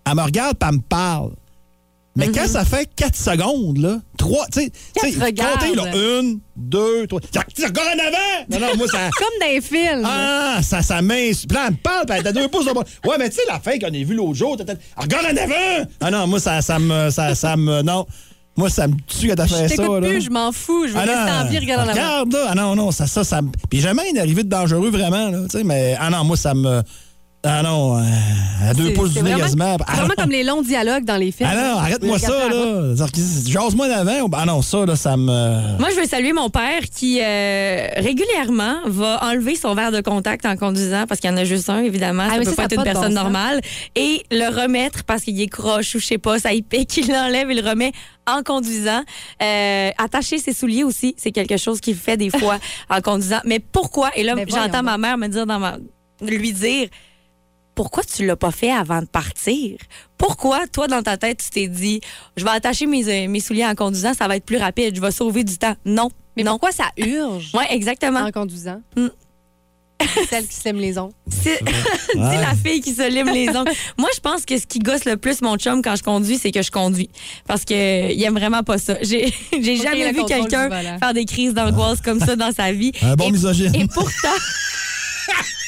Elle 0.07 0.15
me 0.15 0.23
regarde, 0.23 0.57
puis 0.59 0.69
elle 0.69 0.77
me 0.77 0.81
parle. 0.81 1.33
Mais 2.15 2.29
quand 2.29 2.47
ça 2.47 2.65
fait 2.65 2.89
4 2.95 3.17
secondes, 3.17 3.79
là, 3.79 3.99
3, 4.19 4.47
tu 4.53 4.61
sais, 4.61 4.73
comptez, 5.13 5.75
là, 5.75 5.95
une, 5.95 6.41
deux, 6.57 7.07
trois. 7.07 7.21
Tu 7.21 7.65
regardes 7.65 7.99
en 7.99 8.07
avant! 8.07 8.47
Non, 8.51 8.61
non, 8.61 8.77
moi, 8.77 8.87
ça. 8.87 9.09
Comme 9.19 9.41
dans 9.41 9.47
les 9.47 9.61
films. 9.63 10.03
Ah, 10.05 10.61
ça, 10.63 10.83
ça 10.83 11.01
mince. 11.01 11.47
Puis 11.47 11.55
là, 11.55 11.65
elle 11.69 11.73
me 11.73 11.79
parle, 11.79 12.05
puis 12.07 12.19
elle 12.19 12.27
a 12.27 12.33
deux 12.33 12.49
pouces 12.49 12.67
de 12.67 12.73
bas. 12.73 12.85
Ouais, 13.07 13.17
mais 13.19 13.31
tu 13.31 13.37
sais, 13.37 13.43
la 13.49 13.61
fin 13.61 13.79
qu'on 13.79 13.87
a 13.87 13.91
vue 13.91 14.15
l'autre 14.15 14.35
jour, 14.35 14.59
regarde 14.97 15.27
en 15.27 15.37
avant! 15.37 15.91
Ah 16.01 16.11
non, 16.11 16.27
moi, 16.27 16.39
ça, 16.39 16.61
ça 16.61 16.79
me. 16.79 17.09
Ça, 17.11 17.35
ça 17.35 17.57
me. 17.57 17.81
Non. 17.81 18.07
Moi, 18.57 18.69
ça 18.69 18.87
me 18.87 18.95
tue 19.07 19.29
quand 19.29 19.35
t'as 19.37 19.47
fait 19.47 19.69
ça, 19.69 19.83
là. 19.83 20.01
plus, 20.01 20.21
je 20.21 20.31
m'en 20.31 20.53
fous. 20.53 20.87
Je 20.87 20.93
veux 20.93 20.99
Ah 20.99 21.05
rester 21.05 21.33
en 21.33 21.49
vie, 21.49 21.59
regarde. 21.59 21.89
Regarde, 21.89 22.33
là. 22.33 22.47
Ah 22.51 22.55
non, 22.55 22.77
non, 22.77 22.91
ça, 22.91 23.07
ça, 23.07 23.25
ça. 23.25 23.41
Puis 23.71 23.81
jamais 23.81 24.11
une 24.11 24.19
arrivée 24.19 24.45
de 24.45 24.49
dangereux, 24.49 24.91
vraiment, 24.91 25.31
là. 25.31 25.39
Tu 25.51 25.59
sais, 25.59 25.65
mais. 25.65 25.97
Ah 25.99 26.11
non, 26.11 26.25
moi, 26.25 26.37
ça 26.37 26.53
me. 26.53 26.83
Ah 27.45 27.61
non, 27.65 27.99
euh, 27.99 28.03
à 28.69 28.73
deux 28.73 28.87
C'est- 28.89 28.93
pouces 28.93 29.11
du 29.15 29.17
nez 29.17 29.31
vraiment- 29.31 29.39
quasiment. 29.43 29.77
C'est 29.77 29.85
Ah 29.89 29.97
vraiment 29.97 30.15
comme 30.17 30.31
les 30.31 30.45
longs 30.45 30.63
dialogues 30.63 31.05
dans 31.05 31.17
les 31.17 31.33
films. 31.33 31.49
Ah 31.53 31.57
non, 31.57 31.79
arrête-moi 31.79 32.17
ça, 32.21 32.49
là. 32.49 32.95
Jase-moi 33.47 33.89
d'avant. 33.89 34.29
Ah 34.33 34.47
non, 34.47 34.63
ça, 34.63 34.87
là, 34.87 34.95
ça 34.95 35.17
me. 35.17 35.77
Moi, 35.79 35.89
je 35.91 36.01
veux 36.01 36.07
saluer 36.07 36.33
mon 36.33 36.51
père 36.51 36.83
qui, 36.95 37.19
euh, 37.21 37.89
régulièrement, 37.97 38.77
va 38.87 39.19
enlever 39.25 39.57
son 39.57 39.75
verre 39.75 39.91
de 39.91 40.01
contact 40.01 40.47
en 40.47 40.57
conduisant 40.57 41.07
parce 41.09 41.21
qu'il 41.21 41.31
y 41.31 41.33
en 41.33 41.37
a 41.37 41.45
juste 41.45 41.69
un, 41.69 41.83
évidemment. 41.83 42.23
Ah, 42.29 42.35
ça 42.35 42.39
peut 42.39 42.45
ça, 42.45 42.51
pas 42.51 42.57
ça 42.57 42.63
être 42.67 42.73
a 42.73 42.75
une 42.77 42.85
personne 42.85 43.15
bon 43.15 43.21
normale. 43.23 43.61
Et 43.97 44.23
le 44.31 44.49
remettre 44.63 45.03
parce 45.03 45.23
qu'il 45.25 45.41
est 45.41 45.49
croche 45.49 45.97
ou 45.97 45.99
je 45.99 46.07
sais 46.07 46.19
pas, 46.19 46.39
ça 46.39 46.53
y 46.53 46.63
pique, 46.63 46.97
il 46.99 47.09
l'enlève, 47.09 47.49
il 47.51 47.61
le 47.61 47.69
remet 47.69 47.91
en 48.31 48.45
conduisant. 48.45 49.03
Euh, 49.43 49.91
attacher 49.99 50.39
ses 50.39 50.53
souliers 50.53 50.85
aussi, 50.85 51.17
c'est 51.19 51.33
quelque 51.33 51.57
chose 51.57 51.81
qu'il 51.81 51.97
fait 51.97 52.17
des 52.17 52.31
fois 52.31 52.59
en 52.89 53.01
conduisant. 53.01 53.41
Mais 53.45 53.59
pourquoi? 53.59 54.11
Et 54.15 54.23
là, 54.23 54.35
voyons 54.35 54.49
j'entends 54.49 54.85
ma 54.85 54.97
mère 54.97 55.19
me 55.19 55.27
dire 55.27 55.45
dans 55.45 55.59
ma... 55.59 55.79
lui 56.21 56.53
dire 56.53 56.89
pourquoi 57.75 58.03
tu 58.05 58.27
l'as 58.27 58.37
pas 58.37 58.51
fait 58.51 58.71
avant 58.71 59.01
de 59.01 59.07
partir? 59.07 59.79
Pourquoi, 60.19 60.67
toi, 60.67 60.89
dans 60.89 61.03
ta 61.03 61.17
tête, 61.17 61.43
tu 61.43 61.51
t'es 61.51 61.69
dit, 61.69 62.01
je 62.37 62.45
vais 62.45 62.51
attacher 62.51 62.87
mes, 62.87 63.07
euh, 63.09 63.29
mes 63.29 63.41
souliers 63.41 63.67
en 63.67 63.75
conduisant, 63.75 64.13
ça 64.15 64.29
va 64.29 64.37
être 64.37 64.45
plus 64.45 64.59
rapide, 64.59 64.95
je 64.95 65.01
vais 65.01 65.11
sauver 65.11 65.45
du 65.45 65.57
temps? 65.59 65.75
Non. 65.85 66.11
Mais 66.37 66.43
non. 66.43 66.53
pourquoi 66.53 66.73
ça 66.73 66.85
urge? 66.97 67.51
Oui, 67.55 67.65
exactement. 67.71 68.21
en 68.21 68.31
conduisant? 68.31 68.81
Mm. 68.97 69.09
Celle 70.29 70.47
qui 70.49 70.55
se 70.57 70.65
lime 70.65 70.79
les 70.79 70.99
ongles. 70.99 71.13
C'est 71.31 71.61
la 72.15 72.55
fille 72.57 72.81
qui 72.81 72.93
se 72.93 73.09
lime 73.09 73.31
les 73.33 73.49
ongles. 73.51 73.71
Moi, 73.97 74.09
je 74.15 74.21
pense 74.21 74.45
que 74.45 74.59
ce 74.59 74.67
qui 74.67 74.81
gosse 74.81 75.05
le 75.05 75.17
plus 75.17 75.43
mon 75.43 75.57
chum 75.57 75.81
quand 75.81 75.95
je 75.95 76.03
conduis, 76.03 76.39
c'est 76.39 76.51
que 76.51 76.63
je 76.63 76.73
conduis. 76.73 77.09
Parce 77.47 77.65
que 77.65 77.73
euh, 77.75 78.13
il 78.13 78.21
aime 78.25 78.35
vraiment 78.35 78.65
pas 78.65 78.79
ça. 78.79 78.97
J'ai 79.03 79.33
jamais 79.77 80.13
vu 80.13 80.25
quelqu'un 80.25 80.69
faire 80.99 81.15
des 81.15 81.25
crises 81.25 81.55
d'angoisse 81.55 82.01
comme 82.01 82.19
ça 82.19 82.35
dans 82.35 82.53
sa 82.53 82.73
vie. 82.73 82.91
Un 83.03 83.15
bon 83.15 83.29
Et- 83.29 83.33
misogyne. 83.33 83.75
Et 83.77 83.87
pourtant. 83.87 84.29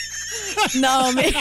non, 0.76 1.12
mais, 1.14 1.32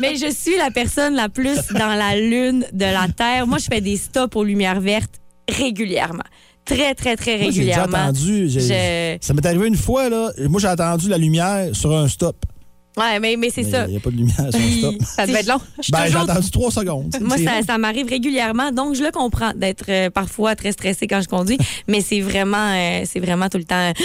mais 0.00 0.16
je 0.16 0.30
suis 0.32 0.56
la 0.56 0.70
personne 0.70 1.14
la 1.14 1.28
plus 1.28 1.58
dans 1.72 1.94
la 1.94 2.16
lune 2.16 2.64
de 2.72 2.84
la 2.84 3.06
Terre. 3.14 3.46
Moi, 3.46 3.58
je 3.58 3.66
fais 3.66 3.80
des 3.80 3.96
stops 3.96 4.36
aux 4.36 4.44
lumières 4.44 4.80
vertes 4.80 5.20
régulièrement. 5.48 6.24
Très, 6.64 6.94
très, 6.94 7.16
très 7.16 7.38
Moi, 7.38 7.50
j'ai 7.50 7.64
déjà 7.64 7.82
régulièrement. 7.82 8.08
attendu. 8.08 8.48
j'ai- 8.48 8.60
Je- 8.60 9.26
Ça 9.26 9.32
m'est 9.34 9.46
arrivé 9.46 9.68
une 9.68 9.76
fois, 9.76 10.08
là. 10.10 10.30
Moi, 10.48 10.60
j'ai 10.60 10.66
attendu 10.68 11.08
la 11.08 11.16
lumière 11.18 11.68
sur 11.74 11.96
un 11.96 12.08
stop. 12.08 12.36
Ouais, 12.98 13.20
mais, 13.20 13.36
mais 13.36 13.50
c'est 13.50 13.64
ça. 13.64 13.84
Il 13.86 13.90
n'y 13.92 13.96
a 13.96 14.00
pas 14.00 14.10
de 14.10 14.16
lumière 14.16 14.40
un 14.40 14.50
Puis, 14.50 14.78
stop. 14.78 14.94
Ça 15.04 15.26
devait 15.26 15.40
être 15.40 15.46
long. 15.48 15.60
je 15.78 15.82
suis 15.84 15.92
Ben, 15.92 15.98
j'ai 16.06 16.12
toujours- 16.12 16.30
attendu 16.30 16.50
trois 16.50 16.70
secondes. 16.70 17.16
Moi, 17.20 17.36
ça, 17.38 17.62
ça 17.66 17.78
m'arrive 17.78 18.08
régulièrement, 18.08 18.72
donc 18.72 18.94
je 18.94 19.02
le 19.02 19.10
comprends 19.10 19.52
d'être 19.54 19.84
euh, 19.88 20.10
parfois 20.10 20.56
très 20.56 20.72
stressé 20.72 21.06
quand 21.06 21.20
je 21.22 21.28
conduis, 21.28 21.58
mais 21.88 22.00
c'est 22.00 22.20
vraiment, 22.20 22.72
euh, 22.74 23.02
c'est 23.04 23.20
vraiment 23.20 23.48
tout 23.48 23.58
le 23.58 23.64
temps. 23.64 23.92
Tu 23.94 24.04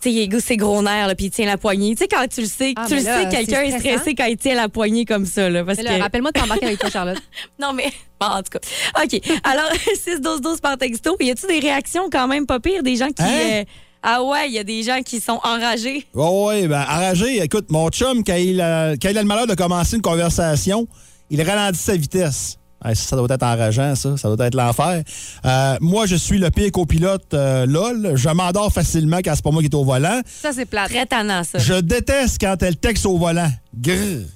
sais, 0.00 0.12
il 0.12 0.20
est 0.34 0.40
ses 0.40 0.56
gros 0.56 0.82
nerfs, 0.82 1.06
là, 1.08 1.14
puis 1.14 1.26
il 1.26 1.30
tient 1.30 1.46
la 1.46 1.56
poignée. 1.56 1.94
Tu 1.94 2.02
sais, 2.04 2.08
quand 2.08 2.26
tu 2.28 2.40
le 2.42 2.46
sais, 2.46 2.72
Ah, 2.76 2.84
tu 2.88 2.96
le 2.96 3.02
là, 3.02 3.18
sais, 3.18 3.24
que 3.26 3.30
quelqu'un 3.30 3.62
est 3.62 3.78
stressé 3.78 4.14
quand 4.14 4.26
il 4.26 4.36
tient 4.36 4.54
la 4.54 4.68
poignée 4.68 5.04
comme 5.04 5.26
ça, 5.26 5.48
là, 5.48 5.64
parce 5.64 5.80
là, 5.82 5.96
que. 5.96 6.02
Rappelle-moi 6.02 6.30
de 6.32 6.40
t'embarquer 6.40 6.66
avec 6.66 6.78
toi, 6.78 6.90
Charlotte. 6.92 7.18
Non, 7.60 7.72
mais. 7.72 7.90
Bon, 8.20 8.26
en 8.28 8.42
tout 8.42 8.58
cas. 8.58 9.02
OK. 9.02 9.20
Alors, 9.44 9.70
6-12-12 10.40 10.60
par 10.60 10.76
texto. 10.78 11.16
Y 11.20 11.30
a-tu 11.30 11.46
des 11.46 11.58
réactions 11.58 12.04
quand 12.10 12.28
même 12.28 12.46
pas 12.46 12.60
pires? 12.60 12.82
Des 12.82 12.96
gens 12.96 13.08
qui. 13.08 13.22
Hein? 13.22 13.28
euh, 13.28 13.64
Ah 14.06 14.22
ouais, 14.22 14.48
il 14.48 14.52
y 14.52 14.58
a 14.58 14.64
des 14.64 14.82
gens 14.82 15.00
qui 15.00 15.18
sont 15.18 15.40
enragés. 15.42 16.06
Oh, 16.12 16.50
oui, 16.50 16.68
ben, 16.68 16.82
enragé. 16.82 17.42
Écoute, 17.42 17.70
mon 17.70 17.88
chum, 17.88 18.22
quand 18.22 18.34
il, 18.36 18.60
a, 18.60 18.92
quand 18.98 19.08
il 19.08 19.16
a 19.16 19.22
le 19.22 19.26
malheur 19.26 19.46
de 19.46 19.54
commencer 19.54 19.96
une 19.96 20.02
conversation, 20.02 20.86
il 21.30 21.40
ralentit 21.40 21.78
sa 21.78 21.96
vitesse. 21.96 22.58
Hey, 22.84 22.94
ça, 22.94 23.02
ça 23.04 23.16
doit 23.16 23.28
être 23.30 23.42
enrageant, 23.42 23.94
ça. 23.94 24.18
Ça 24.18 24.36
doit 24.36 24.46
être 24.46 24.54
l'enfer. 24.54 25.02
Euh, 25.46 25.76
moi, 25.80 26.04
je 26.04 26.16
suis 26.16 26.38
le 26.38 26.50
pire 26.50 26.70
copilote 26.70 27.32
euh, 27.32 27.64
LOL. 27.64 28.12
Je 28.14 28.28
m'endors 28.28 28.70
facilement 28.70 29.20
quand 29.24 29.32
c'est 29.34 29.42
pas 29.42 29.50
moi 29.50 29.62
qui 29.62 29.68
est 29.68 29.74
au 29.74 29.84
volant. 29.84 30.20
Ça, 30.26 30.52
c'est 30.52 30.66
plate. 30.66 30.90
Très 30.90 31.06
tannant, 31.06 31.42
ça. 31.42 31.58
Je 31.58 31.80
déteste 31.80 32.36
quand 32.38 32.62
elle 32.62 32.76
texte 32.76 33.06
au 33.06 33.16
volant. 33.16 33.50
Grrr. 33.74 34.26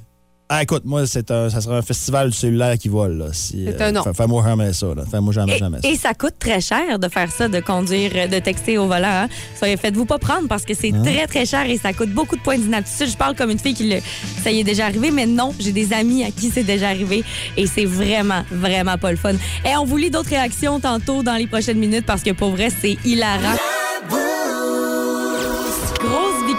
Ah, 0.50 0.62
écoute, 0.62 0.82
moi, 0.86 1.06
c'est 1.06 1.30
un, 1.30 1.50
ça 1.50 1.60
sera 1.60 1.76
un 1.76 1.82
festival 1.82 2.30
du 2.30 2.36
cellulaire 2.36 2.78
qui 2.78 2.88
vole. 2.88 3.18
là. 3.18 3.26
Si, 3.32 3.66
C'est 3.66 3.82
un 3.82 3.92
non. 3.92 4.02
fais- 4.02 4.14
Fais-moi 4.14 4.42
jamais 4.42 4.72
ça. 4.72 4.86
là. 4.96 5.02
Fais-moi 5.10 5.30
jamais, 5.34 5.56
Et, 5.56 5.58
jamais 5.58 5.78
ça. 5.82 5.88
et 5.90 5.94
ça 5.96 6.14
coûte 6.14 6.34
très 6.38 6.62
cher 6.62 6.98
de 6.98 7.06
faire 7.08 7.30
ça, 7.30 7.48
de 7.48 7.60
conduire, 7.60 8.12
euh, 8.14 8.26
de 8.28 8.38
texter 8.38 8.78
au 8.78 8.86
volant. 8.86 9.24
Hein. 9.24 9.28
Soyez- 9.58 9.76
Faites-vous 9.76 10.06
pas 10.06 10.18
prendre 10.18 10.48
parce 10.48 10.64
que 10.64 10.72
c'est 10.72 10.90
Hein? 10.94 11.02
très, 11.04 11.26
très 11.26 11.44
cher 11.44 11.68
et 11.68 11.76
ça 11.76 11.92
coûte 11.92 12.10
beaucoup 12.14 12.34
de 12.36 12.40
points 12.40 12.56
d'inaptitude. 12.56 13.08
Je 13.10 13.16
parle 13.18 13.36
comme 13.36 13.50
une 13.50 13.58
fille 13.58 13.74
qui 13.74 13.90
le, 13.90 13.98
ça 14.42 14.50
y 14.50 14.60
est 14.60 14.64
déjà 14.64 14.86
arrivé, 14.86 15.10
mais 15.10 15.26
non, 15.26 15.52
j'ai 15.60 15.72
des 15.72 15.92
amis 15.92 16.24
à 16.24 16.30
qui 16.30 16.48
c'est 16.48 16.64
déjà 16.64 16.88
arrivé 16.88 17.24
et 17.58 17.66
c'est 17.66 17.84
vraiment, 17.84 18.42
vraiment 18.50 18.96
pas 18.96 19.10
le 19.10 19.18
fun. 19.18 19.34
Et 19.66 19.76
on 19.78 19.84
vous 19.84 19.98
lit 19.98 20.10
d'autres 20.10 20.30
réactions 20.30 20.80
tantôt 20.80 21.22
dans 21.22 21.34
les 21.36 21.46
prochaines 21.46 21.78
minutes 21.78 22.06
parce 22.06 22.22
que 22.22 22.30
pour 22.30 22.52
vrai, 22.52 22.68
c'est 22.80 22.96
hilarant. 23.04 23.56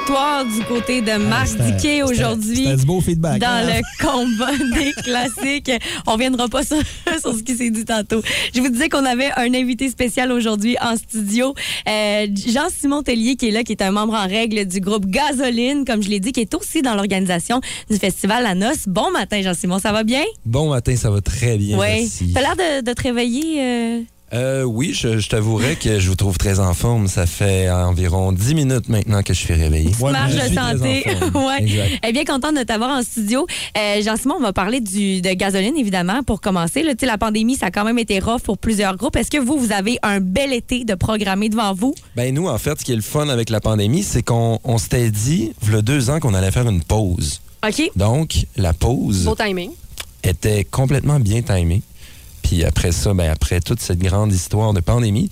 Victoire 0.09 0.43
du 0.43 0.63
côté 0.63 1.01
de 1.01 1.17
Marc 1.17 1.49
C'était- 1.49 1.71
Diquet 1.71 2.01
aujourd'hui 2.01 2.75
du 2.75 2.83
beau 2.83 2.99
feedback. 2.99 3.39
dans 3.39 3.47
hein? 3.47 3.67
le 3.67 4.03
combat 4.03 4.51
des 4.79 4.91
classiques. 5.03 5.71
On 6.07 6.17
viendra 6.17 6.47
pas 6.47 6.63
sur, 6.63 6.77
sur 7.21 7.35
ce 7.35 7.43
qui 7.43 7.55
s'est 7.55 7.69
dit 7.69 7.85
tantôt. 7.85 8.23
Je 8.55 8.59
vous 8.59 8.69
disais 8.69 8.89
qu'on 8.89 9.05
avait 9.05 9.29
un 9.37 9.53
invité 9.53 9.87
spécial 9.87 10.31
aujourd'hui 10.31 10.77
en 10.81 10.95
studio. 10.97 11.53
Euh, 11.87 12.25
Jean-Simon 12.47 13.03
Tellier 13.03 13.35
qui 13.35 13.49
est 13.49 13.51
là, 13.51 13.63
qui 13.63 13.73
est 13.73 13.83
un 13.83 13.91
membre 13.91 14.15
en 14.15 14.25
règle 14.27 14.65
du 14.65 14.79
groupe 14.79 15.05
Gasoline, 15.05 15.85
comme 15.85 16.01
je 16.01 16.09
l'ai 16.09 16.19
dit, 16.19 16.31
qui 16.31 16.39
est 16.41 16.55
aussi 16.55 16.81
dans 16.81 16.95
l'organisation 16.95 17.61
du 17.91 17.97
festival 17.97 18.41
La 18.41 18.55
Noce. 18.55 18.87
Bon 18.87 19.11
matin, 19.11 19.43
Jean-Simon, 19.43 19.77
ça 19.77 19.91
va 19.91 20.03
bien? 20.03 20.23
Bon 20.43 20.69
matin, 20.69 20.95
ça 20.95 21.11
va 21.11 21.21
très 21.21 21.55
bien. 21.59 21.77
Oui. 21.77 22.11
T'as 22.33 22.41
l'air 22.41 22.55
de, 22.55 22.83
de 22.83 22.93
te 22.93 23.03
réveiller. 23.03 23.61
euh, 23.61 24.01
Euh, 24.33 24.63
oui, 24.63 24.93
je, 24.93 25.17
je 25.17 25.29
t'avouerais 25.29 25.75
que 25.75 25.99
je 25.99 26.07
vous 26.09 26.15
trouve 26.15 26.37
très 26.37 26.59
en 26.59 26.73
forme. 26.73 27.07
Ça 27.07 27.25
fait 27.25 27.69
environ 27.69 28.31
10 28.31 28.53
minutes 28.53 28.89
maintenant 28.89 29.23
que 29.23 29.33
je 29.33 29.39
suis 29.39 29.53
réveillé. 29.53 29.89
Ouais, 29.99 30.11
marche 30.11 30.33
de 30.33 30.39
je 30.39 30.45
suis 30.45 30.55
très 30.55 30.71
santé. 30.77 31.03
ouais. 31.33 31.61
Exact. 31.63 31.99
Eh 32.07 32.11
bien, 32.13 32.25
contente 32.25 32.55
de 32.55 32.63
t'avoir 32.63 32.91
en 32.91 33.01
studio. 33.01 33.47
Euh, 33.77 34.01
Jean-Simon, 34.03 34.35
on 34.37 34.41
va 34.41 34.53
parler 34.53 34.81
du, 34.81 35.21
de 35.21 35.33
gasoline, 35.33 35.75
évidemment, 35.77 36.21
pour 36.23 36.41
commencer. 36.41 36.83
Là, 36.83 36.93
Tu 36.93 36.99
sais, 37.01 37.05
la 37.05 37.17
pandémie, 37.17 37.55
ça 37.55 37.67
a 37.67 37.71
quand 37.71 37.83
même 37.85 37.97
été 37.99 38.19
rough 38.19 38.41
pour 38.41 38.57
plusieurs 38.57 38.95
groupes. 38.97 39.15
Est-ce 39.15 39.31
que 39.31 39.37
vous, 39.39 39.57
vous 39.57 39.71
avez 39.71 39.97
un 40.03 40.19
bel 40.19 40.53
été 40.53 40.83
de 40.85 40.93
programmé 40.95 41.49
devant 41.49 41.73
vous? 41.73 41.95
Ben 42.15 42.33
nous, 42.33 42.47
en 42.47 42.57
fait, 42.57 42.79
ce 42.79 42.85
qui 42.85 42.91
est 42.91 42.95
le 42.97 43.01
fun 43.01 43.29
avec 43.29 43.49
la 43.49 43.59
pandémie, 43.59 44.03
c'est 44.03 44.21
qu'on 44.21 44.59
on 44.63 44.77
s'était 44.77 45.09
dit, 45.09 45.53
il 45.63 45.71
y 45.71 45.75
a 45.75 45.81
deux 45.81 46.09
ans, 46.09 46.19
qu'on 46.19 46.33
allait 46.33 46.51
faire 46.51 46.69
une 46.69 46.83
pause. 46.83 47.41
OK. 47.67 47.91
Donc, 47.95 48.45
la 48.55 48.73
pause 48.73 49.25
Beau 49.25 49.35
timing. 49.35 49.71
était 50.23 50.63
complètement 50.65 51.19
bien 51.19 51.41
timée. 51.41 51.81
Puis 52.49 52.63
après 52.63 52.91
ça, 52.91 53.13
ben 53.13 53.29
après 53.29 53.61
toute 53.61 53.79
cette 53.79 53.99
grande 53.99 54.33
histoire 54.33 54.73
de 54.73 54.79
pandémie, 54.79 55.29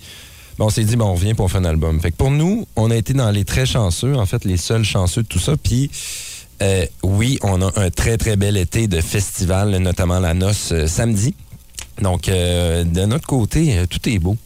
ben 0.59 0.65
on 0.65 0.69
s'est 0.69 0.83
dit, 0.83 0.95
bon, 0.95 1.05
on 1.05 1.15
revient 1.15 1.33
pour 1.33 1.49
faire 1.49 1.61
un 1.61 1.65
album. 1.65 1.99
Fait 1.99 2.11
que 2.11 2.15
pour 2.15 2.29
nous, 2.29 2.67
on 2.75 2.91
a 2.91 2.95
été 2.95 3.13
dans 3.13 3.31
les 3.31 3.43
très 3.43 3.65
chanceux, 3.65 4.15
en 4.15 4.27
fait, 4.27 4.45
les 4.45 4.57
seuls 4.57 4.83
chanceux 4.83 5.23
de 5.23 5.27
tout 5.27 5.39
ça. 5.39 5.57
Puis 5.57 5.89
euh, 6.61 6.85
oui, 7.01 7.39
on 7.41 7.59
a 7.63 7.71
un 7.79 7.89
très, 7.89 8.17
très 8.17 8.35
bel 8.35 8.55
été 8.55 8.87
de 8.87 9.01
festival, 9.01 9.75
notamment 9.77 10.19
la 10.19 10.35
noce 10.35 10.71
euh, 10.71 10.85
samedi. 10.85 11.33
Donc, 12.03 12.29
euh, 12.29 12.83
de 12.83 13.05
notre 13.05 13.25
côté, 13.25 13.81
tout 13.89 14.07
est 14.07 14.19
beau. 14.19 14.37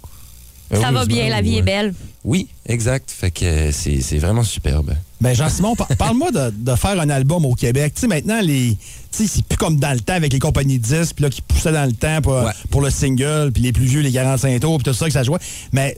Ça 0.73 0.93
va 0.93 1.05
bien, 1.05 1.27
la 1.27 1.41
vie 1.41 1.55
ouais. 1.55 1.57
est 1.57 1.63
belle. 1.63 1.93
Oui, 2.23 2.47
exact. 2.67 3.11
Fait 3.11 3.31
que 3.31 3.71
c'est 3.73 4.17
vraiment 4.17 4.43
superbe. 4.43 4.95
Ben 5.21 5.33
Jean-Simon, 5.35 5.75
par- 5.75 5.87
parle-moi 5.97 6.31
de, 6.31 6.51
de 6.55 6.75
faire 6.75 6.99
un 6.99 7.09
album 7.09 7.45
au 7.45 7.53
Québec. 7.53 7.93
Tu 7.95 8.01
sais, 8.01 8.07
maintenant, 8.07 8.41
les, 8.41 8.75
c'est 9.11 9.43
plus 9.45 9.57
comme 9.57 9.77
dans 9.77 9.93
le 9.93 9.99
temps 9.99 10.13
avec 10.15 10.33
les 10.33 10.39
compagnies 10.39 10.79
de 10.79 10.83
disques, 10.83 11.15
puis 11.15 11.23
là, 11.23 11.29
qui 11.29 11.41
poussaient 11.43 11.71
dans 11.71 11.85
le 11.85 11.93
temps 11.93 12.21
pour, 12.21 12.33
Ouais. 12.33 12.51
pour 12.71 12.81
le 12.81 12.89
single, 12.89 13.51
puis 13.53 13.61
les 13.63 13.71
plus 13.71 13.85
vieux, 13.85 14.01
les 14.01 14.11
45 14.11 14.59
tours, 14.59 14.77
puis 14.79 14.85
tout 14.85 14.93
ça 14.97 15.05
que 15.05 15.13
ça 15.13 15.23
jouait. 15.23 15.37
Mais 15.71 15.95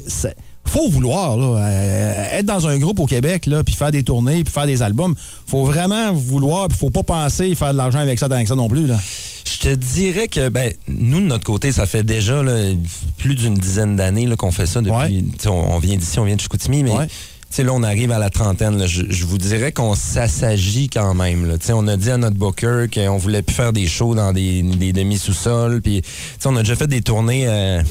faut 0.65 0.89
vouloir, 0.89 1.37
là, 1.37 1.57
euh, 1.57 2.39
être 2.39 2.45
dans 2.45 2.67
un 2.67 2.77
groupe 2.79 2.99
au 2.99 3.05
Québec, 3.05 3.45
là, 3.45 3.63
puis 3.63 3.75
faire 3.75 3.91
des 3.91 4.03
tournées, 4.03 4.43
puis 4.43 4.51
faire 4.53 4.65
des 4.65 4.81
albums. 4.81 5.15
faut 5.47 5.65
vraiment 5.65 6.11
vouloir, 6.13 6.67
puis 6.67 6.77
faut 6.77 6.89
pas 6.89 7.03
penser 7.03 7.53
faire 7.55 7.71
de 7.73 7.77
l'argent 7.77 7.99
avec 7.99 8.17
ça, 8.19 8.25
avec 8.27 8.47
ça 8.47 8.55
non 8.55 8.67
plus. 8.67 8.87
Là. 8.87 8.97
Je 9.45 9.69
te 9.69 9.75
dirais 9.75 10.27
que 10.27 10.49
ben, 10.49 10.73
nous, 10.87 11.19
de 11.19 11.25
notre 11.25 11.43
côté, 11.43 11.71
ça 11.71 11.85
fait 11.85 12.03
déjà 12.03 12.41
là, 12.43 12.71
plus 13.17 13.35
d'une 13.35 13.53
dizaine 13.55 13.95
d'années 13.95 14.27
qu'on 14.37 14.51
fait 14.51 14.65
ça 14.65 14.81
depuis. 14.81 14.93
Ouais. 14.93 15.23
On, 15.47 15.75
on 15.75 15.79
vient 15.79 15.95
d'ici, 15.97 16.17
on 16.19 16.25
vient 16.25 16.35
de 16.35 16.41
Chicoutimi, 16.41 16.83
mais 16.83 16.91
Ouais. 16.91 17.07
Sais, 17.55 17.63
là, 17.63 17.71
on 17.73 17.83
arrive 17.83 18.11
à 18.11 18.19
la 18.19 18.29
trentaine. 18.29 18.77
là. 18.77 18.87
je, 18.87 19.03
je 19.09 19.25
vous 19.25 19.37
dirais 19.37 19.71
qu'on 19.71 19.95
s'assagit 19.95 20.89
quand 20.89 21.13
même. 21.13 21.45
là. 21.45 21.55
On 21.73 21.87
a 21.87 21.97
dit 21.97 22.09
à 22.11 22.17
notre 22.17 22.35
booker 22.37 22.85
qu'on 22.93 23.17
voulait 23.17 23.41
plus 23.41 23.55
faire 23.55 23.73
des 23.73 23.87
shows 23.87 24.15
dans 24.15 24.33
des, 24.33 24.61
des 24.63 24.93
demi-sous-sols. 24.93 25.81
Puis, 25.81 26.01
on 26.45 26.55
a 26.55 26.59
déjà 26.59 26.75
fait 26.75 26.87
des 26.87 27.01
tournées. 27.01 27.47
euh, 27.47 27.81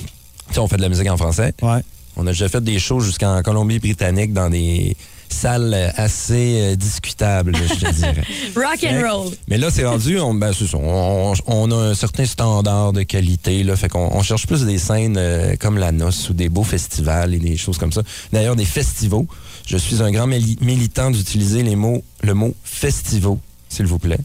tu 0.49 0.55
sais, 0.55 0.61
on 0.61 0.69
fait 0.69 0.77
de 0.77 0.83
la 0.83 0.89
musique 0.89 1.09
en 1.11 1.17
français. 1.17 1.55
Ouais. 1.63 1.81
On 2.17 2.27
a 2.27 2.31
déjà 2.31 2.49
fait 2.49 2.63
des 2.63 2.79
shows 2.79 3.01
jusqu'en 3.01 3.41
Colombie-Britannique 3.43 4.33
dans 4.33 4.51
des 4.51 4.97
salles 5.33 5.73
euh, 5.75 5.89
assez 5.97 6.61
euh, 6.61 6.77
discutables, 6.77 7.57
je 7.57 7.75
te 7.87 7.93
dirais. 7.93 8.23
Rock 8.55 8.85
and 8.85 9.01
roll. 9.09 9.33
Mais 9.49 9.59
là, 9.59 9.71
c'est 9.71 9.85
rendu, 9.85 10.19
on, 10.21 10.35
ben, 10.35 10.53
c'est 10.57 10.67
ça, 10.67 10.77
on, 10.79 11.33
on 11.47 11.71
a 11.73 11.75
un 11.91 11.95
certain 11.95 12.25
standard 12.25 12.93
de 12.93 13.03
qualité. 13.03 13.65
Là, 13.65 13.75
fait 13.77 13.89
qu'on 13.89 14.09
on 14.13 14.23
cherche 14.23 14.47
plus 14.47 14.65
des 14.65 14.79
scènes 14.79 15.17
euh, 15.19 15.57
comme 15.59 15.79
la 15.79 15.91
noce 15.93 16.31
ou 16.31 16.35
des 16.35 16.49
beaux 16.49 16.65
festivals 16.65 17.35
et 17.35 17.39
des 17.39 17.57
choses 17.57 17.79
comme 17.79 17.93
ça. 17.93 18.03
D'ailleurs, 18.33 18.57
des 18.57 18.65
festivals. 18.65 19.25
Je 19.67 19.77
suis 19.77 20.03
un 20.03 20.11
grand 20.11 20.27
mili- 20.27 20.59
militant 20.61 21.11
d'utiliser 21.11 21.63
les 21.63 21.77
mots, 21.77 22.03
le 22.23 22.35
mot 22.35 22.55
festivals, 22.65 23.39
s'il 23.73 23.87
vous 23.87 23.99
plaît, 23.99 24.19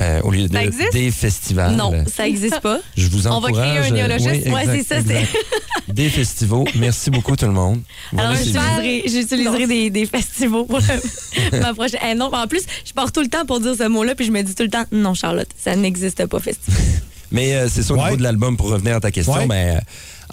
euh, 0.00 0.20
au 0.22 0.30
lieu 0.30 0.48
de 0.48 0.90
des 0.92 1.10
festivals. 1.10 1.74
Non, 1.76 2.04
ça 2.12 2.24
n'existe 2.24 2.60
pas. 2.60 2.78
Je 2.96 3.08
vous 3.08 3.26
On 3.28 3.40
va 3.40 3.48
encourage. 3.48 3.66
créer 3.68 3.78
un 3.78 3.84
euh, 3.84 3.90
néologisme. 3.96 4.42
oui, 4.46 4.52
Ouais, 4.52 4.64
c'est 4.82 4.82
ça. 4.84 5.00
Des 5.88 6.08
festivals. 6.10 6.64
Merci 6.74 7.10
beaucoup, 7.10 7.34
tout 7.36 7.46
le 7.46 7.52
monde. 7.52 7.80
Voilà, 8.12 8.30
Alors, 8.30 8.40
j'utiliserai, 8.42 9.66
des, 9.66 9.90
des 9.90 10.06
festivals 10.06 10.66
pour 10.66 10.80
ma 11.52 11.72
prochaine. 11.74 12.00
Eh 12.10 12.14
non, 12.14 12.30
en 12.32 12.46
plus, 12.46 12.62
je 12.84 12.92
pars 12.92 13.10
tout 13.10 13.20
le 13.22 13.28
temps 13.28 13.46
pour 13.46 13.60
dire 13.60 13.74
ce 13.78 13.88
mot-là, 13.88 14.14
puis 14.14 14.26
je 14.26 14.30
me 14.32 14.42
dis 14.42 14.54
tout 14.54 14.64
le 14.64 14.68
temps, 14.70 14.84
non, 14.92 15.14
Charlotte, 15.14 15.48
ça 15.58 15.74
n'existe 15.76 16.26
pas, 16.26 16.40
festival. 16.40 16.78
Mais 17.30 17.54
euh, 17.54 17.68
c'est 17.70 17.82
ça 17.82 17.94
au 17.94 17.96
Ouais. 17.96 18.04
niveau 18.04 18.16
de 18.16 18.22
l'album, 18.22 18.56
pour 18.56 18.68
revenir 18.70 18.96
à 18.96 19.00
ta 19.00 19.10
question, 19.10 19.34
Ouais. 19.34 19.46
ben, 19.46 19.76
euh, 19.76 19.80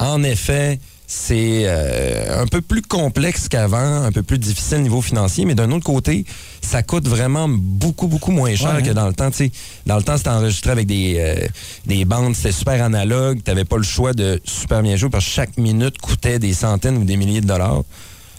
en 0.05 0.23
effet, 0.23 0.79
c'est 1.07 1.63
euh, 1.65 2.41
un 2.41 2.47
peu 2.47 2.61
plus 2.61 2.81
complexe 2.81 3.47
qu'avant, 3.47 4.03
un 4.03 4.11
peu 4.11 4.23
plus 4.23 4.39
difficile 4.39 4.77
au 4.77 4.81
niveau 4.81 5.01
financier, 5.01 5.45
mais 5.45 5.55
d'un 5.55 5.71
autre 5.71 5.83
côté, 5.83 6.25
ça 6.61 6.83
coûte 6.83 7.07
vraiment 7.07 7.47
beaucoup, 7.47 8.07
beaucoup 8.07 8.31
moins 8.31 8.55
cher 8.55 8.75
Ouais, 8.75 8.81
que 8.81 8.89
hein. 8.89 8.93
dans 8.93 9.07
le 9.07 9.13
temps. 9.13 9.29
Tu 9.29 9.37
sais, 9.37 9.51
dans 9.85 9.97
le 9.97 10.03
temps, 10.03 10.17
c'était 10.17 10.29
enregistré 10.29 10.71
avec 10.71 10.87
des, 10.87 11.15
euh, 11.19 11.47
des 11.85 12.05
bandes, 12.05 12.35
c'était 12.35 12.51
super 12.51 12.83
analogue, 12.83 13.39
tu 13.43 13.51
n'avais 13.51 13.65
pas 13.65 13.77
le 13.77 13.83
choix 13.83 14.13
de 14.13 14.41
super 14.43 14.81
bien 14.81 14.95
jouer 14.95 15.09
parce 15.09 15.25
que 15.25 15.31
chaque 15.31 15.57
minute 15.57 15.99
coûtait 15.99 16.39
des 16.39 16.53
centaines 16.53 16.97
ou 16.97 17.03
des 17.03 17.17
milliers 17.17 17.41
de 17.41 17.47
dollars. 17.47 17.83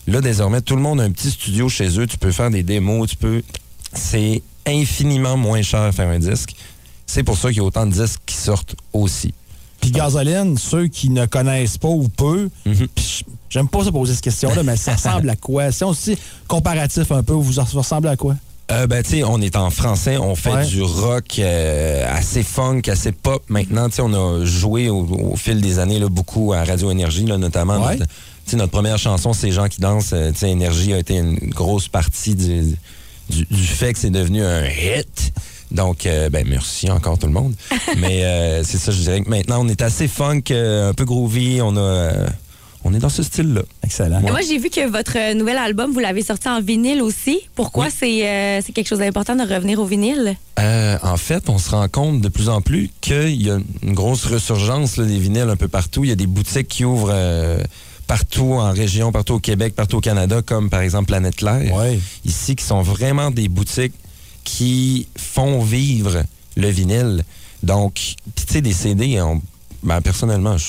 Là, 0.08 0.20
désormais, 0.20 0.60
tout 0.60 0.76
le 0.76 0.82
monde 0.82 1.00
a 1.00 1.04
un 1.04 1.10
petit 1.10 1.30
studio 1.30 1.68
chez 1.68 1.98
eux, 1.98 2.06
tu 2.06 2.18
peux 2.18 2.32
faire 2.32 2.50
des 2.50 2.62
démos, 2.62 3.10
tu 3.10 3.16
peux... 3.16 3.42
C'est 3.92 4.42
infiniment 4.66 5.36
moins 5.36 5.62
cher 5.62 5.92
faire 5.94 6.08
un 6.08 6.18
disque. 6.18 6.54
C'est 7.06 7.22
pour 7.22 7.38
ça 7.38 7.48
qu'il 7.48 7.58
y 7.58 7.60
a 7.60 7.64
autant 7.64 7.86
de 7.86 7.92
disques 7.92 8.20
qui 8.26 8.36
sortent 8.36 8.74
aussi. 8.92 9.32
Puis 9.90 9.92
gasoline, 10.00 10.56
ceux 10.58 10.86
qui 10.88 11.10
ne 11.10 11.26
connaissent 11.26 11.78
pas 11.78 11.88
ou 11.88 12.08
peu, 12.08 12.48
Mhm. 12.64 12.86
j'aime 13.50 13.68
pas 13.68 13.84
ça 13.84 13.92
poser 13.92 14.14
cette 14.14 14.24
question-là, 14.24 14.62
mais 14.62 14.76
ça 14.76 14.94
ressemble 14.96 15.30
à 15.30 15.36
quoi? 15.36 15.70
Si 15.72 15.84
on 15.84 15.92
se 15.92 16.10
dit 16.10 16.18
comparatif 16.48 17.10
un 17.12 17.22
peu, 17.22 17.34
vous 17.34 17.58
ressemble 17.76 18.08
à 18.08 18.16
quoi? 18.16 18.34
Euh, 18.72 18.88
ben, 18.88 19.00
tu 19.02 19.22
on 19.22 19.40
est 19.40 19.54
en 19.54 19.70
français, 19.70 20.16
on 20.16 20.34
fait 20.34 20.52
Ouais. 20.52 20.66
du 20.66 20.82
rock 20.82 21.38
euh, 21.38 22.04
assez 22.12 22.42
funk, 22.42 22.82
assez 22.88 23.12
pop. 23.12 23.44
Maintenant, 23.48 23.88
tu 23.88 24.00
on 24.00 24.12
a 24.12 24.44
joué 24.44 24.88
au, 24.88 25.04
au 25.04 25.36
fil 25.36 25.60
des 25.60 25.78
années 25.78 26.00
là, 26.00 26.08
beaucoup 26.08 26.52
à 26.52 26.64
Radio 26.64 26.90
Énergie, 26.90 27.24
là, 27.26 27.38
notamment. 27.38 27.86
Ouais. 27.86 27.96
Notre, 28.54 28.70
première 28.72 28.98
chanson, 28.98 29.32
c'est 29.32 29.52
gens 29.52 29.68
qui 29.68 29.80
dansent. 29.80 30.12
euh, 30.12 30.32
Énergie 30.42 30.92
a 30.92 30.98
été 30.98 31.14
une 31.14 31.36
grosse 31.50 31.86
partie 31.86 32.34
du, 32.34 32.76
du, 33.30 33.44
du 33.48 33.62
fait 33.62 33.92
que 33.92 34.00
c'est 34.00 34.10
devenu 34.10 34.42
un 34.44 34.64
hit. 34.64 35.32
Donc, 35.70 36.06
euh, 36.06 36.28
ben, 36.30 36.46
merci 36.48 36.90
encore 36.90 37.18
tout 37.18 37.26
le 37.26 37.32
monde. 37.32 37.54
Mais 37.98 38.24
euh, 38.24 38.62
c'est 38.62 38.78
ça, 38.78 38.92
je 38.92 39.00
dirais 39.00 39.20
que 39.22 39.28
maintenant, 39.30 39.64
on 39.64 39.68
est 39.68 39.82
assez 39.82 40.08
funk, 40.08 40.42
euh, 40.50 40.90
un 40.90 40.94
peu 40.94 41.04
groovy. 41.04 41.60
On 41.62 41.76
a, 41.76 41.80
euh, 41.80 42.26
on 42.84 42.94
est 42.94 42.98
dans 42.98 43.08
ce 43.08 43.22
style-là. 43.24 43.62
Excellent. 43.82 44.20
Et 44.20 44.30
Moi, 44.30 44.40
j'ai 44.48 44.58
vu 44.58 44.70
que 44.70 44.86
votre 44.88 45.34
nouvel 45.34 45.56
album, 45.58 45.92
vous 45.92 45.98
l'avez 45.98 46.22
sorti 46.22 46.48
en 46.48 46.60
vinyle 46.60 47.02
aussi. 47.02 47.40
Pourquoi 47.56 47.86
Oui. 47.86 47.90
c'est 47.98 48.28
euh, 48.28 48.60
c'est 48.64 48.72
quelque 48.72 48.86
chose 48.86 49.00
d'important 49.00 49.34
de 49.34 49.42
revenir 49.42 49.80
au 49.80 49.84
vinyle? 49.86 50.36
Euh, 50.60 50.96
en 51.02 51.16
fait, 51.16 51.48
on 51.50 51.58
se 51.58 51.70
rend 51.70 51.88
compte 51.88 52.20
de 52.20 52.28
plus 52.28 52.48
en 52.48 52.60
plus 52.60 52.90
qu'il 53.00 53.42
y 53.42 53.50
a 53.50 53.58
une 53.82 53.92
grosse 53.94 54.24
ressurgence 54.26 54.96
là, 54.98 55.04
des 55.04 55.18
vinyles 55.18 55.48
un 55.50 55.56
peu 55.56 55.68
partout. 55.68 56.04
Il 56.04 56.10
y 56.10 56.12
a 56.12 56.16
des 56.16 56.28
boutiques 56.28 56.68
qui 56.68 56.84
ouvrent 56.84 57.10
euh, 57.12 57.58
partout 58.06 58.52
en 58.52 58.70
région, 58.70 59.10
partout 59.10 59.34
au 59.34 59.40
Québec, 59.40 59.74
partout 59.74 59.96
au 59.96 60.00
Canada, 60.00 60.40
comme 60.46 60.70
par 60.70 60.80
exemple 60.80 61.06
Planète 61.06 61.34
Claire. 61.34 61.74
Ouais. 61.74 61.98
Ici, 62.24 62.54
qui 62.54 62.64
sont 62.64 62.82
vraiment 62.82 63.32
des 63.32 63.48
boutiques 63.48 63.94
qui 64.46 65.08
font 65.18 65.60
vivre 65.62 66.22
le 66.56 66.68
vinyle. 66.70 67.24
Donc, 67.62 67.94
tu 68.36 68.44
sais, 68.48 68.60
des 68.62 68.72
CD, 68.72 69.20
on- 69.20 69.42
ben, 69.82 70.00
personnellement, 70.00 70.56
je 70.56 70.64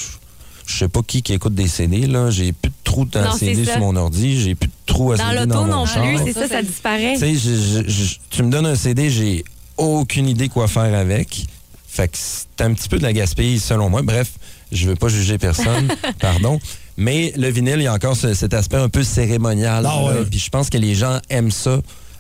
je 0.65 0.79
sais 0.79 0.89
pas 0.89 0.99
qui 1.07 1.21
qui 1.21 1.31
écoute 1.31 1.55
des 1.55 1.69
CD. 1.69 2.07
là. 2.07 2.29
J'ai 2.29 2.51
plus 2.51 2.69
de 2.69 3.19
Non, 3.19 3.31
c'est 3.37 3.53
CD 3.53 3.63
sur 3.65 3.79
mon 3.79 3.95
ordi, 3.95 4.41
j'ai 4.41 4.55
plus 4.55 4.67
de 4.67 4.73
trou 4.85 5.11
à 5.13 5.17
Dans 5.17 5.29
CD 5.29 5.45
dans 5.45 5.65
mon 5.65 5.67
non 5.67 5.85
char. 5.85 6.03
plus, 6.03 6.17
c'est 6.25 6.33
ça, 6.33 6.47
ça 6.47 6.61
disparaît. 6.63 7.15
Tu 7.17 7.37
sais, 7.37 7.85
tu 8.29 8.43
me 8.43 8.49
donnes 8.49 8.65
un 8.65 8.75
CD, 8.75 9.09
j'ai 9.09 9.43
aucune 9.77 10.27
idée 10.27 10.49
quoi 10.49 10.67
faire 10.67 10.93
avec. 10.97 11.45
Fait 11.87 12.07
que 12.07 12.17
c'est 12.17 12.61
un 12.65 12.73
petit 12.73 12.89
peu 12.89 12.97
de 12.97 13.03
la 13.03 13.13
gaspille 13.13 13.59
selon 13.59 13.89
moi. 13.89 14.01
Bref, 14.01 14.31
je 14.71 14.87
veux 14.89 14.95
pas 14.95 15.07
juger 15.09 15.37
personne, 15.37 15.87
pardon. 16.19 16.59
Mais 16.97 17.31
le 17.37 17.49
vinyle, 17.49 17.75
il 17.77 17.83
y 17.83 17.87
a 17.87 17.93
encore 17.93 18.15
ce- 18.17 18.33
cet 18.33 18.53
aspect 18.55 18.77
un 18.77 18.89
peu 18.89 19.03
cérémonial. 19.03 19.85
Ah. 19.87 20.01
Puis 20.29 20.39
je 20.39 20.49
pense 20.49 20.69
que 20.69 20.77
les 20.77 20.95
gens 20.95 21.19
aiment 21.29 21.51
ça. 21.51 21.79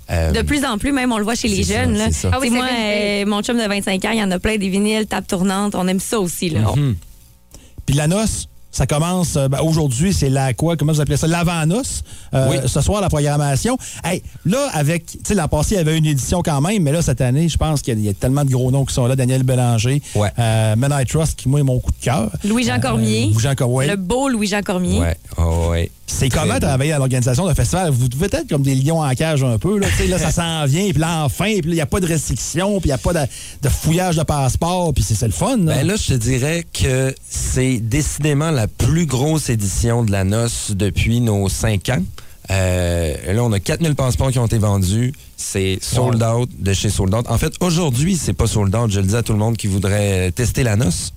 Euh, 0.09 0.31
De 0.31 0.41
plus 0.41 0.63
en 0.65 0.77
plus, 0.77 0.91
même, 0.91 1.11
on 1.11 1.17
le 1.17 1.23
voit 1.23 1.35
chez 1.35 1.47
les 1.49 1.63
c'est 1.63 1.73
ça, 1.73 1.83
jeunes. 1.83 1.97
là. 1.97 2.11
ça. 2.11 2.29
Ah 2.33 2.37
oui, 2.41 2.49
moi, 2.49 2.65
euh, 2.71 3.25
mon 3.25 3.41
chum 3.41 3.57
de 3.57 3.67
25 3.67 4.05
ans, 4.05 4.11
il 4.11 4.19
y 4.19 4.23
en 4.23 4.31
a 4.31 4.39
plein 4.39 4.57
des 4.57 4.69
vinyles, 4.69 5.05
table 5.05 5.27
tournante. 5.27 5.75
On 5.75 5.87
aime 5.87 5.99
ça 5.99 6.19
aussi. 6.19 6.49
Là. 6.49 6.61
mhm. 6.75 6.95
Puis 7.85 7.95
la 7.95 8.07
noce, 8.07 8.47
ça 8.71 8.85
commence 8.85 9.37
euh, 9.37 9.47
ben, 9.47 9.59
aujourd'hui, 9.61 10.13
c'est 10.13 10.29
la 10.29 10.53
quoi? 10.53 10.75
Comment 10.77 10.91
vous 10.93 11.01
appelez 11.01 11.17
ça? 11.17 11.25
L'avant-noce. 11.27 12.03
Euh, 12.33 12.47
Oui. 12.51 12.57
Ce 12.67 12.81
soir, 12.81 13.01
la 13.01 13.09
programmation. 13.09 13.77
Hey, 14.03 14.21
là, 14.45 14.69
avec, 14.73 15.05
tu 15.07 15.17
sais, 15.25 15.35
l'an 15.35 15.47
passé, 15.47 15.75
il 15.75 15.77
y 15.77 15.81
avait 15.81 15.97
une 15.97 16.05
édition 16.05 16.41
quand 16.43 16.61
même, 16.61 16.83
mais 16.83 16.91
là, 16.91 17.01
cette 17.01 17.21
année, 17.21 17.47
je 17.49 17.57
pense 17.57 17.81
qu'il 17.81 17.93
y, 17.93 17.97
a- 17.97 17.99
il 17.99 18.05
y 18.05 18.09
a 18.09 18.13
tellement 18.13 18.43
de 18.45 18.51
gros 18.51 18.69
noms 18.71 18.85
qui 18.85 18.93
sont 18.93 19.07
là. 19.07 19.15
Daniel 19.15 19.43
Bélanger, 19.43 20.01
Ouais. 20.15 20.29
euh, 20.37 20.75
Men 20.75 20.93
I 20.97 21.05
Trust, 21.05 21.37
qui, 21.39 21.49
moi, 21.49 21.61
est 21.61 21.63
mon 21.63 21.79
coup 21.79 21.91
de 21.91 22.03
cœur. 22.03 22.29
Louis-Jean 22.43 22.79
Cormier. 22.79 23.29
Louis-Jean 23.33 23.55
Cormier. 23.55 23.87
Le 23.87 23.95
beau 23.95 24.27
Louis-Jean 24.29 24.61
Cormier. 24.61 24.99
Ouais, 24.99 25.17
oh, 25.37 25.67
ouais. 25.71 25.89
C'est 26.09 26.29
comment 26.29 26.57
travailler 26.57 26.93
à 26.93 26.97
l'organisation 26.97 27.45
d'un 27.45 27.53
festival? 27.53 27.91
Vous 27.91 28.07
devez 28.07 28.27
être 28.27 28.47
comme 28.49 28.63
des 28.63 28.75
lions 28.75 29.01
en 29.01 29.13
cage 29.13 29.43
un 29.43 29.57
peu. 29.57 29.77
Là, 29.77 29.87
Tu 29.89 30.03
sais, 30.03 30.07
là 30.07 30.17
ça 30.17 30.31
s'en 30.31 30.65
vient, 30.65 30.89
puis 30.89 30.99
là, 30.99 31.25
enfin, 31.25 31.45
puis 31.59 31.63
là, 31.63 31.71
il 31.71 31.73
n'y 31.73 31.81
a 31.81 31.85
pas 31.85 31.99
de 31.99 32.07
restrictions, 32.07 32.79
puis 32.79 32.89
il 32.89 32.93
n'y 32.93 32.93
a 32.93 32.97
pas 32.97 33.13
de, 33.13 33.19
de 33.61 33.69
fouillage 33.69 34.15
de 34.15 34.23
passeport, 34.23 34.93
puis 34.93 35.03
c'est 35.03 35.15
c'est 35.15 35.27
le 35.27 35.33
fun. 35.33 35.57
Là. 35.57 35.75
Ben 35.75 35.87
là, 35.87 35.95
je 35.95 36.07
te 36.07 36.13
dirais 36.13 36.65
que 36.71 37.13
c'est 37.29 37.79
décidément 37.79 38.51
la 38.51 38.67
plus 38.67 39.05
grosse 39.05 39.49
édition 39.49 40.03
de 40.03 40.11
la 40.11 40.23
noce 40.23 40.71
depuis 40.71 41.19
nos 41.19 41.49
cinq 41.49 41.89
ans. 41.89 42.01
Euh, 42.49 43.33
là, 43.33 43.43
on 43.43 43.51
a 43.51 43.59
4000 43.59 43.95
passeports 43.95 44.31
qui 44.31 44.39
ont 44.39 44.45
été 44.45 44.57
vendus. 44.57 45.13
C'est 45.35 45.79
sold 45.81 46.23
out 46.23 46.49
de 46.57 46.73
chez 46.73 46.89
Sold 46.89 47.13
Out. 47.13 47.25
En 47.27 47.37
fait, 47.37 47.53
aujourd'hui, 47.59 48.15
c'est 48.15 48.33
pas 48.33 48.47
sold 48.47 48.73
out. 48.73 48.89
Je 48.89 48.99
le 48.99 49.07
dis 49.07 49.15
à 49.15 49.23
tout 49.23 49.33
le 49.33 49.39
monde 49.39 49.57
qui 49.57 49.67
voudrait 49.67 50.31
tester 50.31 50.63
la 50.63 50.75
noce. 50.75 51.13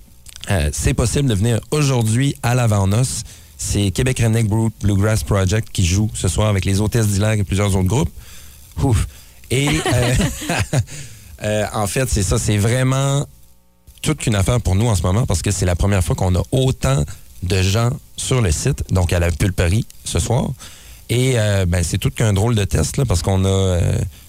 Euh, 0.49 0.69
c'est 0.73 0.93
possible 0.93 1.29
de 1.29 1.35
venir 1.35 1.59
aujourd'hui 1.71 2.35
à 2.43 2.55
l'avant-noce. 2.55 3.23
C'est 3.63 3.91
Québec 3.91 4.19
Redneck 4.19 4.47
Blue- 4.47 4.71
Bluegrass 4.81 5.23
Project 5.23 5.69
qui 5.71 5.85
joue 5.85 6.09
ce 6.15 6.27
soir 6.27 6.49
avec 6.49 6.65
les 6.65 6.81
hôtesses 6.81 7.07
d'Hilaire 7.07 7.33
et 7.33 7.43
plusieurs 7.43 7.75
autres 7.75 7.87
groupes. 7.87 8.09
Et 9.51 9.67
euh, 9.69 10.15
euh, 11.43 11.65
en 11.71 11.85
fait, 11.85 12.09
c'est 12.09 12.23
ça. 12.23 12.39
C'est 12.39 12.57
vraiment 12.57 13.25
toute 14.01 14.17
qu'une 14.17 14.33
affaire 14.35 14.59
pour 14.61 14.73
nous 14.73 14.87
en 14.87 14.95
ce 14.95 15.03
moment 15.03 15.27
parce 15.27 15.43
que 15.43 15.51
c'est 15.51 15.67
la 15.67 15.75
première 15.75 16.03
fois 16.03 16.15
qu'on 16.15 16.33
a 16.35 16.41
autant 16.51 17.05
de 17.43 17.61
gens 17.61 17.91
sur 18.17 18.41
le 18.41 18.51
site, 18.51 18.83
donc 18.91 19.13
à 19.13 19.19
la 19.19 19.29
pulperie 19.29 19.85
ce 20.05 20.17
soir. 20.17 20.49
Et 21.09 21.33
euh, 21.35 21.65
ben, 21.67 21.83
c'est 21.83 21.99
tout 21.99 22.09
qu'un 22.09 22.33
drôle 22.33 22.55
de 22.55 22.63
test 22.63 23.03
parce 23.05 23.21
qu'on 23.21 23.45
a 23.45 23.79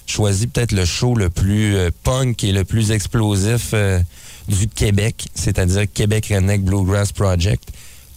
choisi 0.05 0.45
peut-être 0.45 0.73
le 0.73 0.85
show 0.85 1.15
le 1.15 1.31
plus 1.31 1.75
punk 2.03 2.43
et 2.43 2.51
le 2.51 2.65
plus 2.65 2.91
explosif 2.91 3.73
du 4.47 4.67
Québec, 4.67 5.25
c'est-à-dire 5.33 5.85
Québec 5.91 6.27
Redneck 6.29 6.63
Bluegrass 6.63 7.11
Project 7.11 7.69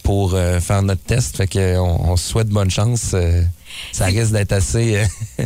pour 0.07 0.35
euh, 0.35 0.61
faire 0.61 0.81
notre 0.83 1.03
test. 1.03 1.35
Fait 1.35 1.47
que 1.47 1.77
on, 1.77 2.11
on 2.11 2.15
se 2.15 2.29
souhaite 2.29 2.47
bonne 2.47 2.71
chance. 2.71 3.11
euh, 3.13 3.41
ça 3.91 4.05
risque 4.05 4.31
d'être 4.31 4.53
assez... 4.53 4.95
euh, 5.39 5.43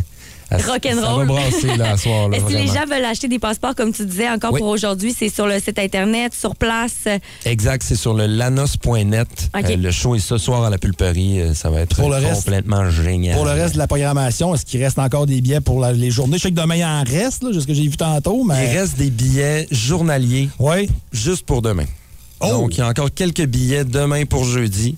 Rock'n'roll. 0.52 0.94
Ça 1.02 1.16
va 1.16 1.24
brasser 1.24 1.76
là, 1.76 1.92
à 1.92 1.96
soir. 1.96 2.28
là, 2.28 2.36
Et 2.38 2.40
si 2.46 2.52
les 2.52 2.66
gens 2.68 2.84
veulent 2.88 3.04
acheter 3.06 3.26
des 3.26 3.40
passeports, 3.40 3.74
comme 3.74 3.92
tu 3.92 4.04
disais, 4.06 4.28
encore 4.30 4.52
Oui. 4.52 4.60
pour 4.60 4.68
aujourd'hui, 4.68 5.12
c'est 5.18 5.30
sur 5.30 5.46
le 5.48 5.58
site 5.58 5.78
Internet, 5.80 6.32
sur 6.32 6.54
place? 6.54 7.08
Exact, 7.44 7.82
c'est 7.82 7.96
sur 7.96 8.14
le 8.14 8.26
lanos.net. 8.26 9.28
Euh, 9.56 9.76
le 9.76 9.90
show 9.90 10.14
est 10.14 10.18
ce 10.20 10.38
soir 10.38 10.62
à 10.62 10.70
la 10.70 10.78
pulperie. 10.78 11.40
Euh, 11.40 11.54
Ça 11.54 11.68
va 11.70 11.80
être 11.80 11.96
Pour 11.96 12.10
le 12.10 12.16
reste- 12.16 12.44
complètement 12.44 12.88
génial. 12.90 13.34
Pour 13.34 13.46
le 13.46 13.50
reste 13.52 13.74
de 13.74 13.78
la 13.78 13.88
programmation, 13.88 14.54
est-ce 14.54 14.64
qu'il 14.64 14.80
reste 14.84 14.98
encore 15.00 15.26
des 15.26 15.40
billets 15.40 15.60
pour 15.60 15.80
la- 15.80 15.92
les 15.92 16.10
journées? 16.12 16.36
Je 16.36 16.42
sais 16.42 16.50
que 16.50 16.60
demain, 16.60 16.76
il 16.76 16.84
en 16.84 17.02
reste, 17.02 17.42
là, 17.42 17.48
ce 17.58 17.66
que 17.66 17.74
j'ai 17.74 17.88
vu 17.88 17.96
tantôt, 17.96 18.44
mais... 18.44 18.70
Il 18.70 18.78
reste 18.78 18.96
des 18.98 19.10
billets 19.10 19.66
journaliers 19.72 20.48
Oui. 20.60 20.88
juste 21.12 21.46
pour 21.46 21.62
demain. 21.62 21.86
Oh! 22.42 22.48
Donc, 22.62 22.74
il 22.76 22.78
y 22.78 22.82
a 22.82 22.88
encore 22.88 23.12
quelques 23.14 23.44
billets 23.46 23.84
demain 23.84 24.24
pour 24.24 24.44
jeudi. 24.44 24.96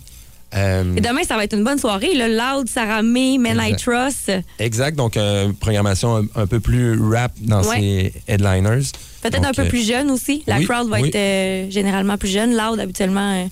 Euh, 0.55 0.95
Et 0.97 1.01
demain, 1.01 1.22
ça 1.24 1.36
va 1.36 1.42
être 1.45 1.57
une 1.57 1.64
bonne 1.64 1.78
soirée. 1.78 2.14
Le 2.14 2.28
Loud, 2.36 2.68
Sarah 2.68 3.03
May, 3.03 3.38
Men 3.38 3.59
I 3.61 3.70
Exact. 3.72 3.82
Trust. 3.82 4.32
exact. 4.61 4.97
Donc, 4.97 5.16
euh, 5.16 5.51
programmation 5.59 6.16
un, 6.18 6.26
un 6.36 6.47
peu 6.47 6.61
plus 6.61 7.01
rap 7.01 7.32
dans 7.40 7.62
Ouais. 7.64 7.80
ces 7.80 8.32
headliners. 8.32 8.84
Peut-être 9.20 9.45
un 9.45 9.53
peu 9.53 9.62
euh, 9.62 9.68
plus 9.68 9.84
jeune 9.86 10.11
aussi. 10.12 10.45
La 10.47 10.59
oui, 10.59 10.64
crowd 10.64 10.88
va 10.88 11.01
oui. 11.01 11.09
être 11.09 11.16
euh, 11.16 11.70
généralement 11.70 12.16
plus 12.18 12.28
jeune. 12.28 12.57
Loud, 12.57 12.78
habituellement, 12.78 13.49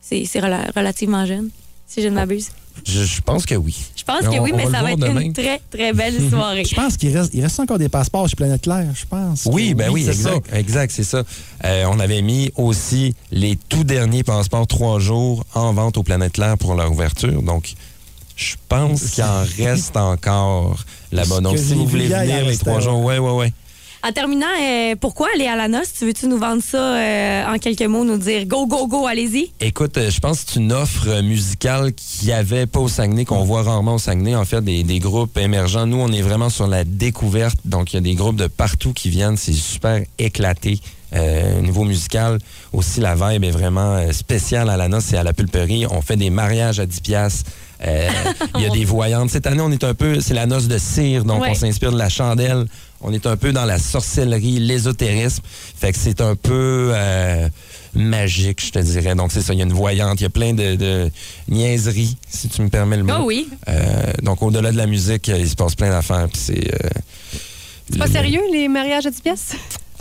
c'est 0.00 0.24
c'est 0.24 0.40
rela- 0.40 0.72
relativement 0.74 1.26
jeune, 1.26 1.50
si 1.86 2.02
je 2.02 2.08
ne 2.08 2.14
m'abuse. 2.14 2.48
Je, 2.84 3.04
je 3.04 3.20
pense 3.20 3.46
que 3.46 3.54
oui. 3.54 3.74
Je 3.96 4.02
pense 4.04 4.22
On- 4.26 4.32
que 4.32 4.38
oui, 4.40 4.50
on 4.52 4.56
mais 4.56 4.64
ça 4.64 4.82
va 4.82 4.92
être 4.92 4.98
demain. 4.98 5.20
une 5.20 5.32
très, 5.32 5.60
très 5.70 5.92
belle 5.92 6.14
soirée. 6.30 6.64
Je 6.64 6.74
pense 6.74 6.96
qu'il 6.96 7.16
reste, 7.16 7.32
il 7.34 7.42
reste 7.42 7.60
encore 7.60 7.78
des 7.78 7.88
passeports 7.88 8.28
chez 8.28 8.36
Planète 8.36 8.62
Claire, 8.62 8.88
je 8.94 9.04
pense. 9.06 9.46
Oui, 9.50 9.74
ben 9.74 9.90
oui, 9.90 10.04
c'est 10.04 10.12
ça. 10.14 10.30
exact, 10.34 10.54
exact, 10.54 10.92
c'est 10.94 11.04
ça. 11.04 11.22
Euh, 11.64 11.84
on 11.90 12.00
avait 12.00 12.22
mis 12.22 12.50
aussi 12.56 13.14
les 13.30 13.56
tout 13.68 13.84
derniers 13.84 14.24
passeports 14.24 14.66
trois 14.66 14.98
jours 14.98 15.44
en 15.54 15.72
vente 15.72 15.96
au 15.96 16.02
Planète 16.02 16.32
Claire 16.32 16.58
pour 16.58 16.74
leur 16.74 16.90
ouverture. 16.90 17.42
Donc, 17.42 17.74
je 18.36 18.54
pense 18.68 19.02
qu'il 19.10 19.24
en 19.24 19.44
reste 19.58 19.96
encore 19.96 20.76
là-bas. 21.12 21.40
Donc, 21.40 21.54
que 21.56 21.60
si 21.62 21.74
vous 21.74 21.86
voulez 21.86 22.08
venir 22.08 22.46
les 22.46 22.56
trois 22.56 22.80
jours, 22.80 23.00
ouais, 23.04 23.18
ouais, 23.18 23.30
ouais. 23.32 23.52
En 24.04 24.10
terminant, 24.10 24.46
euh, 24.60 24.96
pourquoi 25.00 25.28
aller 25.32 25.46
à 25.46 25.54
la 25.54 25.68
noce? 25.68 25.92
Tu 25.96 26.04
veux-tu 26.06 26.26
nous 26.26 26.38
vendre 26.38 26.60
ça 26.60 26.96
euh, 26.96 27.54
en 27.54 27.58
quelques 27.58 27.82
mots, 27.82 28.04
nous 28.04 28.18
dire 28.18 28.46
go, 28.46 28.66
go, 28.66 28.88
go, 28.88 29.06
allez-y? 29.06 29.52
Écoute, 29.60 29.96
euh, 29.96 30.10
je 30.10 30.18
pense 30.18 30.42
que 30.42 30.50
c'est 30.52 30.58
une 30.60 30.72
offre 30.72 31.20
musicale 31.22 31.92
qu'il 31.94 32.26
n'y 32.26 32.32
avait 32.34 32.66
pas 32.66 32.80
au 32.80 32.88
Saguenay, 32.88 33.24
qu'on 33.24 33.44
voit 33.44 33.62
rarement 33.62 33.94
au 33.94 33.98
Saguenay, 33.98 34.34
en 34.34 34.44
fait, 34.44 34.60
des, 34.60 34.82
des 34.82 34.98
groupes 34.98 35.38
émergents. 35.38 35.86
Nous, 35.86 35.98
on 36.00 36.10
est 36.10 36.20
vraiment 36.22 36.48
sur 36.50 36.66
la 36.66 36.82
découverte, 36.82 37.58
donc 37.64 37.92
il 37.92 37.96
y 37.96 37.98
a 37.98 38.02
des 38.02 38.14
groupes 38.16 38.34
de 38.36 38.48
partout 38.48 38.92
qui 38.92 39.08
viennent, 39.08 39.36
c'est 39.36 39.52
super 39.52 40.02
éclaté. 40.18 40.80
Euh, 41.14 41.58
au 41.58 41.62
niveau 41.62 41.84
musical, 41.84 42.38
aussi 42.72 42.98
la 43.00 43.14
vibe 43.14 43.44
est 43.44 43.50
vraiment 43.50 44.00
spéciale 44.12 44.70
à 44.70 44.78
la 44.78 44.88
noce 44.88 45.12
et 45.12 45.16
à 45.18 45.22
la 45.22 45.34
pulperie. 45.34 45.84
On 45.90 46.00
fait 46.00 46.16
des 46.16 46.30
mariages 46.30 46.80
à 46.80 46.86
10 46.86 47.00
piastres. 47.02 47.50
Euh, 47.86 48.08
Il 48.56 48.62
y 48.62 48.66
a 48.66 48.70
des 48.70 48.86
voyantes. 48.86 49.28
Cette 49.28 49.46
année, 49.46 49.60
on 49.60 49.70
est 49.70 49.84
un 49.84 49.92
peu, 49.92 50.20
c'est 50.22 50.32
la 50.32 50.46
noce 50.46 50.68
de 50.68 50.78
cire, 50.78 51.24
donc 51.26 51.42
Ouais. 51.42 51.48
on 51.50 51.54
s'inspire 51.54 51.92
de 51.92 51.98
la 51.98 52.08
chandelle. 52.08 52.64
On 53.02 53.12
est 53.12 53.26
un 53.26 53.36
peu 53.36 53.52
dans 53.52 53.64
la 53.64 53.78
sorcellerie, 53.78 54.60
l'ésotérisme. 54.60 55.42
Fait 55.44 55.92
que 55.92 55.98
c'est 55.98 56.20
un 56.20 56.36
peu 56.36 56.92
euh, 56.94 57.48
magique, 57.94 58.64
je 58.64 58.70
te 58.70 58.78
dirais. 58.78 59.14
Donc 59.14 59.32
c'est 59.32 59.42
ça, 59.42 59.52
il 59.52 59.58
y 59.58 59.62
a 59.62 59.64
une 59.64 59.72
voyante, 59.72 60.20
il 60.20 60.24
y 60.24 60.26
a 60.26 60.30
plein 60.30 60.54
de, 60.54 60.76
de 60.76 61.10
niaiseries, 61.48 62.16
si 62.28 62.48
tu 62.48 62.62
me 62.62 62.68
permets 62.68 62.96
le 62.96 63.04
mot. 63.04 63.14
Oh 63.20 63.24
oui. 63.24 63.48
Euh, 63.68 64.12
donc 64.22 64.42
au-delà 64.42 64.72
de 64.72 64.76
la 64.76 64.86
musique, 64.86 65.28
euh, 65.28 65.38
il 65.38 65.48
se 65.48 65.56
passe 65.56 65.74
plein 65.74 65.90
d'affaires. 65.90 66.28
puis 66.32 66.40
c'est 66.42 66.74
euh, 66.74 66.88
C'est 67.90 67.98
pas 67.98 68.06
sérieux, 68.06 68.42
les 68.52 68.68
mariages 68.68 69.06
à 69.06 69.10
10 69.10 69.20
pièces? 69.20 69.52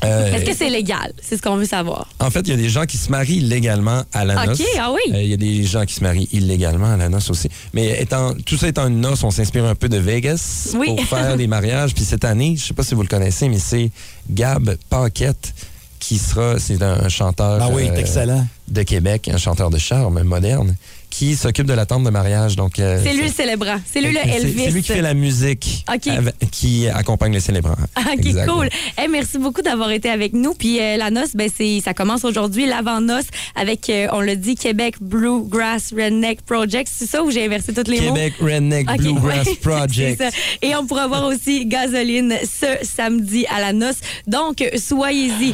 Euh, 0.03 0.33
Est-ce 0.33 0.45
que 0.45 0.55
c'est 0.55 0.69
légal? 0.69 1.13
C'est 1.21 1.37
ce 1.37 1.41
qu'on 1.41 1.55
veut 1.57 1.65
savoir. 1.65 2.07
En 2.19 2.31
fait, 2.31 2.39
il 2.41 2.49
y 2.49 2.53
a 2.53 2.57
des 2.57 2.69
gens 2.69 2.85
qui 2.85 2.97
se 2.97 3.11
marient 3.11 3.39
légalement 3.41 4.03
à 4.13 4.25
la 4.25 4.41
OK, 4.41 4.47
noce. 4.47 4.61
ah 4.79 4.91
oui. 4.91 5.13
Euh, 5.13 5.21
Il 5.21 5.29
y 5.29 5.33
a 5.33 5.37
des 5.37 5.63
gens 5.63 5.85
qui 5.85 5.93
se 5.93 6.01
marient 6.03 6.27
illégalement 6.31 6.91
à 6.93 6.97
la 6.97 7.07
noce 7.09 7.29
aussi. 7.29 7.49
Mais 7.73 8.01
étant, 8.01 8.33
tout 8.45 8.57
ça 8.57 8.67
étant 8.67 8.87
une 8.87 8.99
noce, 8.99 9.23
on 9.23 9.29
s'inspire 9.31 9.65
un 9.65 9.75
peu 9.75 9.89
de 9.89 9.97
Vegas 9.97 10.73
Oui. 10.77 10.87
pour 10.87 11.05
faire 11.05 11.37
des 11.37 11.47
mariages. 11.47 11.93
Puis 11.93 12.03
cette 12.03 12.25
année, 12.25 12.55
je 12.57 12.65
sais 12.65 12.73
pas 12.73 12.83
si 12.83 12.95
vous 12.95 13.03
le 13.03 13.07
connaissez, 13.07 13.47
mais 13.47 13.59
c'est 13.59 13.91
Gab 14.29 14.75
Paquette 14.89 15.53
qui 15.99 16.17
sera, 16.17 16.57
c'est 16.57 16.81
un 16.81 17.07
chanteur 17.09 17.59
Ah 17.61 17.69
oui, 17.71 17.87
euh, 17.87 17.95
excellent. 17.95 18.47
de 18.69 18.81
Québec, 18.81 19.29
un 19.31 19.37
chanteur 19.37 19.69
de 19.69 19.77
charme 19.77 20.23
moderne, 20.23 20.75
qui 21.11 21.35
s'occupe 21.35 21.67
de 21.67 21.73
la 21.73 21.85
tente 21.85 22.03
de 22.03 22.09
mariage. 22.09 22.55
Donc, 22.55 22.79
euh, 22.79 22.99
C'est 23.03 23.13
lui 23.13 23.23
le 23.25 23.31
célébrant. 23.31 23.75
C'est 23.85 24.01
lui 24.01 24.11
le 24.13 24.19
c'est- 24.23 24.29
Elvis. 24.29 24.63
C'est 24.63 24.71
lui 24.71 24.81
qui 24.81 24.91
fait 24.93 25.01
la 25.01 25.13
musique 25.13 25.85
OK. 25.93 26.07
avec- 26.07 26.35
qui 26.51 26.87
accompagne 26.87 27.33
les 27.33 27.39
célébrants. 27.39 27.75
OK, 27.97 28.13
Exactement. 28.25 28.57
cool. 28.57 28.69
Hey, 28.97 29.07
merci 29.09 29.37
beaucoup 29.37 29.61
d'avoir 29.61 29.91
été 29.91 30.09
avec 30.09 30.33
nous. 30.33 30.53
Puis 30.55 30.79
euh, 30.79 30.97
la 30.97 31.11
noce, 31.11 31.35
ben, 31.35 31.49
c'est, 31.55 31.81
ça 31.83 31.93
commence 31.93 32.25
aujourd'hui, 32.25 32.65
l'avant-noce, 32.65 33.25
avec, 33.55 33.89
euh, 33.89 34.07
on 34.13 34.21
le 34.21 34.35
dit, 34.35 34.55
Québec 34.55 34.95
Bluegrass 35.01 35.91
Redneck 35.95 36.41
Project. 36.43 36.89
C'est 36.91 37.07
ça 37.09 37.21
ou 37.21 37.29
j'ai 37.29 37.45
inversé 37.45 37.73
tous 37.73 37.91
les 37.91 38.01
mots? 38.01 38.13
Québec 38.13 38.33
Redneck 38.41 38.89
OK, 38.89 38.97
Bluegrass 38.97 39.47
Project. 39.61 40.17
c'est 40.17 40.31
ça. 40.31 40.37
Et 40.61 40.73
on 40.75 40.85
pourra 40.87 41.07
voir 41.07 41.25
aussi 41.25 41.65
Gasoline 41.65 42.33
ce 42.43 42.85
samedi 42.85 43.45
à 43.53 43.59
la 43.59 43.73
noce. 43.73 43.97
Donc, 44.27 44.63
soyez-y. 44.77 45.53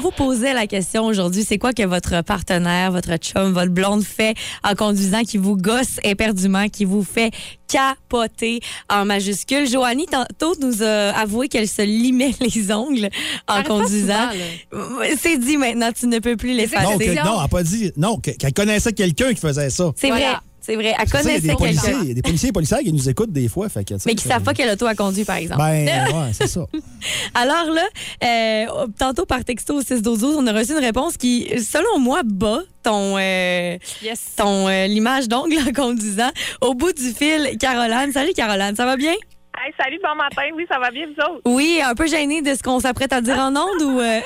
On 0.00 0.02
vous 0.02 0.10
posait 0.12 0.54
la 0.54 0.66
question 0.66 1.04
aujourd'hui, 1.04 1.44
c'est 1.46 1.58
quoi 1.58 1.74
que 1.74 1.82
votre 1.82 2.22
partenaire, 2.24 2.90
votre 2.90 3.16
chum, 3.18 3.52
votre 3.52 3.70
blonde 3.70 4.02
fait 4.02 4.34
en 4.64 4.74
conduisant 4.74 5.24
qui 5.24 5.36
vous 5.36 5.58
gosse 5.58 6.00
éperdument, 6.02 6.70
qui 6.70 6.86
vous 6.86 7.04
fait 7.04 7.30
capoter 7.68 8.60
en 8.88 9.04
majuscule? 9.04 9.68
Joanie, 9.68 10.06
tantôt, 10.06 10.54
nous 10.62 10.82
a 10.82 11.10
avoué 11.10 11.48
qu'elle 11.48 11.68
se 11.68 11.82
limait 11.82 12.32
les 12.40 12.72
ongles 12.72 13.10
en 13.46 13.62
conduisant. 13.62 14.30
C'est 15.20 15.36
dit 15.36 15.58
maintenant, 15.58 15.90
tu 15.92 16.06
ne 16.06 16.18
peux 16.18 16.36
plus 16.38 16.54
les 16.54 16.66
que- 16.66 17.14
non, 17.26 17.34
elle 17.36 17.42
n'a 17.42 17.48
pas 17.48 17.62
dit. 17.62 17.92
Non, 17.98 18.16
que- 18.16 18.30
qu'elle 18.30 18.54
connaissait 18.54 18.94
quelqu'un 18.94 19.34
qui 19.34 19.40
faisait 19.42 19.68
ça. 19.68 19.92
C'est 19.96 20.08
vrai, 20.08 20.18
Voilà. 20.20 20.26
c'est 20.26 20.32
vrai. 20.32 20.40
C'est 20.60 20.74
y 20.74 20.88
a 20.88 21.04
connaissait 21.06 21.40
des 21.40 21.54
policiers, 21.54 21.82
quelqu'un. 21.90 22.02
il 22.02 22.08
y 22.08 22.10
a 22.10 22.14
des 22.14 22.22
policiers 22.22 22.48
et 22.48 22.52
policières 22.52 22.80
qui 22.80 22.92
nous 22.92 23.08
écoutent 23.08 23.32
des 23.32 23.48
fois. 23.48 23.68
Fait 23.68 23.84
que, 23.84 23.94
Mais 24.06 24.14
qui 24.14 24.28
savent 24.28 24.42
pas 24.42 24.52
quel 24.54 24.70
auto 24.70 24.86
a 24.86 24.94
conduit, 24.94 25.24
par 25.24 25.36
exemple. 25.36 25.60
Ben, 25.60 25.86
ouais, 26.06 26.30
c'est 26.32 26.46
ça. 26.48 26.66
Alors 27.34 27.66
là, 27.72 27.86
euh, 28.24 28.86
tantôt 28.98 29.26
par 29.26 29.44
texto 29.44 29.76
au 29.76 29.82
6 29.82 30.02
12 30.02 30.24
on 30.38 30.46
a 30.46 30.52
reçu 30.52 30.72
une 30.72 30.78
réponse 30.84 31.16
qui, 31.16 31.48
selon 31.62 31.98
moi, 31.98 32.20
bat 32.24 32.60
ton, 32.82 33.16
euh, 33.18 33.76
Yes. 34.02 34.34
ton 34.36 34.68
euh, 34.68 34.86
l'image 34.86 35.28
d'ongle 35.28 35.56
en 35.68 35.72
conduisant. 35.72 36.30
Au 36.60 36.74
bout 36.74 36.92
du 36.92 37.10
fil, 37.12 37.56
Caroline. 37.58 38.12
Salut 38.12 38.32
Caroline, 38.34 38.74
ça 38.76 38.84
va 38.86 38.96
bien? 38.96 39.12
Hey, 39.12 39.72
salut, 39.78 39.98
bon 40.02 40.14
matin. 40.16 40.42
Oui, 40.56 40.64
ça 40.70 40.78
va 40.78 40.90
bien, 40.90 41.06
vous 41.06 41.22
autres? 41.34 41.42
Oui, 41.44 41.80
un 41.84 41.94
peu 41.94 42.06
gênée 42.06 42.40
de 42.40 42.54
ce 42.54 42.62
qu'on 42.62 42.80
s'apprête 42.80 43.12
à 43.12 43.20
dire 43.20 43.38
en 43.38 43.50
ondes 43.54 43.82
ou... 43.82 44.00
euh? 44.00 44.20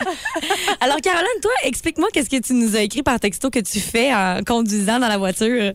Alors 0.80 1.00
Caroline, 1.00 1.40
toi, 1.42 1.52
explique-moi 1.64 2.08
qu'est-ce 2.12 2.30
que 2.30 2.40
tu 2.40 2.54
nous 2.54 2.76
as 2.76 2.80
écrit 2.80 3.02
par 3.02 3.18
texto 3.20 3.50
que 3.50 3.58
tu 3.58 3.80
fais 3.80 4.12
en 4.14 4.40
conduisant 4.46 4.98
dans 4.98 5.08
la 5.08 5.18
voiture. 5.18 5.72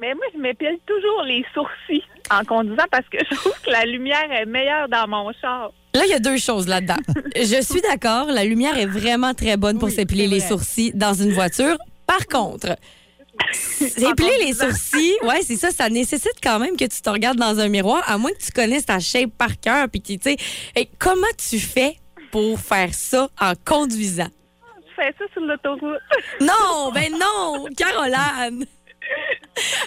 Mais 0.00 0.14
moi, 0.14 0.24
je 0.34 0.40
m'épile 0.40 0.78
toujours 0.86 1.22
les 1.24 1.44
sourcils 1.52 2.04
en 2.30 2.42
conduisant 2.44 2.86
parce 2.90 3.06
que 3.08 3.18
je 3.30 3.34
trouve 3.34 3.52
que 3.64 3.70
la 3.70 3.84
lumière 3.84 4.30
est 4.32 4.46
meilleure 4.46 4.88
dans 4.88 5.06
mon 5.06 5.30
char. 5.40 5.72
Là, 5.94 6.02
il 6.06 6.10
y 6.10 6.14
a 6.14 6.20
deux 6.20 6.38
choses 6.38 6.68
là-dedans. 6.68 6.96
Je 7.36 7.62
suis 7.62 7.80
d'accord, 7.82 8.26
la 8.26 8.44
lumière 8.44 8.78
est 8.78 8.86
vraiment 8.86 9.34
très 9.34 9.56
bonne 9.56 9.78
pour 9.78 9.88
Oui, 9.88 9.94
s'épiler 9.94 10.26
les 10.26 10.40
sourcils 10.40 10.92
dans 10.94 11.14
une 11.14 11.32
voiture. 11.32 11.76
Par 12.06 12.26
contre, 12.26 12.76
épiler 13.80 14.46
les 14.46 14.54
sourcils, 14.54 15.16
ouais, 15.22 15.42
c'est 15.42 15.56
ça, 15.56 15.70
ça 15.70 15.88
nécessite 15.88 16.34
quand 16.42 16.58
même 16.58 16.76
que 16.76 16.84
tu 16.84 17.02
te 17.02 17.10
regardes 17.10 17.38
dans 17.38 17.58
un 17.58 17.68
miroir, 17.68 18.02
à 18.06 18.18
moins 18.18 18.30
que 18.30 18.42
tu 18.42 18.52
connaisses 18.52 18.86
ta 18.86 19.00
shape 19.00 19.30
par 19.36 19.58
cœur. 19.60 19.88
Puis, 19.88 20.00
tu 20.00 20.18
sais, 20.22 20.36
et 20.76 20.88
comment 20.98 21.26
tu 21.36 21.58
fais 21.58 21.96
pour 22.30 22.58
faire 22.58 22.94
ça 22.94 23.28
en 23.40 23.52
conduisant? 23.64 24.28
Je 24.88 24.94
fais 24.94 25.14
ça 25.18 25.24
sur 25.32 25.42
l'autoroute. 25.42 26.00
Non, 26.40 26.90
ben 26.92 27.12
non, 27.12 27.66
Caroline! 27.76 28.66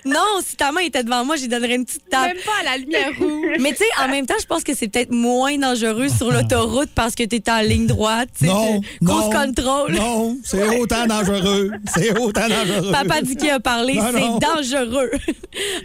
Non, 0.05 0.19
si 0.45 0.55
ta 0.55 0.71
main 0.71 0.81
était 0.81 1.03
devant 1.03 1.23
moi, 1.25 1.35
j'y 1.35 1.47
donnerais 1.47 1.75
une 1.75 1.85
petite 1.85 2.07
tape. 2.09 2.27
Même 2.27 2.37
pas 2.45 2.51
à 2.61 2.63
la 2.71 2.77
lumière 2.77 3.09
rouge. 3.17 3.55
Mais 3.59 3.71
tu 3.71 3.77
sais, 3.77 3.85
en 4.03 4.07
même 4.09 4.25
temps, 4.27 4.35
je 4.39 4.45
pense 4.45 4.63
que 4.63 4.75
c'est 4.75 4.87
peut-être 4.87 5.11
moins 5.11 5.57
dangereux 5.57 6.09
sur 6.09 6.31
l'autoroute 6.31 6.89
parce 6.93 7.15
que 7.15 7.23
tu 7.23 7.37
es 7.37 7.49
en 7.49 7.61
ligne 7.61 7.87
droite. 7.87 8.29
Non, 8.41 8.81
non, 9.01 9.29
control. 9.31 9.93
Non, 9.93 10.37
c'est 10.43 10.77
autant 10.77 11.07
dangereux. 11.07 11.71
C'est 11.95 12.17
autant 12.19 12.47
dangereux. 12.49 12.91
Papa 12.91 13.21
dit 13.21 13.35
qu'il 13.35 13.49
a 13.49 13.59
parlé, 13.59 13.93
c'est 13.95 14.45
dangereux. 14.45 15.09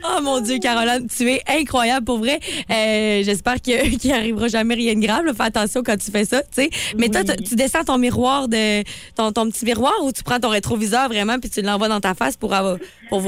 oh 0.04 0.20
mon 0.22 0.40
Dieu, 0.40 0.58
Caroline, 0.58 1.06
tu 1.08 1.30
es 1.30 1.42
incroyable 1.48 2.04
pour 2.04 2.18
vrai. 2.18 2.40
Euh, 2.70 3.22
J'espère 3.24 3.62
que- 3.62 3.88
qu'il 3.96 4.12
arrivera 4.12 4.48
jamais 4.48 4.74
rien 4.74 4.94
de 4.96 5.00
grave. 5.06 5.24
là. 5.24 5.32
Fais 5.32 5.44
attention 5.44 5.82
quand 5.84 5.96
tu 5.96 6.10
fais 6.10 6.24
ça, 6.24 6.42
tu 6.42 6.48
sais. 6.62 6.70
Mais 6.98 7.08
toi, 7.08 7.22
tu- 7.24 7.42
tu 7.44 7.54
descends 7.54 7.84
ton 7.84 7.96
miroir 7.98 8.48
de 8.48 8.82
ton, 9.14 9.32
ton 9.32 9.48
petit 9.50 9.64
miroir 9.64 9.94
ou 10.02 10.12
tu 10.12 10.22
prends 10.24 10.40
ton 10.40 10.48
rétroviseur 10.50 11.08
vraiment 11.08 11.38
puis 11.38 11.48
tu 11.48 11.62
l'envoies 11.62 11.88
dans 11.88 12.00
ta 12.00 12.14
face 12.14 12.36
pour, 12.36 12.52
avoir- 12.52 12.76
pour 13.08 13.20
voir. 13.20 13.27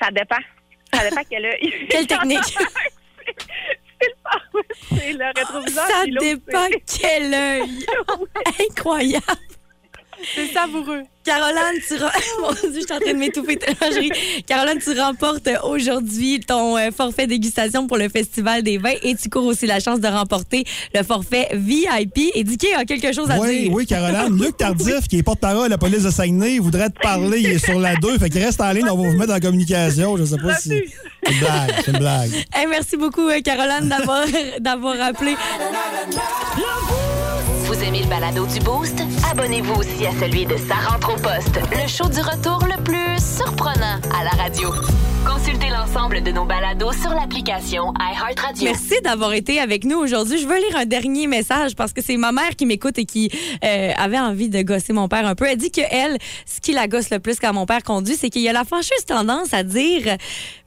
Ça 0.00 0.10
dépend. 0.10 0.36
Ça 0.92 1.08
dépend 1.08 1.22
quelle 1.30 1.46
œil. 1.46 1.86
Quelle 1.88 2.06
technique? 2.06 2.58
c'est 4.88 5.12
le, 5.12 5.38
rétroviseur. 5.38 5.86
Ça 5.86 6.04
dépend 6.06 6.68
quel 7.00 7.34
œil. 7.34 7.86
Incroyable. 8.70 9.24
C'est 10.34 10.52
savoureux. 10.52 11.02
Caroline, 11.24 11.80
tu 11.86 11.94
rem- 11.96 12.10
Mon 12.40 12.52
Dieu, 12.52 12.60
je 12.74 12.80
suis 12.80 12.92
en 12.92 13.00
train 13.00 13.12
de 13.12 13.18
m'étouffer 13.18 13.56
tellement 13.56 13.92
je 13.92 13.98
ris. 13.98 14.42
Caroline, 14.46 14.78
tu 14.82 14.98
remportes 14.98 15.48
aujourd'hui 15.64 16.40
ton 16.40 16.76
euh, 16.78 16.90
forfait 16.96 17.26
dégustation 17.26 17.86
pour 17.88 17.96
le 17.96 18.08
Festival 18.08 18.62
des 18.62 18.78
vins 18.78 18.94
et 19.02 19.14
tu 19.16 19.28
cours 19.28 19.44
aussi 19.44 19.66
la 19.66 19.80
chance 19.80 20.00
de 20.00 20.06
remporter 20.08 20.64
le 20.94 21.02
forfait 21.02 21.48
VIP. 21.52 22.30
Et 22.34 22.44
Dicky 22.44 22.68
a 22.74 22.84
quelque 22.84 23.12
chose 23.12 23.30
à 23.30 23.38
Oui, 23.40 23.62
dire. 23.64 23.72
oui, 23.72 23.86
Caroline. 23.86 24.40
Luc 24.40 24.56
Tardif, 24.56 25.08
qui 25.08 25.18
est 25.18 25.22
porte-parole 25.24 25.64
de 25.66 25.70
la 25.70 25.78
police 25.78 26.04
de 26.04 26.10
Saguenay, 26.10 26.58
voudrait 26.60 26.90
te 26.90 26.98
parler. 27.00 27.40
Il 27.40 27.50
est 27.50 27.64
sur 27.64 27.78
la 27.80 27.96
2. 27.96 28.18
Fait 28.18 28.30
qu'il 28.30 28.42
reste 28.42 28.60
en 28.60 28.70
ligne. 28.72 28.86
On 28.88 28.96
va 28.96 29.08
vous 29.10 29.16
mettre 29.16 29.34
en 29.34 29.40
communication. 29.40 30.16
Je 30.16 30.24
sais 30.24 30.36
pas 30.38 30.56
si. 30.56 30.68
C'est 30.68 31.32
une 31.32 31.38
blague. 31.40 31.72
C'est 31.84 31.90
une 31.90 31.98
blague. 31.98 32.30
Hey, 32.54 32.66
merci 32.68 32.96
beaucoup, 32.96 33.28
euh, 33.28 33.40
Caroline, 33.40 33.88
d'avoir 33.88 34.24
d'avoir 34.60 35.00
appelé. 35.00 35.34
Vous 37.66 37.82
aimez 37.82 38.02
le 38.02 38.06
balado 38.06 38.46
du 38.46 38.60
Boost? 38.60 39.02
Abonnez-vous 39.28 39.74
aussi 39.74 40.06
à 40.06 40.12
celui 40.20 40.46
de 40.46 40.56
Sa 40.56 40.76
rentre 40.88 41.12
au 41.12 41.16
poste, 41.16 41.58
le 41.72 41.88
show 41.88 42.08
du 42.08 42.20
retour 42.20 42.64
le 42.64 42.80
plus 42.84 43.18
surprenant 43.18 43.98
à 44.16 44.22
la 44.22 44.30
radio. 44.30 44.70
Consultez 45.26 45.70
l'ensemble 45.70 46.22
de 46.22 46.30
nos 46.30 46.44
balados 46.44 46.92
sur 46.92 47.10
l'application 47.10 47.92
iHeartRadio. 47.98 48.64
Merci 48.66 49.00
d'avoir 49.02 49.32
été 49.32 49.58
avec 49.58 49.84
nous 49.84 49.96
aujourd'hui. 49.96 50.38
Je 50.38 50.46
veux 50.46 50.56
lire 50.56 50.76
un 50.76 50.86
dernier 50.86 51.26
message 51.26 51.74
parce 51.74 51.92
que 51.92 52.00
c'est 52.00 52.16
ma 52.16 52.30
mère 52.30 52.54
qui 52.56 52.66
m'écoute 52.66 52.98
et 52.98 53.04
qui 53.04 53.32
euh, 53.64 53.90
avait 53.96 54.20
envie 54.20 54.48
de 54.48 54.62
gosser 54.62 54.92
mon 54.92 55.08
père 55.08 55.26
un 55.26 55.34
peu. 55.34 55.46
Elle 55.46 55.58
dit 55.58 55.72
que 55.72 55.80
elle, 55.90 56.18
ce 56.46 56.60
qui 56.60 56.72
la 56.72 56.86
gosse 56.86 57.10
le 57.10 57.18
plus 57.18 57.40
quand 57.40 57.52
mon 57.52 57.66
père 57.66 57.82
conduit, 57.82 58.14
c'est 58.14 58.30
qu'il 58.30 58.42
y 58.42 58.48
a 58.48 58.52
la 58.52 58.64
fâcheuse 58.64 59.04
tendance 59.04 59.52
à 59.52 59.64
dire 59.64 60.16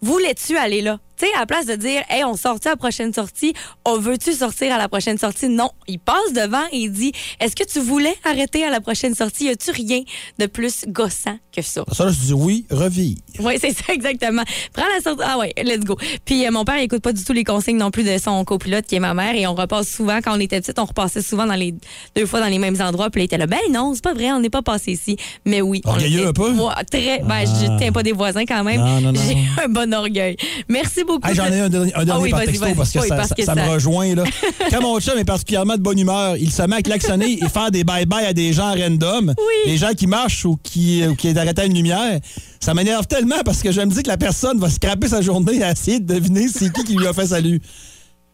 Voulais-tu 0.02 0.58
aller 0.58 0.82
là? 0.82 1.00
Tu 1.20 1.26
sais, 1.26 1.32
à 1.36 1.40
la 1.42 1.46
place 1.46 1.66
de 1.66 1.76
dire 1.76 2.02
Hey, 2.10 2.24
on 2.24 2.36
sort 2.38 2.56
à 2.66 2.70
la 2.70 2.76
prochaine 2.78 3.14
sortie? 3.14 3.54
On 3.86 3.98
veut-tu 3.98 4.32
sortir 4.34 4.74
à 4.74 4.78
la 4.78 4.88
prochaine 4.88 5.18
sortie? 5.18 5.50
Non. 5.50 5.70
Il 5.88 6.00
passe 6.00 6.32
devant 6.34 6.64
et 6.72 6.78
il 6.78 6.92
dit 6.92 7.12
Est-ce 7.42 7.56
que 7.56 7.64
tu 7.70 7.80
voulais 7.80 8.16
arrêter 8.24 8.64
à 8.64 8.70
la 8.70 8.80
prochaine 8.80 9.14
sortie? 9.16 9.46
Y 9.46 9.50
a-tu 9.50 9.72
rien 9.72 10.02
de 10.38 10.46
plus 10.46 10.86
gossant 10.88 11.38
que 11.54 11.62
ça? 11.62 11.84
Ça, 11.92 12.06
là, 12.06 12.12
je 12.12 12.20
dis 12.28 12.34
oui, 12.34 12.66
revis. 12.72 13.18
Oui, 13.40 13.56
c'est 13.60 13.72
ça, 13.74 13.92
exactement. 13.94 14.44
Prends 14.74 14.86
la 14.96 15.02
sortie. 15.02 15.24
Ah 15.26 15.38
ouais, 15.38 15.54
let's 15.62 15.84
go. 15.84 15.98
Puis 16.24 16.46
euh, 16.48 16.52
mon 16.52 16.64
père, 16.64 16.78
il 16.78 16.84
écoute 16.84 17.02
pas 17.02 17.12
du 17.12 17.24
tout 17.24 17.34
les 17.34 17.44
consignes 17.44 17.78
non 17.78 17.92
plus 17.92 18.04
de 18.04 18.18
son 18.18 18.46
copilote, 18.46 18.86
qui 18.86 18.96
est 18.96 19.00
ma 19.00 19.14
mère, 19.14 19.36
et 19.36 19.46
on 19.46 19.56
repasse 19.56 19.90
souvent. 19.90 20.20
Quand 20.24 20.38
on 20.38 20.40
était 20.40 20.62
petite, 20.62 20.80
on 20.80 20.86
repassait 20.86 21.22
souvent 21.22 21.46
dans 21.46 21.56
les 21.56 21.74
deux 22.16 22.26
fois 22.26 22.40
dans 22.40 22.48
les 22.48 22.60
mêmes 22.60 22.80
endroits. 22.82 23.10
Puis 23.10 23.20
là, 23.20 23.24
il 23.24 23.26
était 23.26 23.38
là, 23.38 23.48
ben 23.48 23.60
non, 23.72 23.94
c'est 23.94 24.04
pas 24.04 24.14
vrai, 24.14 24.32
on 24.32 24.40
n'est 24.40 24.50
pas 24.50 24.62
passé 24.62 24.94
ici. 24.94 25.18
Mais 25.44 25.62
oui. 25.62 25.82
Orgueilleux 25.84 26.20
était- 26.20 26.28
un 26.30 26.34
peu? 26.34 26.52
Ouais, 26.54 26.74
très. 26.90 27.20
Ben, 27.24 27.42
je 27.46 27.78
tiens 27.78 27.92
pas 27.92 28.04
des 28.04 28.14
voisins 28.14 28.46
quand 28.46 28.64
même. 28.64 28.82
J'ai 29.16 29.36
un 29.64 29.68
bon 29.68 29.94
orgueil. 29.94 30.38
Merci 30.70 31.02
beaucoup. 31.02 31.09
J'en 31.34 31.46
ai 31.48 31.60
un 31.60 31.70
dernier, 31.70 31.94
un 31.96 32.06
dernier 32.06 32.12
Ah 32.12 32.20
oui, 32.24 32.30
par 32.32 32.44
texto 32.46 32.66
parce 32.76 32.92
que, 32.92 33.00
Oui, 33.00 33.08
ça, 33.08 33.16
parce 33.16 33.30
ça- 33.30 33.36
que 33.36 33.44
ça 33.44 33.56
ça- 33.56 33.66
me 33.66 33.70
rejoint. 33.70 34.16
Là. 34.16 34.24
Quand 34.72 34.82
mon 34.82 35.00
chum 35.00 35.18
est 35.18 35.24
particulièrement 35.26 35.76
de 35.76 35.82
bonne 35.82 36.00
humeur, 36.00 36.36
il 36.38 36.52
se 36.52 36.62
met 36.64 36.78
à 36.78 36.82
klaxonner 36.82 37.40
et 37.44 37.50
faire 37.50 37.72
des 37.72 37.84
bye-bye 37.84 38.26
à 38.26 38.34
des 38.34 38.54
gens 38.54 38.74
random. 38.74 39.34
Oui. 39.38 39.72
Des 39.72 39.78
gens 39.78 39.94
qui 39.94 40.08
marchent 40.08 40.46
ou 40.46 40.58
qui, 40.62 41.06
ou 41.08 41.16
qui 41.16 41.28
est 41.30 41.38
arrêté 41.38 41.62
à 41.62 41.66
une 41.66 41.74
lumière. 41.76 42.20
Ça 42.60 42.74
m'énerve 42.74 43.08
tellement 43.08 43.42
parce 43.46 43.62
que 43.62 43.72
je 43.72 43.82
me 43.82 43.88
dis 43.88 44.04
que 44.04 44.10
la 44.10 44.18
personne 44.18 44.60
va 44.60 44.70
scraper 44.70 45.08
sa 45.08 45.22
journée 45.22 45.64
à 45.64 45.72
essayer 45.72 46.00
de 46.00 46.14
deviner 46.14 46.48
c'est 46.48 46.72
qui 46.72 46.84
qui 46.84 46.96
lui 46.96 47.08
a 47.08 47.14
fait 47.14 47.28
salut. 47.28 47.62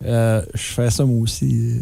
Euh, 0.05 0.41
je 0.53 0.61
fais 0.61 0.89
ça 0.91 1.05
moi 1.05 1.21
aussi. 1.21 1.79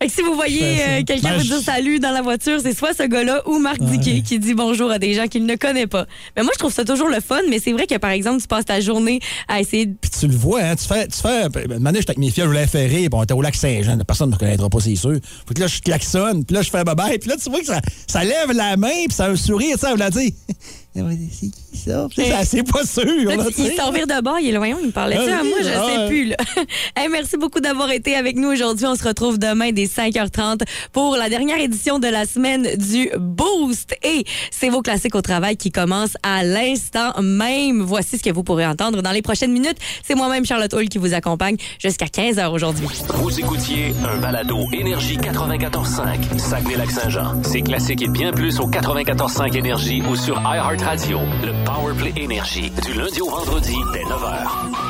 Fait 0.00 0.08
que 0.08 0.14
si 0.14 0.22
vous 0.22 0.34
voyez 0.34 0.78
ça. 0.78 0.82
euh, 0.82 1.02
quelqu'un 1.04 1.30
Ben, 1.32 1.36
vous 1.38 1.44
dire 1.44 1.60
salut 1.60 1.98
dans 1.98 2.10
la 2.10 2.22
voiture, 2.22 2.58
c'est 2.62 2.74
soit 2.74 2.94
ce 2.94 3.02
gars-là 3.02 3.42
ou 3.46 3.58
Marc 3.58 3.82
Diquet 3.82 4.22
qui 4.22 4.38
dit 4.38 4.54
bonjour 4.54 4.90
à 4.90 4.98
des 4.98 5.12
gens 5.12 5.26
qu'il 5.26 5.44
ne 5.44 5.56
connaît 5.56 5.86
pas. 5.86 6.06
Mais 6.36 6.42
moi, 6.42 6.52
je 6.54 6.58
trouve 6.58 6.72
ça 6.72 6.84
toujours 6.84 7.08
le 7.08 7.20
fun, 7.20 7.40
mais 7.50 7.58
c'est 7.58 7.72
vrai 7.72 7.86
que, 7.86 7.96
par 7.98 8.10
exemple, 8.10 8.40
tu 8.40 8.46
passes 8.48 8.64
ta 8.64 8.80
journée 8.80 9.20
à 9.46 9.60
essayer 9.60 9.84
de... 9.84 9.94
Puis 10.00 10.10
tu 10.18 10.26
le 10.26 10.34
vois, 10.34 10.62
hein, 10.62 10.74
tu 10.76 10.86
fais. 10.86 11.06
Tu 11.06 11.20
fais 11.20 11.50
ben, 11.50 11.78
une 11.78 11.86
année, 11.86 11.98
j'étais 11.98 12.12
avec 12.12 12.18
mes 12.18 12.30
filles, 12.30 12.44
je 12.44 12.48
voulais 12.48 12.66
faire 12.66 12.88
rire, 12.88 13.10
puis 13.10 13.18
on 13.18 13.22
était 13.22 13.34
au 13.34 13.42
lac 13.42 13.54
Saint-Jean. 13.54 13.98
Personne 14.06 14.28
ne 14.28 14.32
me 14.32 14.36
reconnaîtra 14.36 14.70
pas, 14.70 14.80
c'est 14.80 14.96
sûr. 14.96 15.18
Fait 15.46 15.54
que 15.54 15.60
là, 15.60 15.66
je 15.66 15.80
klaxonne, 15.80 16.46
puis 16.46 16.56
là, 16.56 16.62
je 16.62 16.70
fais 16.70 16.82
bye-bye, 16.82 17.18
puis 17.18 17.28
là, 17.28 17.36
tu 17.42 17.50
vois 17.50 17.60
que 17.60 17.66
ça, 17.66 17.80
ça 18.06 18.24
lève 18.24 18.52
la 18.52 18.78
main, 18.78 19.04
puis 19.06 19.14
ça 19.14 19.26
a 19.26 19.30
un 19.30 19.36
sourire, 19.36 19.76
elle 19.82 19.92
me 19.92 19.98
l'a 19.98 20.08
dit. 20.10 20.34
C'est 21.32 21.46
qui 21.46 21.78
ça? 21.78 22.06
Là, 22.16 22.44
c'est 22.44 22.62
pas 22.70 22.84
sûr. 22.84 23.04
Là, 23.04 23.36
il 23.56 23.72
s'en 23.72 23.90
vire 23.92 24.06
de 24.06 24.20
bord, 24.22 24.38
il 24.40 24.48
est 24.48 24.52
loin, 24.52 24.68
il 24.68 24.86
me 24.86 24.90
parlait 24.90 25.16
Ah, 25.18 25.24
ça 25.26 25.38
oui, 25.42 25.48
moi, 25.48 25.58
je 25.62 25.68
ah, 25.68 25.86
sais 25.86 25.98
ouais. 25.98 26.08
plus. 26.08 26.24
Là. 26.26 26.36
Hey, 26.96 27.08
merci 27.12 27.36
beaucoup 27.36 27.60
d'avoir 27.60 27.90
été 27.90 28.14
avec 28.16 28.36
nous 28.36 28.48
aujourd'hui. 28.48 28.86
On 28.86 28.94
se 28.94 29.04
retrouve 29.06 29.38
demain 29.38 29.72
dès 29.72 29.84
5h30 29.86 30.62
pour 30.92 31.16
la 31.16 31.28
dernière 31.28 31.58
édition 31.58 31.98
de 31.98 32.08
la 32.08 32.26
semaine 32.26 32.68
du 32.76 33.10
Boost. 33.18 33.94
Et 34.02 34.24
c'est 34.50 34.68
vos 34.68 34.82
classiques 34.82 35.14
au 35.14 35.22
travail 35.22 35.56
qui 35.56 35.70
commencent 35.70 36.16
à 36.22 36.44
l'instant 36.44 37.12
même. 37.22 37.82
Voici 37.82 38.18
ce 38.18 38.22
que 38.22 38.30
vous 38.30 38.42
pourrez 38.42 38.66
entendre 38.66 39.02
dans 39.02 39.12
les 39.12 39.22
prochaines 39.22 39.52
minutes. 39.52 39.78
C'est 40.06 40.14
moi-même, 40.14 40.44
Charlotte 40.44 40.72
Hall, 40.74 40.88
qui 40.88 40.98
vous 40.98 41.14
accompagne 41.14 41.56
jusqu'à 41.78 42.06
15h 42.06 42.50
aujourd'hui. 42.50 42.86
Vous 43.14 43.38
écoutiez 43.38 43.94
un 44.08 44.18
balado 44.18 44.58
Énergie 44.72 45.16
94.5, 45.16 46.38
Saguenay-Lac-Saint-Jean. 46.38 47.42
C'est 47.42 47.62
classique 47.62 48.02
et 48.02 48.08
bien 48.08 48.32
plus 48.32 48.60
au 48.60 48.68
94.5 48.68 49.56
Énergie 49.56 50.02
ou 50.02 50.16
sur 50.16 50.40
iHeartRadio. 50.40 50.89
Radio, 50.90 51.20
le 51.44 51.52
Powerplay 51.64 52.12
Énergie, 52.16 52.68
du 52.84 52.94
lundi 52.94 53.20
au 53.20 53.30
vendredi 53.30 53.76
dès 53.92 54.02
9h. 54.02 54.89